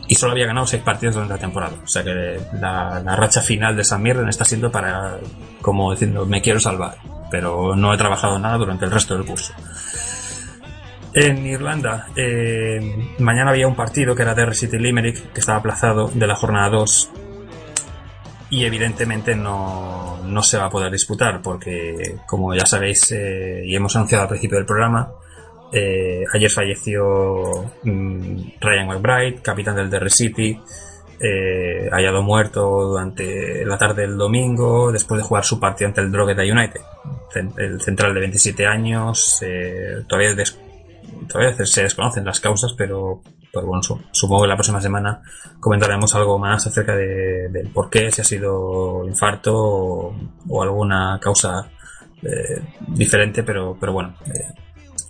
y 0.09 0.17
solo 0.17 0.33
había 0.33 0.47
ganado 0.47 0.67
6 0.67 0.83
partidos 0.83 1.15
durante 1.15 1.35
la 1.35 1.41
temporada. 1.41 1.77
O 1.85 1.89
sea 1.89 2.03
que 2.03 2.41
la, 2.61 3.01
la 3.05 3.17
racha 3.17 3.41
final 3.41 3.77
de 3.77 3.85
San 3.85 4.03
Mirren 4.03 4.29
está 4.29 4.45
siendo 4.45 4.71
para, 4.71 5.19
como 5.63 5.93
diciendo, 5.93 6.27
me 6.27 6.43
quiero 6.43 6.59
salvar, 6.59 6.97
pero 7.31 7.77
no 7.77 7.95
he 7.95 7.97
trabajado 7.97 8.39
nada 8.39 8.59
durante 8.59 8.85
el 8.85 8.91
resto 8.91 9.15
del 9.15 9.25
curso. 9.25 9.53
En 11.13 11.45
Irlanda, 11.45 12.07
eh, 12.15 12.81
mañana 13.19 13.51
había 13.51 13.67
un 13.67 13.75
partido 13.75 14.15
que 14.15 14.23
era 14.23 14.35
Derry 14.35 14.55
City 14.55 14.79
Limerick, 14.79 15.33
que 15.33 15.41
estaba 15.41 15.59
aplazado 15.59 16.09
de 16.15 16.27
la 16.27 16.37
jornada 16.37 16.69
2 16.71 17.11
y 18.51 18.65
evidentemente 18.65 19.35
no, 19.35 20.21
no 20.25 20.43
se 20.43 20.59
va 20.59 20.67
a 20.67 20.71
poder 20.71 20.91
disputar 20.93 21.41
porque, 21.43 22.17
como 22.27 22.55
ya 22.55 22.65
sabéis 22.67 23.11
eh, 23.13 23.63
y 23.65 23.75
hemos 23.75 23.95
anunciado 23.97 24.23
al 24.23 24.29
principio 24.29 24.57
del 24.59 24.67
programa, 24.67 25.11
eh, 25.73 26.23
ayer 26.33 26.51
falleció 26.51 27.73
mm, 27.83 28.37
Ryan 28.61 28.87
McBride, 28.87 29.41
capitán 29.43 29.77
del 29.77 29.91
Derry 29.91 30.11
City, 30.11 30.61
eh, 31.21 31.89
hallado 31.93 32.23
muerto 32.23 32.63
durante 32.89 33.65
la 33.65 33.77
tarde 33.79 34.03
del 34.03 34.17
domingo 34.17 34.91
después 34.93 35.21
de 35.21 35.27
jugar 35.27 35.45
su 35.45 35.59
partido 35.59 35.89
ante 35.89 36.01
el 36.03 36.11
Drogheda 36.13 36.43
United. 36.45 36.81
El 37.57 37.81
central 37.81 38.15
de 38.15 38.21
27 38.21 38.67
años, 38.67 39.41
eh, 39.43 40.03
todavía, 40.09 40.35
des- 40.35 40.59
todavía 41.29 41.65
se 41.67 41.83
desconocen 41.83 42.25
las 42.25 42.41
causas, 42.41 42.73
pero, 42.77 43.23
pero 43.53 43.67
bueno, 43.67 43.83
su- 43.83 44.01
supongo 44.13 44.43
que 44.43 44.49
la 44.49 44.57
próxima 44.57 44.81
semana 44.81 45.23
comentaremos 45.61 46.15
algo 46.15 46.39
más 46.39 46.67
acerca 46.67 46.95
de, 46.97 47.49
del 47.51 47.69
por 47.71 47.89
qué, 47.91 48.11
si 48.11 48.21
ha 48.21 48.25
sido 48.25 49.05
infarto 49.07 49.55
o, 50.49 50.63
alguna 50.63 51.19
causa 51.21 51.69
eh, 52.23 52.63
diferente, 52.89 53.43
pero, 53.43 53.77
pero 53.79 53.93
bueno, 53.93 54.15
eh, 54.27 54.53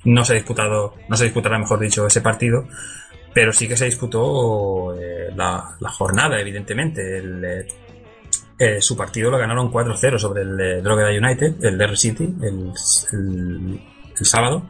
no 0.05 0.25
se 0.25 0.33
ha 0.33 0.37
disputado, 0.37 0.95
no 1.09 1.17
se 1.17 1.25
disputará, 1.25 1.59
mejor 1.59 1.79
dicho, 1.81 2.07
ese 2.07 2.21
partido, 2.21 2.67
pero 3.33 3.53
sí 3.53 3.69
que 3.69 3.77
se 3.77 3.85
disputó 3.87 4.95
eh, 4.99 5.29
la, 5.37 5.77
la 5.79 5.91
jornada, 5.91 6.41
evidentemente. 6.41 7.19
El, 7.19 7.45
eh, 8.59 8.81
su 8.83 8.95
partido 8.97 9.31
lo 9.31 9.39
ganaron 9.39 9.71
4-0 9.73 10.19
sobre 10.19 10.43
el 10.43 10.61
eh, 10.61 10.83
Drogheda 10.83 11.09
United, 11.11 11.65
el 11.65 11.79
Derry 11.79 11.97
City, 11.97 12.25
el- 12.43 12.73
el 13.13 14.27
sábado. 14.27 14.69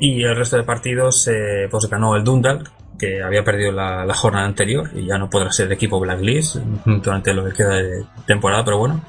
Y 0.00 0.22
el 0.24 0.34
resto 0.34 0.56
de 0.56 0.62
partidos, 0.64 1.28
eh, 1.28 1.68
pues 1.70 1.86
ganó 1.88 2.16
el 2.16 2.24
Dundalk, 2.24 2.70
que 2.98 3.22
había 3.22 3.44
perdido 3.44 3.72
la, 3.72 4.04
la 4.04 4.14
jornada 4.14 4.46
anterior 4.46 4.90
y 4.94 5.06
ya 5.06 5.18
no 5.18 5.30
podrá 5.30 5.52
ser 5.52 5.70
equipo 5.72 6.00
Blacklist 6.00 6.56
durante 6.84 7.32
lo 7.34 7.44
que 7.44 7.52
queda 7.52 7.74
de 7.76 8.04
temporada, 8.26 8.64
pero 8.64 8.78
bueno. 8.78 9.02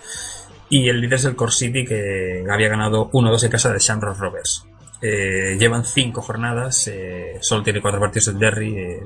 Y 0.70 0.88
el 0.90 1.02
líder 1.02 1.16
es 1.16 1.26
el 1.26 1.36
Core 1.36 1.52
City, 1.52 1.86
que 1.86 2.44
había 2.50 2.70
ganado 2.70 3.10
1-2 3.12 3.44
en 3.44 3.52
casa 3.52 3.74
de 3.74 3.80
Shamrock 3.80 4.18
Rovers. 4.18 4.66
Eh, 5.02 5.58
llevan 5.60 5.84
5 5.84 6.22
jornadas, 6.22 6.88
eh, 6.88 7.38
solo 7.42 7.64
tiene 7.64 7.82
4 7.82 8.00
partidos 8.00 8.28
el 8.30 8.40
Derry. 8.40 8.78
eh, 8.78 9.00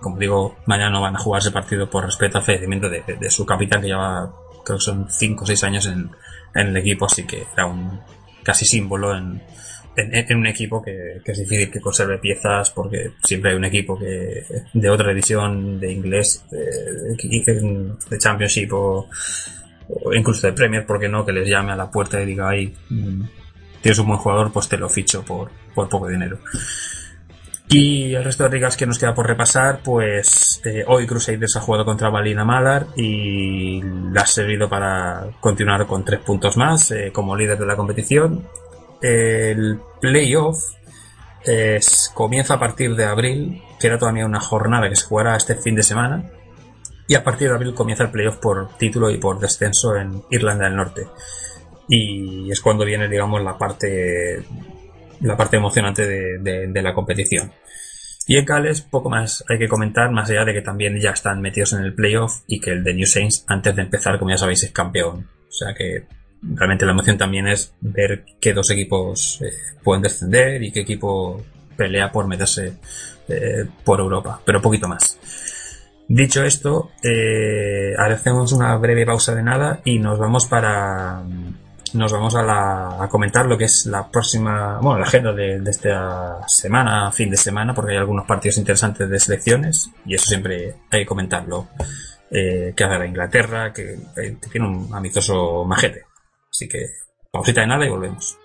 como 0.00 0.18
digo, 0.18 0.56
mañana 0.66 0.90
no 0.90 1.00
van 1.00 1.16
a 1.16 1.18
jugar 1.18 1.40
ese 1.40 1.50
partido 1.52 1.88
por 1.88 2.04
respeto 2.04 2.36
al 2.38 2.44
fallecimiento 2.44 2.88
de, 2.90 3.02
de- 3.18 3.30
su 3.30 3.46
capitán, 3.46 3.80
que 3.80 3.86
lleva, 3.88 4.30
creo 4.64 4.76
que 4.78 4.84
son 4.84 5.06
5 5.10 5.44
o 5.44 5.46
6 5.46 5.64
años 5.64 5.86
en, 5.86 6.10
en 6.54 6.66
el 6.68 6.76
equipo, 6.76 7.06
así 7.06 7.24
que 7.26 7.44
era 7.54 7.64
un 7.66 7.98
casi 8.42 8.66
símbolo 8.66 9.16
en, 9.16 9.42
en, 9.96 10.38
un 10.38 10.46
equipo 10.46 10.82
que, 10.82 11.20
es 11.24 11.38
difícil 11.38 11.70
que 11.70 11.80
conserve 11.80 12.18
piezas 12.18 12.70
porque 12.70 13.12
siempre 13.22 13.50
hay 13.50 13.56
un 13.56 13.64
equipo 13.64 13.98
que 13.98 14.44
de 14.72 14.90
otra 14.90 15.08
división 15.08 15.80
de 15.80 15.92
inglés, 15.92 16.44
de, 16.50 17.16
de 18.10 18.18
Championship 18.18 18.72
o, 18.72 19.08
incluso 20.12 20.46
de 20.46 20.52
Premier, 20.52 20.84
¿por 20.84 21.00
qué 21.00 21.08
no? 21.08 21.24
Que 21.24 21.32
les 21.32 21.48
llame 21.48 21.72
a 21.72 21.76
la 21.76 21.90
puerta 21.90 22.20
y 22.20 22.26
diga, 22.26 22.48
ay, 22.48 22.74
mm, 22.90 23.22
tienes 23.80 23.98
un 23.98 24.08
buen 24.08 24.18
jugador, 24.18 24.52
pues 24.52 24.68
te 24.68 24.76
lo 24.76 24.88
ficho 24.88 25.24
por, 25.24 25.50
por 25.74 25.88
poco 25.88 26.08
dinero. 26.08 26.38
Y 27.68 28.14
el 28.14 28.22
resto 28.22 28.44
de 28.44 28.50
ligas 28.50 28.76
que 28.76 28.86
nos 28.86 28.98
queda 28.98 29.14
por 29.14 29.26
repasar, 29.26 29.80
pues 29.82 30.60
eh, 30.64 30.84
hoy 30.86 31.06
Crusaders 31.06 31.56
ha 31.56 31.60
jugado 31.60 31.84
contra 31.84 32.10
Valina 32.10 32.44
Malar 32.44 32.86
y 32.96 33.82
la 34.12 34.22
ha 34.22 34.26
servido 34.26 34.68
para 34.68 35.26
continuar 35.40 35.84
con 35.86 36.04
tres 36.04 36.20
puntos 36.20 36.56
más 36.56 36.92
eh, 36.92 37.10
como 37.12 37.36
líder 37.36 37.58
de 37.58 37.66
la 37.66 37.76
competición. 37.76 38.46
El 39.02 39.80
playoff 40.00 40.58
es- 41.44 42.10
comienza 42.14 42.54
a 42.54 42.58
partir 42.60 42.94
de 42.96 43.04
abril, 43.04 43.62
queda 43.80 43.98
todavía 43.98 44.26
una 44.26 44.40
jornada 44.40 44.88
que 44.88 44.96
se 44.96 45.06
jugará 45.06 45.36
este 45.36 45.54
fin 45.56 45.74
de 45.76 45.82
semana. 45.82 46.30
Y 47.08 47.14
a 47.14 47.22
partir 47.22 47.48
de 47.48 47.54
abril 47.54 47.74
comienza 47.74 48.04
el 48.04 48.10
playoff 48.10 48.38
por 48.38 48.76
título 48.78 49.10
y 49.10 49.18
por 49.18 49.38
descenso 49.38 49.94
en 49.96 50.22
Irlanda 50.30 50.64
del 50.64 50.76
Norte. 50.76 51.06
Y 51.88 52.50
es 52.50 52.60
cuando 52.60 52.84
viene, 52.84 53.08
digamos, 53.08 53.42
la 53.42 53.56
parte 53.56 54.42
la 55.20 55.36
parte 55.36 55.56
emocionante 55.56 56.06
de, 56.06 56.38
de- 56.40 56.66
de 56.66 56.82
la 56.82 56.92
competición. 56.92 57.52
Y 58.26 58.36
en 58.38 58.44
Gales, 58.44 58.82
poco 58.82 59.08
más 59.08 59.44
hay 59.48 59.56
que 59.58 59.68
comentar, 59.68 60.10
más 60.10 60.28
allá 60.28 60.44
de 60.44 60.52
que 60.52 60.60
también 60.62 61.00
ya 61.00 61.10
están 61.10 61.40
metidos 61.40 61.72
en 61.74 61.82
el 61.84 61.94
playoff 61.94 62.40
y 62.48 62.60
que 62.60 62.72
el 62.72 62.82
de 62.82 62.92
New 62.92 63.06
Saints, 63.06 63.44
antes 63.46 63.74
de 63.76 63.82
empezar, 63.82 64.18
como 64.18 64.32
ya 64.32 64.36
sabéis, 64.36 64.64
es 64.64 64.72
campeón. 64.72 65.28
O 65.48 65.52
sea 65.52 65.72
que 65.74 66.06
realmente 66.42 66.84
la 66.86 66.92
emoción 66.92 67.18
también 67.18 67.46
es 67.48 67.72
ver 67.80 68.24
qué 68.40 68.52
dos 68.52 68.70
equipos 68.70 69.40
eh, 69.42 69.50
pueden 69.82 70.02
descender 70.02 70.62
y 70.62 70.72
qué 70.72 70.80
equipo 70.80 71.42
pelea 71.76 72.10
por 72.12 72.26
meterse 72.26 72.74
eh, 73.28 73.66
por 73.84 74.00
Europa, 74.00 74.40
pero 74.44 74.62
poquito 74.62 74.88
más. 74.88 75.18
Dicho 76.08 76.44
esto, 76.44 76.92
eh, 77.02 77.92
hacemos 77.98 78.52
una 78.52 78.76
breve 78.76 79.04
pausa 79.04 79.34
de 79.34 79.42
nada 79.42 79.80
y 79.84 79.98
nos 79.98 80.18
vamos 80.18 80.46
para 80.46 81.22
nos 81.94 82.12
vamos 82.12 82.34
a, 82.34 82.42
la- 82.42 83.02
a 83.02 83.08
comentar 83.08 83.46
lo 83.46 83.56
que 83.56 83.64
es 83.64 83.86
la 83.86 84.08
próxima, 84.10 84.78
bueno, 84.80 84.98
la 84.98 85.06
agenda 85.06 85.32
de, 85.32 85.60
de 85.60 85.70
esta 85.70 86.46
semana, 86.46 87.10
fin 87.10 87.30
de 87.30 87.36
semana, 87.36 87.74
porque 87.74 87.92
hay 87.92 87.98
algunos 87.98 88.26
partidos 88.26 88.58
interesantes 88.58 89.08
de 89.08 89.18
selecciones 89.18 89.90
y 90.04 90.14
eso 90.14 90.26
siempre 90.26 90.74
hay 90.90 91.00
que 91.00 91.06
comentarlo. 91.06 91.68
Eh, 92.28 92.74
que 92.76 92.82
hace 92.84 92.98
la 92.98 93.06
Inglaterra, 93.06 93.72
que 93.72 93.98
tiene 94.50 94.66
un 94.66 94.92
amistoso 94.92 95.64
majete. 95.64 96.05
Así 96.56 96.68
que 96.68 96.86
pausita 97.30 97.60
de 97.60 97.66
nada 97.66 97.84
y 97.84 97.90
volvemos. 97.90 98.38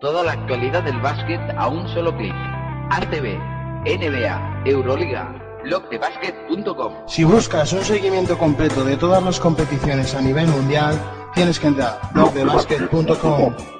Toda 0.00 0.24
la 0.24 0.32
actualidad 0.32 0.82
del 0.82 1.00
básquet 1.00 1.40
a 1.56 1.68
un 1.68 1.86
solo 1.88 2.16
clic. 2.16 2.34
ARTV, 2.90 3.57
NBA, 3.84 4.62
Euroliga, 4.66 5.32
blogdebasket.com. 5.64 6.92
Si 7.06 7.24
buscas 7.24 7.72
un 7.72 7.82
seguimiento 7.82 8.36
completo 8.36 8.84
de 8.84 8.96
todas 8.96 9.22
las 9.22 9.40
competiciones 9.40 10.14
a 10.14 10.20
nivel 10.20 10.46
mundial, 10.48 10.98
tienes 11.34 11.58
que 11.60 11.68
entrar 11.68 12.00
a 12.02 12.12
blogdebasket.com. 12.12 13.77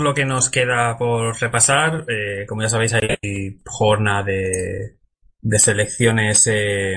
Lo 0.00 0.14
que 0.14 0.24
nos 0.24 0.48
queda 0.50 0.96
por 0.96 1.38
repasar. 1.40 2.04
Eh, 2.08 2.46
como 2.46 2.62
ya 2.62 2.68
sabéis, 2.68 2.94
hay 2.94 3.58
jornada 3.66 4.22
de, 4.24 4.96
de 5.40 5.58
selecciones 5.58 6.46
eh, 6.50 6.96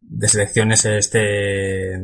de 0.00 0.28
selecciones 0.28 0.84
este 0.84 1.94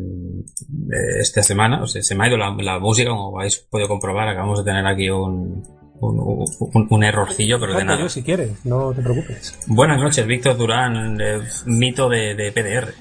esta 1.21 1.43
semana. 1.43 1.83
O 1.83 1.87
sea, 1.87 2.03
se 2.03 2.15
me 2.15 2.25
ha 2.25 2.29
ido 2.29 2.37
la, 2.39 2.55
la 2.59 2.79
música, 2.79 3.11
como 3.11 3.39
habéis 3.39 3.59
podido 3.59 3.89
comprobar. 3.89 4.29
Acabamos 4.29 4.65
de 4.65 4.71
tener 4.71 4.87
aquí 4.87 5.11
un, 5.11 5.63
un, 6.01 6.19
un- 6.21 6.87
un 6.91 7.05
errorcillo, 7.05 7.59
pero 7.61 7.75
de 7.75 7.85
nada. 7.85 8.01
yo 8.01 8.09
si 8.09 8.23
quieres, 8.23 8.65
no 8.65 8.93
te 8.95 9.03
preocupes. 9.03 9.59
Buenas 9.67 10.01
noches, 10.01 10.27
Víctor 10.27 10.57
Durán, 10.57 11.21
eh, 11.21 11.41
mito 11.67 12.09
de, 12.09 12.35
de 12.35 12.53
PDR. 12.53 12.95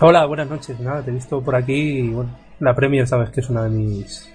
Hola, 0.00 0.24
buenas 0.26 0.48
noches. 0.48 0.80
Nada, 0.80 1.02
te 1.04 1.10
he 1.10 1.14
visto 1.14 1.42
por 1.42 1.54
aquí 1.54 1.74
y 1.98 2.08
bueno, 2.08 2.34
la 2.60 2.74
Premier 2.74 3.06
sabes 3.06 3.30
que 3.30 3.40
es 3.40 3.50
una 3.50 3.64
de 3.64 3.70
mis 3.70 4.29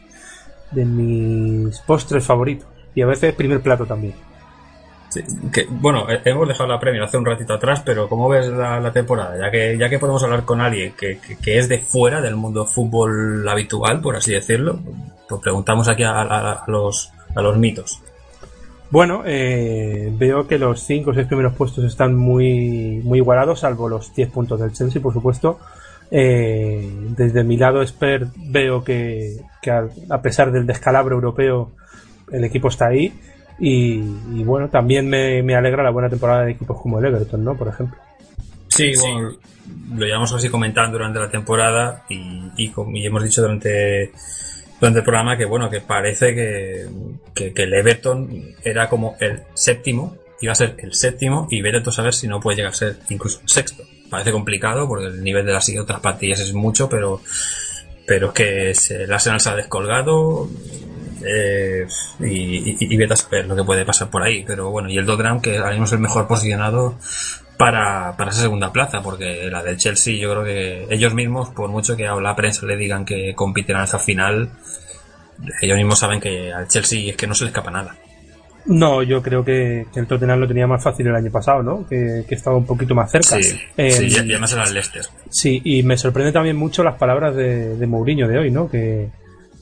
de 0.75 0.85
mis 0.85 1.79
postres 1.79 2.23
favoritos 2.25 2.67
y 2.93 3.01
a 3.01 3.07
veces 3.07 3.33
primer 3.33 3.61
plato 3.61 3.85
también. 3.85 4.13
Sí, 5.09 5.21
que, 5.53 5.65
bueno, 5.69 6.09
eh, 6.09 6.21
hemos 6.25 6.47
dejado 6.47 6.67
la 6.67 6.79
Premier 6.79 7.01
hace 7.03 7.17
un 7.17 7.25
ratito 7.25 7.53
atrás, 7.53 7.81
pero 7.85 8.09
¿cómo 8.09 8.27
ves 8.27 8.47
la, 8.47 8.79
la 8.81 8.91
temporada? 8.91 9.37
Ya 9.39 9.49
que, 9.49 9.77
ya 9.77 9.89
que 9.89 9.97
podemos 9.99 10.21
hablar 10.23 10.43
con 10.43 10.59
alguien 10.61 10.93
que, 10.97 11.19
que- 11.19 11.37
que 11.37 11.57
es 11.57 11.69
de 11.69 11.79
fuera 11.79 12.19
del 12.21 12.35
mundo 12.35 12.65
fútbol 12.65 13.47
habitual, 13.47 14.01
por 14.01 14.15
así 14.17 14.33
decirlo, 14.33 14.79
pues 15.29 15.41
preguntamos 15.41 15.87
aquí 15.87 16.03
a, 16.03 16.11
a- 16.21 16.51
a 16.53 16.63
los, 16.67 17.11
a 17.33 17.41
los 17.41 17.57
mitos. 17.57 18.01
Bueno, 18.91 19.23
eh, 19.25 20.11
veo 20.17 20.47
que 20.47 20.59
los 20.59 20.81
5 20.81 21.11
o 21.11 21.13
6 21.13 21.27
primeros 21.27 21.53
puestos 21.53 21.83
están 21.85 22.15
muy, 22.15 23.01
muy 23.03 23.19
igualados, 23.19 23.61
salvo 23.61 23.87
los 23.89 24.13
10 24.13 24.29
puntos 24.31 24.59
del 24.59 24.73
Chelsea, 24.73 25.01
por 25.01 25.13
supuesto. 25.13 25.59
Eh, 26.11 26.87
desde 27.17 27.43
mi 27.43 27.57
lado 27.57 27.81
expert 27.81 28.29
veo 28.37 28.83
que, 28.83 29.37
que 29.61 29.71
a, 29.71 29.87
a 30.09 30.21
pesar 30.21 30.51
del 30.51 30.67
descalabro 30.67 31.15
europeo 31.15 31.71
el 32.31 32.43
equipo 32.43 32.67
está 32.67 32.87
ahí 32.87 33.11
y, 33.59 33.95
y 34.33 34.43
bueno, 34.43 34.69
también 34.69 35.07
me, 35.07 35.41
me 35.41 35.55
alegra 35.55 35.83
la 35.83 35.89
buena 35.89 36.09
temporada 36.09 36.45
de 36.45 36.51
equipos 36.51 36.79
como 36.81 36.99
el 36.99 37.05
Everton, 37.05 37.43
¿no? 37.43 37.55
Por 37.55 37.69
ejemplo. 37.69 37.97
Sí, 38.67 38.91
bueno, 38.99 39.31
lo 39.95 40.05
llevamos 40.05 40.33
así 40.33 40.49
comentando 40.49 40.97
durante 40.97 41.19
la 41.19 41.29
temporada 41.29 42.03
y, 42.09 42.51
y, 42.57 42.73
hemos 43.05 43.23
dicho 43.23 43.41
durante, 43.41 44.11
durante 44.79 44.99
el 44.99 45.05
programa 45.05 45.37
que 45.37 45.45
bueno, 45.45 45.69
que 45.69 45.79
parece 45.79 46.35
que, 46.35 46.85
que, 47.33 47.53
que 47.53 47.63
el 47.63 47.73
Everton 47.73 48.29
era 48.63 48.89
como 48.89 49.15
el 49.21 49.43
séptimo, 49.53 50.17
iba 50.41 50.51
a 50.51 50.55
ser 50.55 50.75
el 50.79 50.93
séptimo 50.93 51.47
y 51.49 51.61
ver 51.61 51.77
a 51.77 51.91
saber 51.91 52.13
si 52.13 52.27
no 52.27 52.41
puede 52.41 52.57
llegar 52.57 52.73
a 52.73 52.75
ser 52.75 52.97
incluso 53.09 53.39
el 53.41 53.49
sexto. 53.49 53.83
Parece 54.09 54.31
complicado 54.31 54.87
porque 54.87 55.07
el 55.07 55.23
nivel 55.23 55.45
de 55.45 55.53
las 55.53 55.69
otras 55.79 55.99
partidas 55.99 56.39
es 56.39 56.53
mucho, 56.53 56.87
pero 56.89 57.21
pero 58.05 58.27
es 58.27 58.33
que 58.33 58.75
se, 58.75 59.03
el 59.03 59.13
Arsenal 59.13 59.39
se 59.39 59.49
ha 59.49 59.55
descolgado 59.55 60.47
eh, 61.25 61.87
y, 62.19 62.25
y, 62.69 62.77
y 62.79 62.97
vete 62.97 63.13
a 63.13 63.17
saber 63.17 63.47
lo 63.47 63.55
que 63.55 63.63
puede 63.63 63.85
pasar 63.85 64.09
por 64.09 64.23
ahí. 64.23 64.43
Pero 64.45 64.69
bueno, 64.69 64.89
y 64.89 64.97
el 64.97 65.05
Tottenham 65.05 65.41
que 65.41 65.57
ahora 65.57 65.71
mismo 65.71 65.85
es 65.85 65.91
el 65.93 65.99
mejor 65.99 66.27
posicionado 66.27 66.97
para, 67.57 68.15
para 68.17 68.31
esa 68.31 68.41
segunda 68.41 68.71
plaza, 68.71 69.01
porque 69.01 69.49
la 69.49 69.63
del 69.63 69.77
Chelsea 69.77 70.17
yo 70.17 70.31
creo 70.31 70.43
que 70.43 70.87
ellos 70.89 71.13
mismos, 71.13 71.49
por 71.49 71.69
mucho 71.69 71.95
que 71.95 72.07
a 72.07 72.15
la 72.15 72.35
prensa 72.35 72.65
le 72.65 72.77
digan 72.77 73.05
que 73.05 73.33
compiten 73.35 73.77
hasta 73.77 73.99
final, 73.99 74.49
ellos 75.61 75.77
mismos 75.77 75.99
saben 75.99 76.19
que 76.19 76.53
al 76.53 76.67
Chelsea 76.67 77.09
es 77.09 77.17
que 77.17 77.27
no 77.27 77.35
se 77.35 77.45
le 77.45 77.49
escapa 77.49 77.71
nada. 77.71 77.95
No, 78.67 79.03
yo 79.03 79.21
creo 79.21 79.45
que, 79.45 79.85
que 79.93 79.99
el 79.99 80.07
Tottenham 80.07 80.39
lo 80.39 80.47
tenía 80.47 80.65
más 80.65 80.83
fácil 80.83 81.05
el 81.07 81.15
año 81.15 81.31
pasado, 81.31 81.61
¿no? 81.61 81.85
Que, 81.87 82.25
que 82.27 82.33
estaba 82.35 82.55
un 82.57 82.65
poquito 82.65 82.95
más 82.95 83.11
cerca. 83.11 83.37
Sí, 83.41 83.59
Eh, 83.77 83.91
sí, 83.91 84.07
y 84.07 84.15
además 84.17 84.51
era 84.53 84.63
el 84.63 84.73
Leicester. 84.73 85.03
Sí, 85.29 85.61
y 85.63 85.83
me 85.83 85.97
sorprende 85.97 86.31
también 86.31 86.55
mucho 86.55 86.83
las 86.83 86.95
palabras 86.97 87.35
de, 87.35 87.75
de 87.77 87.87
Mourinho 87.87 88.27
de 88.27 88.39
hoy, 88.39 88.49
¿no? 88.51 88.67
Que, 88.69 89.09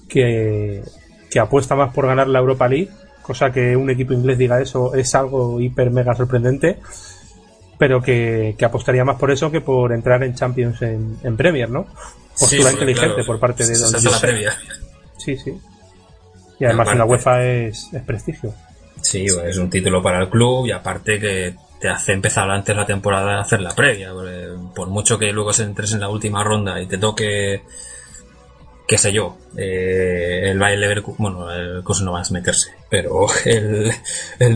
que, 0.08 0.82
que 1.30 1.39
apuesta 1.39 1.76
más 1.76 1.93
por 1.93 2.08
ganar 2.08 2.28
la 2.28 2.39
Europa 2.39 2.68
League, 2.68 2.89
cosa 3.22 3.51
que 3.51 3.76
un 3.76 3.89
equipo 3.89 4.14
inglés 4.14 4.38
diga 4.38 4.62
eso 4.62 4.93
es 4.95 5.14
algo 5.16 5.60
hiper 5.60 5.91
mega 5.91 6.16
sorprendente, 6.16 6.80
pero 7.78 8.01
que, 8.01 8.56
apostaría 8.64 9.04
más 9.04 9.18
por 9.18 9.32
eso 9.32 9.51
que 9.51 9.60
por 9.62 9.91
entrar 9.91 10.24
en 10.24 10.34
Champions 10.36 10.82
en, 10.82 11.18
en 11.24 11.36
Premier, 11.36 11.70
¿no? 11.70 11.88
Postura 12.39 12.70
Sí, 12.70 12.74
inteligente 12.76 13.16
claro, 13.16 13.26
por 13.28 13.39
parte 13.39 13.66
de 13.66 13.78
Don. 13.78 13.91
Sí, 15.18 15.36
sí. 15.38 15.54
Y 16.60 16.66
además 16.66 16.89
en 16.91 16.97
la 16.99 17.04
Aparte- 17.04 17.12
UEFA 17.12 17.43
es, 17.45 17.89
es 17.93 18.01
prestigio. 18.04 18.54
Sí, 19.04 19.26
es 19.26 19.58
un 19.58 19.70
título 19.70 20.01
para 20.01 20.22
el 20.22 20.30
club 20.30 20.66
y 20.66 20.72
aparte 20.72 21.20
que 21.20 21.56
te 21.80 21.89
hace 21.89 22.14
empezar 22.14 22.49
antes 22.49 22.76
la 22.76 22.86
temporada 22.86 23.38
a 23.38 23.41
hacer 23.41 23.62
la 23.62 23.76
previa. 23.76 24.12
Por 24.74 24.88
mucho 24.88 25.20
que 25.20 25.34
luego 25.34 25.51
entres 25.60 25.91
en 25.91 25.99
la 25.99 26.10
última 26.10 26.43
ronda 26.43 26.82
y 26.82 26.88
te 26.88 26.97
toque, 26.97 27.64
qué 28.88 28.97
sé 28.97 29.12
yo, 29.12 29.38
eh, 29.58 30.43
el 30.45 30.58
Bayer 30.58 30.80
Leverkusen, 30.80 31.22
bueno, 31.22 31.51
el 31.51 31.84
Kusen 31.84 32.06
no 32.06 32.14
va 32.14 32.22
a 32.22 32.32
meterse, 32.32 32.72
pero 32.89 33.28
el, 33.45 33.91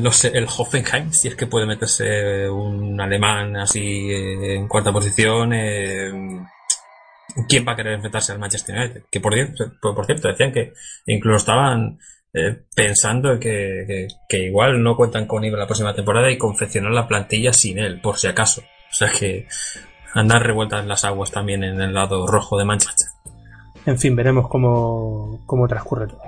no 0.02 0.12
sé, 0.14 0.30
el 0.34 0.45
Hoffenheim, 0.45 1.12
si 1.12 1.28
es 1.28 1.36
que 1.36 1.48
puede 1.48 1.66
meterse 1.66 2.50
un 2.50 3.00
alemán 3.02 3.58
así 3.58 4.08
en 4.10 4.70
cuarta 4.70 4.93
posición, 4.93 5.52
eh, 5.54 6.10
¿quién 7.50 7.68
va 7.68 7.74
a 7.74 7.76
querer 7.76 7.93
enfrentarse 7.95 8.32
al 8.32 8.39
Manchester 8.39 8.78
United? 8.78 9.04
Que 9.12 9.20
por, 9.20 9.34
por 9.82 10.06
cierto, 10.06 10.30
decían 10.30 10.54
que 10.54 10.72
incluso 11.06 11.38
estaban 11.38 12.00
eh, 12.38 12.60
pensando 12.76 13.40
que, 13.40 13.86
que, 13.88 14.08
que 14.30 14.46
igual 14.46 14.82
no 14.82 14.96
cuentan 14.96 15.26
con 15.26 15.44
él 15.44 15.54
la 15.58 15.66
próxima 15.66 15.94
temporada 15.94 16.30
y 16.32 16.38
confeccionar 16.38 16.92
la 16.92 17.08
plantilla 17.08 17.54
sin 17.54 17.80
él, 17.80 18.00
por 18.02 18.18
si 18.18 18.28
acaso. 18.28 18.62
O 18.62 18.94
sea 18.94 19.10
que 19.10 19.48
andan 20.14 20.44
revueltas 20.44 20.86
las 20.86 21.06
aguas 21.06 21.32
también 21.32 21.64
en 21.64 21.82
el 21.82 21.94
lado 21.94 22.26
rojo 22.28 22.58
de 22.58 22.66
Manchester. 22.66 23.08
En 23.86 23.98
fin, 23.98 24.16
veremos 24.16 24.48
cómo, 24.50 25.42
cómo 25.46 25.68
transcurre 25.68 26.08
todo. 26.08 26.22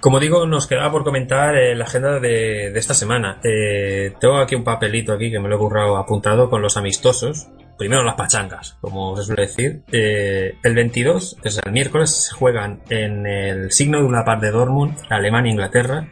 Como 0.00 0.20
digo, 0.20 0.46
nos 0.46 0.68
quedaba 0.68 0.92
por 0.92 1.02
comentar 1.02 1.56
eh, 1.56 1.74
la 1.74 1.84
agenda 1.84 2.20
de, 2.20 2.70
de 2.70 2.78
esta 2.78 2.94
semana. 2.94 3.40
Eh, 3.42 4.12
tengo 4.20 4.36
aquí 4.38 4.54
un 4.54 4.62
papelito 4.62 5.12
aquí 5.12 5.30
que 5.30 5.40
me 5.40 5.48
lo 5.48 5.56
he 5.56 5.58
currado 5.58 5.96
apuntado 5.96 6.48
con 6.48 6.62
los 6.62 6.76
amistosos. 6.76 7.48
Primero 7.78 8.02
las 8.02 8.16
pachangas, 8.16 8.76
como 8.80 9.16
se 9.16 9.22
suele 9.22 9.42
decir. 9.42 9.82
Eh, 9.92 10.56
el 10.62 10.74
22, 10.74 11.38
que 11.40 11.48
es 11.48 11.60
el 11.64 11.72
miércoles, 11.72 12.30
juegan 12.36 12.82
en 12.90 13.26
el 13.26 13.70
signo 13.70 13.98
de 13.98 14.04
una 14.04 14.24
par 14.24 14.40
de 14.40 14.50
Dortmund, 14.50 14.96
Alemania 15.08 15.50
e 15.50 15.52
Inglaterra. 15.52 16.08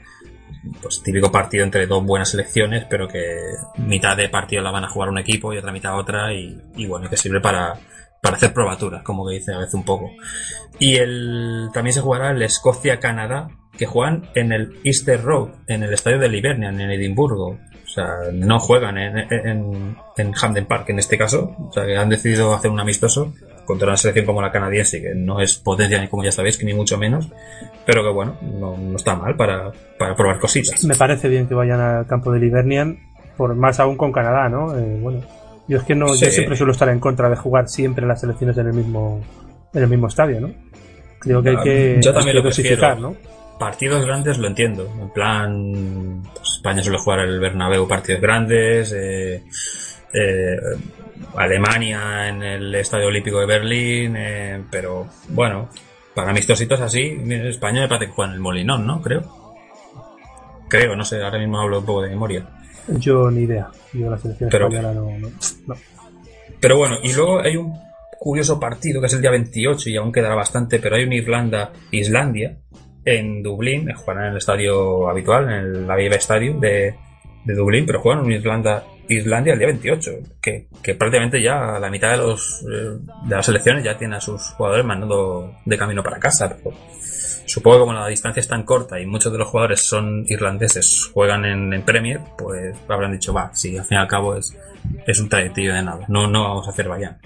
Pues 0.81 1.03
típico 1.03 1.31
partido 1.31 1.65
entre 1.65 1.87
dos 1.87 2.05
buenas 2.05 2.31
selecciones, 2.31 2.87
pero 2.89 3.09
que 3.09 3.37
mitad 3.79 4.17
de 4.17 4.29
partido 4.29 4.63
la 4.63 4.71
van 4.71 4.85
a 4.85 4.89
jugar 4.89 5.09
un 5.09 5.19
equipo 5.19 5.53
y 5.53 5.59
otra 5.59 5.73
mitad 5.73 5.99
otra. 5.99 6.33
Y, 6.33 6.57
y 6.77 6.87
bueno, 6.87 7.11
que 7.11 7.17
sirve 7.17 7.41
para, 7.41 7.75
para 8.23 8.37
hacer 8.37 8.53
probaturas, 8.53 9.03
como 9.03 9.27
que 9.27 9.35
dice 9.35 9.53
a 9.55 9.59
veces 9.59 9.75
un 9.75 9.85
poco. 9.85 10.11
Y 10.79 10.97
el, 10.97 11.71
también 11.73 11.95
se 11.95 12.01
jugará 12.01 12.31
el 12.31 12.43
Escocia-Canadá, 12.43 13.49
que 13.77 13.87
juegan 13.87 14.29
en 14.35 14.53
el 14.53 14.81
Easter 14.85 15.23
Road, 15.23 15.51
en 15.67 15.83
el 15.83 15.93
estadio 15.93 16.19
de 16.19 16.29
Livernian, 16.29 16.81
en 16.81 16.91
Edimburgo. 16.91 17.59
Sea, 17.97 18.31
no 18.31 18.59
juegan 18.61 18.99
en, 18.99 19.17
en, 19.33 19.97
en 20.19 20.33
Hampden 20.41 20.67
Park 20.67 20.91
en 20.91 20.99
este 20.99 21.17
caso. 21.17 21.57
O 21.59 21.73
sea, 21.73 21.87
que 21.87 21.97
han 21.97 22.11
decidido 22.11 22.53
hacer 22.55 22.71
un 22.71 22.79
amistoso 22.79 23.33
contra 23.65 23.89
una 23.89 23.97
selección 23.97 24.27
como 24.27 24.43
la 24.43 24.53
canadiense, 24.53 25.01
que 25.01 25.15
no 25.15 25.41
es 25.41 25.57
potencia, 25.57 25.99
ni 25.99 26.07
como 26.09 26.23
ya 26.23 26.31
sabéis, 26.31 26.59
que 26.59 26.67
ni 26.67 26.75
mucho 26.75 26.99
menos. 26.99 27.29
Pero 27.87 28.03
que 28.03 28.11
bueno, 28.11 28.37
no, 28.43 28.77
no 28.77 28.97
está 28.97 29.17
mal 29.17 29.35
para, 29.37 29.73
para 29.99 30.15
probar 30.15 30.39
cositas. 30.39 30.85
Me 30.85 30.95
parece 30.95 31.29
bien 31.29 31.49
que 31.49 31.55
vayan 31.55 31.81
al 31.81 32.07
campo 32.07 32.31
de 32.33 32.39
Livernian, 32.41 32.99
por 33.39 33.55
más 33.55 33.81
aún 33.81 33.97
con 33.97 34.13
Canadá, 34.13 34.49
¿no? 34.51 34.79
Eh, 34.79 34.99
bueno, 35.01 35.23
yo 35.67 35.79
es 35.79 35.85
que 35.85 35.95
no, 35.95 36.09
Sí. 36.15 36.27
yo 36.27 36.31
siempre 36.31 36.55
suelo 36.55 36.73
estar 36.73 36.91
en 36.91 37.01
contra 37.01 37.31
de 37.31 37.37
jugar 37.37 37.67
siempre 37.69 38.07
las 38.07 38.21
selecciones 38.21 38.59
en 38.59 38.67
el 38.67 38.75
mismo, 38.75 39.21
en 39.73 39.83
el 39.83 39.89
mismo 39.89 40.07
estadio, 40.09 40.39
¿no? 40.41 40.51
Creo 41.19 41.43
que 41.43 41.49
hay 41.49 41.57
que, 41.65 41.99
Yo 42.03 42.11
hay 42.11 42.15
también 42.15 42.37
que 42.37 42.43
lo 42.43 42.43
dosificar, 42.43 42.79
prefiero. 42.99 43.11
¿no? 43.11 43.36
Partidos 43.59 44.05
grandes 44.05 44.37
lo 44.39 44.49
entiendo. 44.49 44.87
En 45.01 45.11
plan, 45.11 46.23
pues, 46.35 46.49
España 46.57 46.83
suele 46.83 46.99
jugar 46.99 47.21
el 47.21 47.41
Bernabéu 47.41 47.89
partidos 47.89 48.21
grandes. 48.21 48.93
eh, 48.93 49.43
eh, 50.13 50.57
Alemania 51.37 52.29
en 52.29 52.43
el 52.43 52.75
Estadio 52.75 53.07
Olímpico 53.07 53.41
de 53.41 53.47
Berlín. 53.47 54.15
eh, 54.17 54.63
pero 54.71 55.07
bueno, 55.29 55.69
para 56.15 56.31
amistositos 56.31 56.81
así, 56.81 57.19
España 57.31 57.83
me 57.83 57.89
parece 57.89 58.07
que 58.07 58.13
juega 58.13 58.31
en 58.31 58.35
el 58.37 58.41
Molinón, 58.41 58.87
¿no? 58.87 59.01
Creo. 59.01 59.23
Creo, 60.69 60.97
no 60.97 61.05
sé, 61.05 61.23
ahora 61.23 61.39
mismo 61.39 61.61
hablo 61.61 61.79
un 61.81 61.87
poco 61.87 62.03
de 62.03 62.11
memoria. 62.11 62.47
Yo 62.89 63.31
ni 63.31 63.43
idea. 63.43 63.69
Yo 63.93 64.11
la 64.11 64.19
selección 64.19 64.51
Pero- 64.51 64.69
española 64.69 64.93
no, 64.95 65.19
no, 65.19 65.31
no. 65.67 65.75
Pero 66.61 66.77
bueno, 66.79 66.97
y 67.03 67.13
luego 67.13 67.41
hay 67.41 67.57
un 67.57 67.73
curioso 68.19 68.59
partido 68.59 69.01
que 69.01 69.07
es 69.07 69.13
el 69.15 69.21
día 69.21 69.31
28 69.31 69.91
y 69.91 69.97
aún 69.97 70.13
quedará 70.13 70.35
bastante, 70.35 70.79
pero 70.79 70.97
hay 70.97 71.05
un 71.05 71.13
Irlanda-Islandia 71.13 72.57
en 73.07 73.41
Dublín, 73.43 73.91
juegan 73.95 74.25
en 74.25 74.31
el 74.33 74.37
estadio 74.39 75.09
habitual, 75.09 75.45
en 75.45 75.51
el 75.51 75.91
Aviva 75.91 76.17
Stadium 76.17 76.61
de, 76.61 76.95
de 77.45 77.55
Dublín, 77.55 77.87
pero 77.87 78.01
juegan 78.01 78.25
un 78.25 78.33
Irlanda-Islandia 78.33 79.53
el 79.53 79.59
día 79.61 79.69
28, 79.69 80.11
que, 80.43 80.67
que 80.83 80.95
prácticamente 80.97 81.41
ya 81.41 81.79
la 81.79 81.89
mitad 81.89 82.11
de 82.11 82.17
los 82.17 82.63
eh, 82.63 82.99
de 83.29 83.37
las 83.37 83.47
selecciones 83.47 83.85
ya 83.85 83.97
tienen 83.97 84.17
a 84.17 84.21
sus 84.21 84.43
jugadores 84.51 84.85
mandando 84.85 85.55
de 85.65 85.79
camino 85.79 86.03
para 86.03 86.19
casa, 86.19 86.49
pero 86.49 86.77
supongo 87.47 87.77
que 87.77 87.81
como 87.81 87.93
la 87.93 88.09
distancia 88.09 88.41
es 88.41 88.49
tan 88.49 88.65
corta 88.65 88.99
y 88.99 89.07
muchos 89.07 89.31
de 89.31 89.39
los 89.39 89.49
jugadores 89.49 89.87
son 89.87 90.25
irlandeses, 90.27 91.09
juegan 91.15 91.45
en, 91.45 91.73
en 91.73 91.83
Premier, 91.83 92.21
pues 92.37 92.77
habrán 92.89 93.13
dicho, 93.13 93.33
va, 93.33 93.55
si 93.55 93.79
al 93.79 93.85
fin 93.85 93.99
y 93.99 94.01
al 94.01 94.09
cabo 94.09 94.35
es, 94.35 94.53
es 95.07 95.21
un 95.21 95.29
trayectillo 95.29 95.75
de 95.75 95.83
nada, 95.83 96.05
no, 96.09 96.27
no 96.27 96.43
vamos 96.43 96.67
a 96.67 96.71
hacer 96.71 96.89
Bayern. 96.89 97.19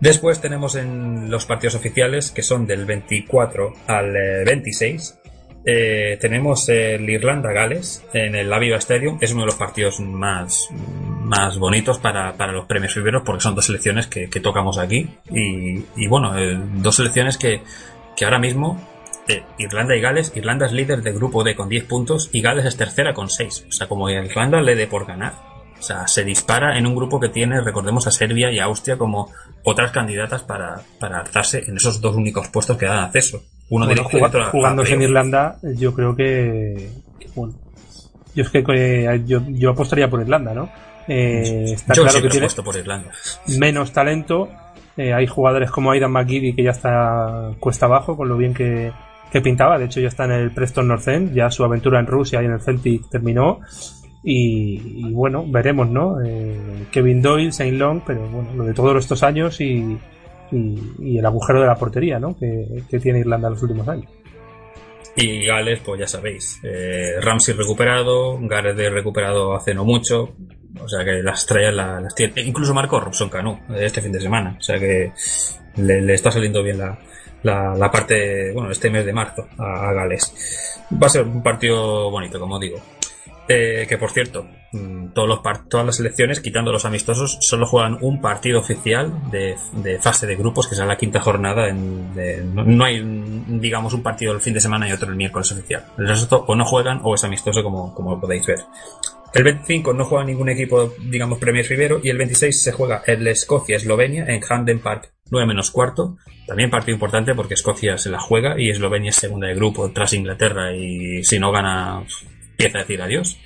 Después 0.00 0.40
tenemos 0.40 0.76
en 0.76 1.30
los 1.30 1.46
partidos 1.46 1.74
oficiales, 1.74 2.30
que 2.30 2.42
son 2.42 2.66
del 2.66 2.84
24 2.86 3.72
al 3.86 4.16
eh, 4.16 4.44
26, 4.44 5.18
eh, 5.70 6.16
tenemos 6.18 6.66
el 6.70 7.08
Irlanda-Gales 7.10 8.06
en 8.14 8.34
el 8.34 8.50
Aviva 8.50 8.78
Stadium. 8.78 9.18
Es 9.20 9.32
uno 9.32 9.42
de 9.42 9.46
los 9.46 9.56
partidos 9.56 10.00
más, 10.00 10.68
más 10.72 11.58
bonitos 11.58 11.98
para, 11.98 12.32
para 12.38 12.52
los 12.52 12.64
premios 12.64 12.94
primeros 12.94 13.22
porque 13.22 13.42
son 13.42 13.54
dos 13.54 13.66
selecciones 13.66 14.06
que, 14.06 14.30
que 14.30 14.40
tocamos 14.40 14.78
aquí. 14.78 15.08
Y, 15.30 15.84
y 15.96 16.08
bueno, 16.08 16.38
eh, 16.38 16.58
dos 16.76 16.96
selecciones 16.96 17.36
que, 17.36 17.62
que 18.16 18.24
ahora 18.24 18.38
mismo, 18.38 18.80
eh, 19.28 19.42
Irlanda 19.58 19.94
y 19.94 20.00
Gales, 20.00 20.32
Irlanda 20.34 20.64
es 20.64 20.72
líder 20.72 21.02
del 21.02 21.14
grupo 21.14 21.44
D 21.44 21.54
con 21.54 21.68
10 21.68 21.84
puntos 21.84 22.30
y 22.32 22.40
Gales 22.40 22.64
es 22.64 22.76
tercera 22.78 23.12
con 23.12 23.28
6. 23.28 23.66
O 23.68 23.72
sea, 23.72 23.88
como 23.88 24.08
Irlanda 24.08 24.62
le 24.62 24.74
dé 24.74 24.86
por 24.86 25.06
ganar. 25.06 25.34
O 25.78 25.82
sea, 25.82 26.08
se 26.08 26.24
dispara 26.24 26.78
en 26.78 26.86
un 26.86 26.96
grupo 26.96 27.20
que 27.20 27.28
tiene, 27.28 27.60
recordemos, 27.60 28.06
a 28.06 28.10
Serbia 28.10 28.50
y 28.50 28.58
a 28.58 28.64
Austria 28.64 28.96
como 28.96 29.30
otras 29.70 29.90
candidatas 29.92 30.42
para, 30.42 30.80
para 30.98 31.20
alzarse 31.20 31.62
en 31.66 31.76
esos 31.76 32.00
dos 32.00 32.16
únicos 32.16 32.48
puestos 32.48 32.76
que 32.76 32.86
dan 32.86 32.98
acceso. 33.04 33.42
Uno 33.70 33.84
Bueno, 33.86 34.02
otro 34.02 34.42
a- 34.42 34.48
a 34.48 34.50
jugándose 34.50 34.94
en. 34.94 35.02
Irlanda, 35.02 35.56
yo 35.76 35.94
creo 35.94 36.16
que, 36.16 36.90
bueno, 37.34 37.54
yo 38.34 38.42
es 38.44 38.50
que 38.50 38.64
eh, 38.74 39.22
yo, 39.26 39.40
yo 39.48 39.70
apostaría 39.70 40.08
por 40.08 40.20
Irlanda, 40.20 40.54
¿no? 40.54 40.70
Eh, 41.06 41.72
está 41.74 41.94
Yo 41.94 42.02
claro 42.02 42.22
que 42.22 42.28
tiene 42.28 42.46
por 42.64 42.76
Irlanda. 42.76 43.10
menos 43.58 43.92
talento. 43.92 44.48
eh, 44.96 45.12
hay 45.14 45.26
jugadores 45.26 45.70
como 45.70 45.90
Aidan 45.92 46.10
McGiddy 46.12 46.54
que 46.54 46.62
ya 46.64 46.70
está 46.72 47.52
cuesta 47.60 47.86
abajo 47.86 48.16
con 48.16 48.28
lo 48.28 48.36
bien 48.36 48.52
que, 48.54 48.90
que 49.30 49.40
pintaba. 49.40 49.78
De 49.78 49.84
hecho, 49.84 50.00
ya 50.00 50.08
está 50.08 50.24
en 50.24 50.32
el 50.32 50.50
Preston 50.50 50.88
North 50.88 51.06
End. 51.08 51.32
Ya 51.34 51.50
su 51.50 51.62
aventura 51.64 52.00
en 52.00 52.06
Rusia 52.06 52.42
y 52.42 52.46
en 52.46 52.52
el 52.52 52.60
Celtic 52.60 53.08
terminó. 53.10 53.60
Y, 54.22 55.12
bueno, 55.12 55.44
veremos, 55.46 55.88
¿no? 55.88 56.20
Eh, 56.24 56.86
Kevin 56.90 57.22
Doyle, 57.22 57.52
Saint 57.52 57.78
Long, 57.78 58.02
pero 58.06 58.20
bueno, 58.28 58.52
lo 58.54 58.64
de 58.64 58.74
todos 58.74 58.96
estos 58.98 59.22
años 59.22 59.60
y, 59.60 59.96
y, 60.50 61.18
el 61.18 61.24
agujero 61.24 61.60
de 61.60 61.66
la 61.66 61.76
portería, 61.76 62.18
¿no? 62.18 62.36
Que, 62.36 62.82
tiene 63.00 63.20
Irlanda 63.20 63.48
en 63.48 63.54
los 63.54 63.62
últimos 63.62 63.88
años. 63.88 64.10
Y 65.16 65.46
Gales, 65.46 65.80
pues 65.84 66.00
ya 66.00 66.06
sabéis, 66.06 66.60
eh, 66.62 67.20
Ramsey 67.20 67.54
recuperado, 67.54 68.38
Gareth 68.42 68.78
recuperado 68.92 69.54
hace 69.54 69.74
no 69.74 69.84
mucho, 69.84 70.34
o 70.80 70.88
sea 70.88 71.04
que 71.04 71.22
las 71.22 71.40
estrellas 71.40 71.74
la- 71.74 72.00
las 72.00 72.14
tiene. 72.14 72.34
E 72.36 72.42
incluso 72.42 72.72
Marco 72.74 73.00
Robson 73.00 73.28
Canu, 73.28 73.58
este 73.76 74.00
fin 74.00 74.12
de 74.12 74.20
semana, 74.20 74.56
o 74.58 74.62
sea 74.62 74.78
que 74.78 75.12
le, 75.76 76.14
está 76.14 76.30
saliendo 76.30 76.62
bien 76.62 76.78
la, 76.78 76.98
la, 77.42 77.74
la 77.74 77.90
parte, 77.90 78.52
bueno, 78.52 78.70
este 78.70 78.90
mes 78.90 79.04
de 79.04 79.12
marzo 79.12 79.46
a 79.58 79.92
Gales. 79.92 80.80
Va 80.92 81.06
a 81.06 81.10
ser 81.10 81.24
un 81.24 81.42
partido 81.42 82.10
bonito, 82.10 82.38
como 82.38 82.58
digo. 82.58 82.78
Eh, 83.48 83.86
que 83.88 83.96
por 83.96 84.10
cierto, 84.10 84.46
mm, 84.72 85.12
todos 85.14 85.26
los 85.26 85.40
todas 85.70 85.86
las 85.86 85.96
selecciones, 85.96 86.40
quitando 86.40 86.70
los 86.70 86.84
amistosos, 86.84 87.38
solo 87.40 87.64
juegan 87.66 87.96
un 88.02 88.20
partido 88.20 88.58
oficial 88.60 89.10
de, 89.30 89.56
de 89.72 89.98
fase 89.98 90.26
de 90.26 90.36
grupos, 90.36 90.68
que 90.68 90.74
será 90.74 90.86
la 90.86 90.98
quinta 90.98 91.20
jornada. 91.20 91.68
En, 91.68 92.12
de- 92.14 92.42
no, 92.44 92.84
hay, 92.84 93.02
mm, 93.02 93.58
digamos, 93.60 93.94
un 93.94 94.02
partido 94.02 94.32
el 94.34 94.40
fin 94.40 94.52
de 94.54 94.60
semana 94.60 94.86
y 94.88 94.92
otro 94.92 95.08
el 95.08 95.16
miércoles 95.16 95.50
oficial. 95.52 95.84
El 95.96 96.08
resto 96.08 96.44
o 96.46 96.54
no 96.54 96.64
juegan 96.66 97.00
o 97.02 97.14
es 97.14 97.24
amistoso, 97.24 97.62
como, 97.62 97.94
como 97.94 98.20
podéis 98.20 98.46
ver. 98.46 98.58
El 99.34 99.44
25 99.44 99.92
no 99.92 100.04
juega 100.04 100.24
ningún 100.24 100.48
equipo, 100.48 100.92
digamos, 101.02 101.38
Premier 101.38 101.66
Rivero, 101.66 102.00
y 102.02 102.08
el 102.10 102.16
26 102.18 102.62
se 102.62 102.72
juega 102.72 103.02
el 103.06 103.26
Escocia-Eslovenia 103.26 104.24
en 104.26 104.40
Hampden 104.48 104.80
Park 104.80 105.12
9 105.30 105.46
menos 105.46 105.70
cuarto. 105.70 106.16
También 106.46 106.70
partido 106.70 106.94
importante 106.94 107.34
porque 107.34 107.52
Escocia 107.54 107.98
se 107.98 108.08
la 108.10 108.18
juega 108.18 108.58
y 108.58 108.70
Eslovenia 108.70 109.10
es 109.10 109.16
segunda 109.16 109.46
de 109.48 109.54
grupo 109.54 109.90
tras 109.92 110.14
Inglaterra 110.14 110.74
y 110.74 111.22
si 111.24 111.38
no 111.38 111.52
gana 111.52 112.02
empieza 112.58 112.78
a 112.78 112.80
decir 112.82 113.00
adiós. 113.00 113.38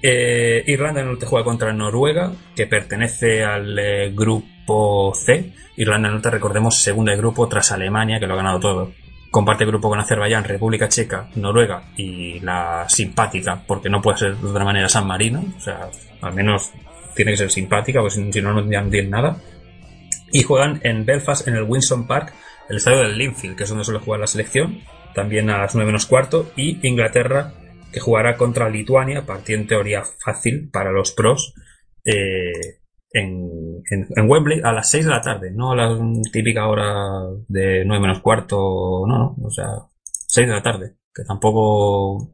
Eh, 0.00 0.62
Irlanda 0.66 1.00
del 1.00 1.10
Norte 1.10 1.26
juega 1.26 1.44
contra 1.44 1.72
Noruega, 1.72 2.32
que 2.54 2.66
pertenece 2.66 3.42
al 3.42 3.78
eh, 3.78 4.12
grupo 4.14 5.12
C. 5.14 5.52
Irlanda 5.76 6.08
del 6.08 6.16
Norte, 6.16 6.30
recordemos, 6.30 6.78
segunda 6.78 7.12
de 7.12 7.18
grupo 7.18 7.48
tras 7.48 7.72
Alemania, 7.72 8.20
que 8.20 8.26
lo 8.26 8.34
ha 8.34 8.36
ganado 8.36 8.60
todo. 8.60 8.92
Comparte 9.30 9.64
grupo 9.64 9.88
con 9.88 9.98
Azerbaiyán, 9.98 10.44
República 10.44 10.88
Checa, 10.88 11.28
Noruega 11.34 11.90
y 11.96 12.38
la 12.40 12.86
simpática, 12.88 13.64
porque 13.66 13.90
no 13.90 14.00
puede 14.00 14.18
ser 14.18 14.36
de 14.36 14.48
otra 14.48 14.64
manera 14.64 14.88
San 14.88 15.08
Marino. 15.08 15.44
O 15.56 15.60
sea, 15.60 15.88
al 16.20 16.34
menos 16.34 16.70
tiene 17.16 17.32
que 17.32 17.38
ser 17.38 17.50
simpática, 17.50 18.00
porque 18.00 18.14
si 18.32 18.42
no, 18.42 18.52
no 18.52 18.62
tienen 18.68 19.10
nada. 19.10 19.38
Y 20.30 20.42
juegan 20.44 20.80
en 20.84 21.04
Belfast, 21.04 21.48
en 21.48 21.56
el 21.56 21.64
Winson 21.64 22.06
Park, 22.06 22.32
el 22.68 22.76
estadio 22.76 22.98
del 22.98 23.18
Linfield, 23.18 23.56
que 23.56 23.64
es 23.64 23.68
donde 23.68 23.84
suele 23.84 24.00
jugar 24.00 24.20
la 24.20 24.26
selección, 24.28 24.82
también 25.14 25.50
a 25.50 25.58
las 25.58 25.74
9 25.74 25.86
menos 25.86 26.06
cuarto. 26.06 26.52
Y 26.54 26.86
Inglaterra 26.86 27.54
que 27.94 28.00
jugará 28.00 28.36
contra 28.36 28.68
Lituania, 28.68 29.24
partido 29.24 29.60
en 29.60 29.68
teoría 29.68 30.02
fácil 30.02 30.68
para 30.68 30.90
los 30.90 31.12
pros, 31.12 31.54
eh, 32.04 32.80
en, 33.12 33.48
en, 33.88 34.28
Wembley 34.28 34.60
a 34.64 34.72
las 34.72 34.90
6 34.90 35.04
de 35.04 35.10
la 35.12 35.20
tarde, 35.20 35.52
no 35.52 35.70
a 35.70 35.76
la 35.76 35.96
típica 36.32 36.66
hora 36.66 37.22
de 37.46 37.84
9 37.86 38.02
menos 38.02 38.20
cuarto, 38.20 39.04
no, 39.06 39.16
no, 39.16 39.36
o 39.40 39.50
sea, 39.50 39.68
6 40.02 40.48
de 40.48 40.52
la 40.52 40.62
tarde, 40.62 40.96
que 41.14 41.22
tampoco 41.22 42.32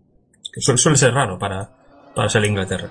que 0.50 0.62
suele, 0.62 0.78
suele 0.78 0.96
ser 0.96 1.12
raro 1.12 1.38
para, 1.38 1.70
para 2.14 2.30
ser 2.30 2.42
Inglaterra. 2.46 2.90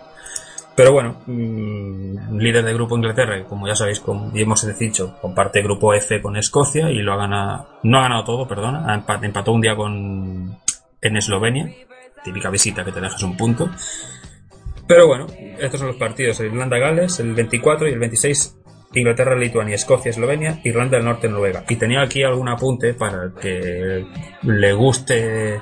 Pero 0.75 0.93
bueno, 0.93 1.23
mmm, 1.25 2.37
líder 2.37 2.63
del 2.63 2.75
grupo 2.75 2.95
Inglaterra, 2.95 3.43
como 3.45 3.67
ya 3.67 3.75
sabéis, 3.75 3.99
como 3.99 4.31
ya 4.31 4.43
hemos 4.43 4.77
dicho, 4.77 5.17
comparte 5.19 5.63
grupo 5.63 5.95
F 5.95 6.21
con 6.21 6.37
Escocia 6.37 6.91
y 6.91 7.01
lo 7.01 7.13
ha 7.13 7.17
ganado, 7.17 7.79
no 7.81 7.97
ha 7.97 8.03
ganado 8.03 8.23
todo, 8.25 8.47
perdona, 8.47 9.03
empató 9.23 9.53
un 9.53 9.61
día 9.61 9.75
con 9.75 10.59
en 11.01 11.17
Eslovenia, 11.17 11.73
típica 12.23 12.49
visita 12.49 12.83
que 12.83 12.91
te 12.91 13.01
dejas 13.01 13.21
un 13.23 13.35
punto. 13.35 13.69
Pero 14.87 15.07
bueno, 15.07 15.27
estos 15.59 15.79
son 15.79 15.87
los 15.87 15.97
partidos: 15.97 16.39
Irlanda-Gales, 16.39 17.19
el 17.19 17.33
24 17.33 17.87
y 17.87 17.93
el 17.93 17.99
26 17.99 18.59
Inglaterra, 18.93 19.35
Lituania, 19.35 19.75
Escocia, 19.75 20.09
Eslovenia, 20.09 20.59
Irlanda 20.63 20.97
del 20.97 21.05
Norte, 21.05 21.29
Noruega. 21.29 21.63
Y 21.69 21.75
tenía 21.75 22.01
aquí 22.01 22.23
algún 22.23 22.49
apunte 22.49 22.93
para 22.93 23.23
el 23.23 23.33
que 23.33 24.05
le 24.43 24.73
guste 24.73 25.61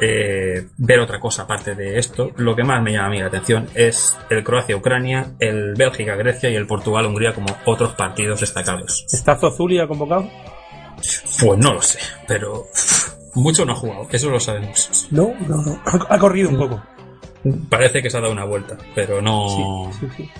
eh, 0.00 0.66
ver 0.78 1.00
otra 1.00 1.18
cosa 1.18 1.42
aparte 1.42 1.74
de 1.74 1.98
esto. 1.98 2.30
Lo 2.36 2.54
que 2.54 2.62
más 2.62 2.82
me 2.82 2.92
llama 2.92 3.06
a 3.06 3.10
mí 3.10 3.18
la 3.18 3.26
atención 3.26 3.68
es 3.74 4.16
el 4.30 4.44
Croacia-Ucrania, 4.44 5.32
el 5.40 5.74
Bélgica-Grecia 5.74 6.48
y 6.50 6.54
el 6.54 6.66
Portugal-Hungría 6.66 7.34
como 7.34 7.48
otros 7.66 7.94
partidos 7.94 8.40
destacados. 8.40 9.04
¿Está 9.12 9.36
Zozulia 9.36 9.88
convocado? 9.88 10.30
Pues 11.40 11.58
no 11.58 11.74
lo 11.74 11.82
sé, 11.82 11.98
pero 12.28 12.66
mucho 13.34 13.64
no 13.64 13.72
ha 13.72 13.76
jugado, 13.76 14.08
eso 14.10 14.28
lo 14.30 14.40
sabemos. 14.40 15.08
No, 15.10 15.32
no, 15.48 15.62
no. 15.62 15.80
Ha, 15.84 16.14
ha 16.14 16.18
corrido 16.18 16.48
un 16.50 16.58
poco. 16.58 16.82
Parece 17.68 18.02
que 18.02 18.10
se 18.10 18.18
ha 18.18 18.20
dado 18.20 18.32
una 18.32 18.44
vuelta, 18.44 18.76
pero 18.94 19.22
no. 19.22 19.90
Sí, 19.98 20.06
sí. 20.16 20.30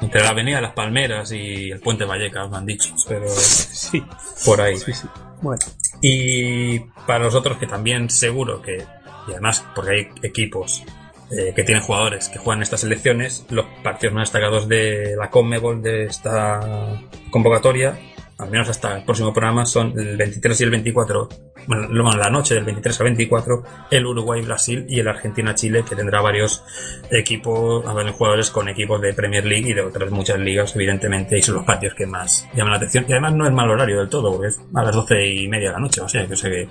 Entre 0.00 0.20
la 0.20 0.30
Avenida 0.30 0.60
las 0.60 0.72
Palmeras 0.72 1.30
y 1.32 1.70
el 1.70 1.80
Puente 1.80 2.04
Vallecas, 2.04 2.50
me 2.50 2.56
han 2.56 2.66
dicho, 2.66 2.94
pero 3.08 3.28
Sí. 3.28 4.02
por 4.44 4.60
ahí. 4.60 4.76
Sí, 4.76 4.92
sí. 4.92 5.06
Bueno. 5.40 5.60
Y 6.02 6.80
para 7.06 7.20
los 7.24 7.34
otros 7.34 7.58
que 7.58 7.66
también 7.66 8.10
seguro 8.10 8.60
que, 8.60 8.84
y 9.28 9.30
además 9.30 9.64
porque 9.74 9.90
hay 9.92 10.08
equipos 10.22 10.82
eh, 11.30 11.52
que 11.54 11.62
tienen 11.62 11.82
jugadores 11.82 12.28
que 12.28 12.38
juegan 12.38 12.62
estas 12.62 12.82
elecciones, 12.84 13.46
los 13.50 13.64
partidos 13.84 14.14
más 14.14 14.28
destacados 14.28 14.68
de 14.68 15.14
la 15.16 15.30
Conmebol 15.30 15.80
de 15.80 16.04
esta 16.06 17.00
convocatoria, 17.30 17.98
al 18.42 18.50
menos 18.50 18.68
hasta 18.68 18.98
el 18.98 19.04
próximo 19.04 19.32
programa, 19.32 19.64
son 19.64 19.98
el 19.98 20.16
23 20.16 20.60
y 20.60 20.64
el 20.64 20.70
24, 20.70 21.28
bueno, 21.66 22.12
la 22.16 22.28
noche 22.28 22.54
del 22.54 22.64
23 22.64 23.00
al 23.00 23.04
24, 23.04 23.62
el 23.90 24.06
Uruguay-Brasil 24.06 24.86
y 24.88 25.00
el 25.00 25.08
Argentina-Chile, 25.08 25.84
que 25.88 25.94
tendrá 25.94 26.20
varios 26.20 26.64
equipos, 27.10 27.84
jugadores 28.12 28.50
con 28.50 28.68
equipos 28.68 29.00
de 29.00 29.14
Premier 29.14 29.44
League 29.44 29.70
y 29.70 29.74
de 29.74 29.82
otras 29.82 30.10
muchas 30.10 30.38
ligas, 30.38 30.74
evidentemente, 30.74 31.38
y 31.38 31.42
son 31.42 31.56
los 31.56 31.64
partidos 31.64 31.94
que 31.94 32.06
más 32.06 32.48
llaman 32.54 32.72
la 32.72 32.76
atención. 32.78 33.04
Y 33.08 33.12
además 33.12 33.34
no 33.34 33.46
es 33.46 33.52
mal 33.52 33.70
horario 33.70 33.98
del 33.98 34.08
todo, 34.08 34.44
es 34.44 34.60
a 34.74 34.82
las 34.82 34.94
12 34.94 35.26
y 35.26 35.48
media 35.48 35.68
de 35.68 35.74
la 35.74 35.80
noche, 35.80 36.00
o 36.00 36.08
sea, 36.08 36.26
que, 36.26 36.34
o 36.34 36.36
sea 36.36 36.50
que 36.50 36.68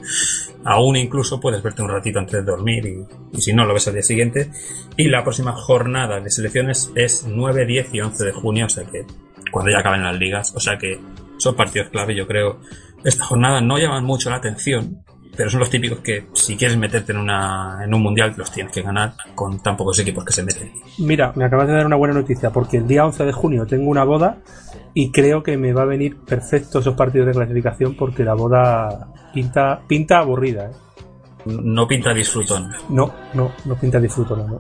aún 0.66 0.96
incluso 0.98 1.40
puedes 1.40 1.64
verte 1.64 1.82
un 1.82 1.90
ratito 1.90 2.20
antes 2.20 2.34
de 2.34 2.44
dormir 2.44 2.86
y, 2.86 3.38
y 3.38 3.42
si 3.42 3.54
no 3.54 3.66
lo 3.66 3.74
ves 3.74 3.88
al 3.88 3.94
día 3.94 4.04
siguiente. 4.04 4.50
Y 4.98 5.08
la 5.08 5.24
próxima 5.24 5.54
jornada 5.54 6.20
de 6.20 6.30
selecciones 6.30 6.92
es 6.96 7.26
9, 7.28 7.66
10 7.66 7.94
y 7.94 8.02
11 8.02 8.26
de 8.26 8.32
junio, 8.34 8.66
o 8.66 8.70
sea 8.70 8.84
que 8.86 9.06
cuando 9.52 9.72
ya 9.72 9.80
acaben 9.80 10.04
las 10.04 10.18
ligas, 10.18 10.54
o 10.56 10.60
sea 10.60 10.78
que 10.78 11.00
son 11.42 11.56
partidos 11.56 11.90
clave, 11.90 12.16
yo 12.16 12.28
creo. 12.28 12.60
Esta 13.04 13.26
jornada 13.26 13.62
no 13.62 13.78
llaman 13.78 14.04
mucho 14.04 14.30
la 14.30 14.38
atención, 14.38 15.04
pero 15.36 15.50
son 15.50 15.60
los 15.60 15.70
típicos 15.70 16.00
que 16.00 16.28
si 16.34 16.56
quieres 16.56 16.78
meterte 16.78 17.14
en, 17.14 17.18
una, 17.18 17.80
en 17.84 17.94
un 17.94 18.02
mundial 18.02 18.34
los 18.38 18.52
tienes 18.52 18.72
que 18.72 18.82
ganar 18.82 19.14
con 19.34 19.62
tan 19.62 19.76
pocos 19.76 19.98
equipos 20.00 20.24
que 20.24 20.34
se 20.34 20.44
meten. 20.44 20.72
Mira, 21.00 21.32
me 21.36 21.46
acabas 21.46 21.68
de 21.68 21.74
dar 21.74 21.86
una 21.86 21.96
buena 21.96 22.14
noticia 22.14 22.52
porque 22.52 22.78
el 22.78 22.88
día 22.88 23.06
11 23.06 23.26
de 23.26 23.32
junio 23.32 23.66
tengo 23.66 23.90
una 23.90 24.04
boda 24.04 24.38
y 24.94 25.12
creo 25.12 25.42
que 25.42 25.58
me 25.58 25.74
va 25.74 25.84
a 25.84 25.86
venir 25.86 26.18
perfecto 26.18 26.80
esos 26.80 26.96
partidos 26.96 27.28
de 27.28 27.34
clasificación 27.34 27.96
porque 27.96 28.24
la 28.24 28.34
boda 28.34 29.08
pinta, 29.34 29.82
pinta 29.88 30.20
aburrida. 30.20 30.66
¿eh? 30.66 30.92
No 31.46 31.88
pinta 31.88 32.14
disfrutón. 32.14 32.72
No, 32.90 33.12
no, 33.34 33.52
no 33.66 33.76
pinta 33.76 34.00
disfruto, 34.00 34.36
no. 34.36 34.60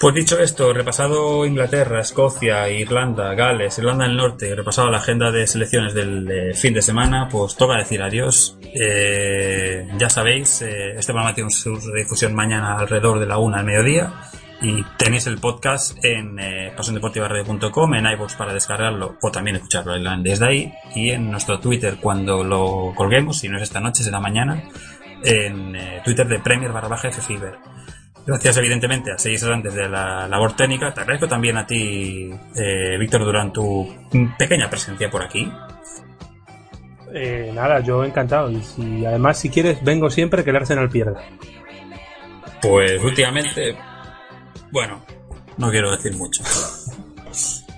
Pues 0.00 0.14
dicho 0.14 0.38
esto, 0.38 0.72
repasado 0.72 1.44
Inglaterra, 1.44 2.00
Escocia, 2.00 2.70
Irlanda, 2.70 3.34
Gales, 3.34 3.76
Irlanda 3.76 4.06
del 4.06 4.16
Norte, 4.16 4.56
repasado 4.56 4.88
la 4.88 4.96
agenda 4.96 5.30
de 5.30 5.46
selecciones 5.46 5.92
del 5.92 6.54
fin 6.54 6.72
de 6.72 6.80
semana, 6.80 7.28
pues 7.28 7.54
toca 7.54 7.76
decir 7.76 8.00
adiós. 8.02 8.56
Eh, 8.62 9.86
ya 9.98 10.08
sabéis, 10.08 10.62
eh, 10.62 10.92
este 10.96 11.12
programa 11.12 11.34
tiene 11.34 11.50
su 11.50 11.76
redifusión 11.76 12.34
mañana 12.34 12.78
alrededor 12.78 13.20
de 13.20 13.26
la 13.26 13.36
una 13.36 13.58
al 13.58 13.66
mediodía 13.66 14.14
y 14.62 14.82
tenéis 14.96 15.26
el 15.26 15.36
podcast 15.36 16.02
en 16.02 16.38
eh, 16.38 16.72
en 16.74 18.06
iVoox 18.06 18.34
para 18.36 18.54
descargarlo 18.54 19.18
o 19.20 19.30
también 19.30 19.56
escucharlo 19.56 19.92
desde 20.22 20.46
ahí 20.46 20.72
y 20.94 21.10
en 21.10 21.30
nuestro 21.30 21.60
Twitter 21.60 21.98
cuando 22.00 22.42
lo 22.42 22.94
colguemos, 22.96 23.38
si 23.38 23.50
no 23.50 23.58
es 23.58 23.64
esta 23.64 23.80
noche 23.80 24.02
será 24.02 24.18
mañana, 24.18 24.62
en 25.22 25.76
eh, 25.76 26.00
Twitter 26.04 26.26
de 26.26 26.38
Premier 26.38 26.72
barra 26.72 26.88
baja 26.88 27.10
Fever. 27.10 27.58
Gracias, 28.26 28.56
evidentemente, 28.58 29.12
a 29.12 29.18
seis 29.18 29.42
grandes 29.42 29.74
de 29.74 29.88
la 29.88 30.28
labor 30.28 30.54
técnica. 30.54 30.92
Te 30.92 31.00
agradezco 31.00 31.26
también 31.26 31.56
a 31.56 31.66
ti, 31.66 32.30
eh, 32.54 32.96
Víctor 32.98 33.24
Durán, 33.24 33.52
tu 33.52 33.88
pequeña 34.38 34.68
presencia 34.68 35.10
por 35.10 35.22
aquí. 35.22 35.50
Eh, 37.12 37.50
nada, 37.54 37.80
yo 37.80 38.04
encantado. 38.04 38.50
Y 38.50 38.62
si 38.62 39.04
además, 39.04 39.38
si 39.38 39.50
quieres, 39.50 39.82
vengo 39.82 40.10
siempre 40.10 40.44
que 40.44 40.50
el 40.50 40.56
Arsenal 40.56 40.88
pierda. 40.88 41.22
Pues 42.62 43.02
últimamente, 43.02 43.76
bueno, 44.70 45.02
no 45.56 45.70
quiero 45.70 45.90
decir 45.90 46.14
mucho. 46.14 46.42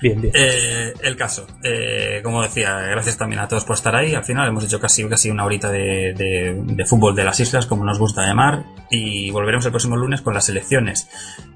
Bien, 0.03 0.21
bien. 0.21 0.33
Eh, 0.37 0.93
el 1.03 1.17
caso, 1.17 1.47
eh, 1.63 2.21
como 2.25 2.43
decía, 2.43 2.77
gracias 2.81 3.17
también 3.17 3.41
a 3.41 3.47
todos 3.49 3.65
por 3.65 3.77
estar 3.77 3.95
ahí. 3.95 4.15
Al 4.15 4.25
final 4.25 4.49
hemos 4.49 4.65
hecho 4.65 4.81
casi, 4.81 5.09
casi 5.09 5.31
una 5.31 5.45
horita 5.45 5.71
de, 5.71 6.13
de- 6.13 6.61
de 6.63 6.85
fútbol 6.87 7.15
de 7.15 7.25
las 7.25 7.39
islas, 7.41 7.67
como 7.67 7.85
nos 7.85 7.99
gusta 8.01 8.27
llamar, 8.27 8.65
y 8.91 9.31
volveremos 9.31 9.65
el 9.65 9.71
próximo 9.71 9.97
lunes 9.97 10.21
con 10.21 10.35
las 10.35 10.49
elecciones. 10.49 11.09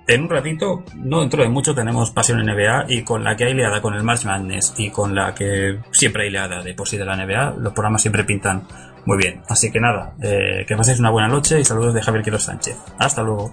En 0.06 0.22
un 0.22 0.30
ratito, 0.30 0.84
no 0.94 1.20
dentro 1.22 1.42
de 1.42 1.48
mucho, 1.48 1.74
tenemos 1.74 2.12
Pasión 2.12 2.38
NBA 2.46 2.84
y 2.88 3.02
con 3.02 3.24
la 3.24 3.36
que 3.36 3.44
hay 3.46 3.54
liada 3.54 3.82
con 3.82 3.94
el 3.94 4.04
March 4.04 4.24
Madness 4.24 4.74
y 4.78 4.90
con 4.90 5.14
la 5.16 5.34
que 5.34 5.80
siempre 5.90 6.22
hay 6.24 6.30
liada 6.30 6.62
de 6.62 6.72
por 6.74 6.86
sí 6.88 6.96
de 6.96 7.04
la 7.04 7.16
NBA, 7.16 7.56
los 7.58 7.72
programas 7.72 8.02
siempre 8.02 8.22
pintan 8.22 8.62
muy 9.06 9.18
bien. 9.18 9.42
Así 9.48 9.72
que 9.72 9.80
nada, 9.80 10.14
eh, 10.22 10.64
que 10.68 10.76
paséis 10.76 11.00
una 11.00 11.10
buena 11.10 11.26
noche 11.26 11.58
y 11.58 11.64
saludos 11.64 11.94
de 11.94 12.02
Javier 12.02 12.22
Quiroz 12.22 12.44
Sánchez. 12.44 12.76
Hasta 12.98 13.22
luego. 13.24 13.52